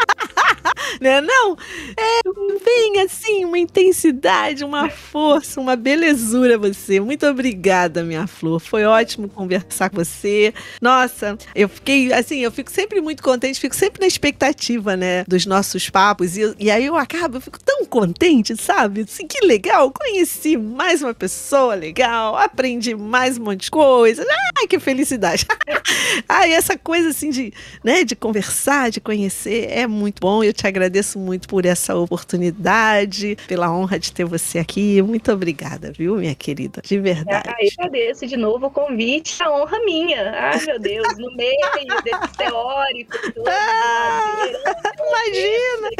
né? 1.01 1.20
Não, 1.20 1.57
é, 1.97 2.20
vem 2.64 3.01
assim, 3.03 3.45
uma 3.45 3.59
intensidade, 3.59 4.64
uma 4.64 4.88
força, 4.88 5.61
uma 5.61 5.76
belezura 5.76 6.59
você. 6.59 7.01
Muito 7.01 7.26
obrigada, 7.26 8.03
minha 8.03 8.26
flor. 8.26 8.61
Foi 8.61 8.84
ótimo 8.84 9.28
conversar 9.28 9.90
com 9.90 9.97
você. 9.97 10.53
Nossa, 10.80 11.36
eu 11.55 11.68
fiquei, 11.68 12.12
assim, 12.12 12.40
eu 12.40 12.51
fico 12.51 12.70
sempre 12.70 13.01
muito 13.01 13.22
contente, 13.22 13.61
fico 13.61 13.74
sempre 13.74 14.01
na 14.01 14.07
expectativa, 14.07 14.97
né, 14.97 15.24
dos 15.26 15.47
nossos 15.47 15.88
papos. 15.90 16.36
E, 16.36 16.55
e 16.59 16.70
aí 16.70 16.86
eu 16.86 16.97
acabo, 16.97 17.36
eu 17.36 17.40
fico 17.40 17.59
tão 17.62 17.84
contente, 17.84 18.57
sabe? 18.57 19.03
Assim, 19.03 19.26
que 19.26 19.45
legal, 19.45 19.90
conheci 19.90 20.57
mais 20.57 21.03
uma 21.03 21.14
pessoa 21.14 21.74
legal, 21.74 22.36
aprendi 22.36 22.95
mais 22.95 23.38
um 23.38 23.45
monte 23.45 23.62
de 23.64 23.70
coisa. 23.70 24.24
Ai, 24.57 24.66
que 24.66 24.78
felicidade. 24.78 25.47
Ai, 26.28 26.53
essa 26.53 26.76
coisa 26.76 27.09
assim 27.09 27.30
de, 27.30 27.53
né, 27.82 28.05
de 28.05 28.14
conversar, 28.14 28.90
de 28.90 29.01
conhecer, 29.01 29.68
é 29.70 29.86
muito 29.86 30.20
bom. 30.20 30.42
Eu 30.42 30.53
te 30.53 30.66
agradeço 30.66 30.93
agradeço 30.95 31.18
muito 31.18 31.49
por 31.49 31.66
essa 31.66 31.97
oportunidade, 31.97 33.36
pela 33.49 33.70
honra 33.74 33.99
de 33.99 34.12
ter 34.12 34.24
você 34.24 34.61
aqui. 34.61 35.03
Muito 35.03 35.32
obrigada, 35.32 35.90
viu, 35.90 36.16
minha 36.16 36.34
querida? 36.34 36.80
De 36.84 37.01
verdade. 37.01 37.49
Ah, 37.49 37.57
eu 37.59 37.68
agradeço 37.78 38.26
de 38.26 38.36
novo 38.36 38.66
o 38.66 38.70
convite, 38.70 39.42
a 39.42 39.51
honra 39.51 39.80
minha. 39.84 40.30
Ai, 40.30 40.64
meu 40.64 40.78
Deus, 40.78 41.18
no 41.18 41.34
meio 41.34 41.59
desse 42.05 42.36
teórico. 42.36 43.18
Tudo, 43.32 43.45
ah, 43.51 44.47
imagina! 45.09 45.90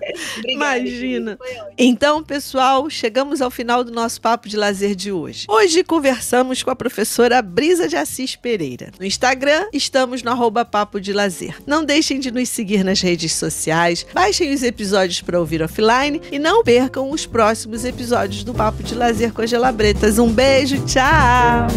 Imagina. 0.46 1.38
Então, 1.76 2.22
pessoal, 2.22 2.88
chegamos 2.88 3.40
ao 3.40 3.50
final 3.50 3.84
do 3.84 3.92
nosso 3.92 4.20
papo 4.20 4.48
de 4.48 4.56
lazer 4.56 4.94
de 4.94 5.12
hoje. 5.12 5.46
Hoje 5.48 5.84
conversamos 5.84 6.62
com 6.62 6.70
a 6.70 6.76
professora 6.76 7.40
Brisa 7.42 7.88
de 7.88 7.96
Assis 7.96 8.36
Pereira. 8.36 8.90
No 8.98 9.04
Instagram, 9.04 9.66
estamos 9.72 10.22
no 10.22 10.30
arroba 10.30 10.64
papo 10.64 11.00
de 11.00 11.12
lazer. 11.12 11.56
Não 11.66 11.84
deixem 11.84 12.18
de 12.18 12.30
nos 12.30 12.48
seguir 12.48 12.84
nas 12.84 13.00
redes 13.00 13.32
sociais, 13.32 13.79
baixem 14.12 14.52
os 14.52 14.62
episódios 14.62 15.20
para 15.22 15.38
ouvir 15.38 15.62
offline 15.62 16.20
e 16.30 16.38
não 16.38 16.62
percam 16.62 17.10
os 17.10 17.26
próximos 17.26 17.84
episódios 17.84 18.44
do 18.44 18.52
Papo 18.52 18.82
de 18.82 18.94
Lazer 18.94 19.32
com 19.32 19.42
as 19.42 19.50
Gelabretas. 19.50 20.18
Um 20.18 20.30
beijo, 20.30 20.84
tchau! 20.84 21.02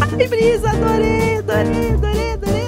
Ai, 0.00 0.28
Brisa, 0.28 0.70
adorei, 0.70 1.38
adorei, 1.38 2.32
adorei! 2.32 2.63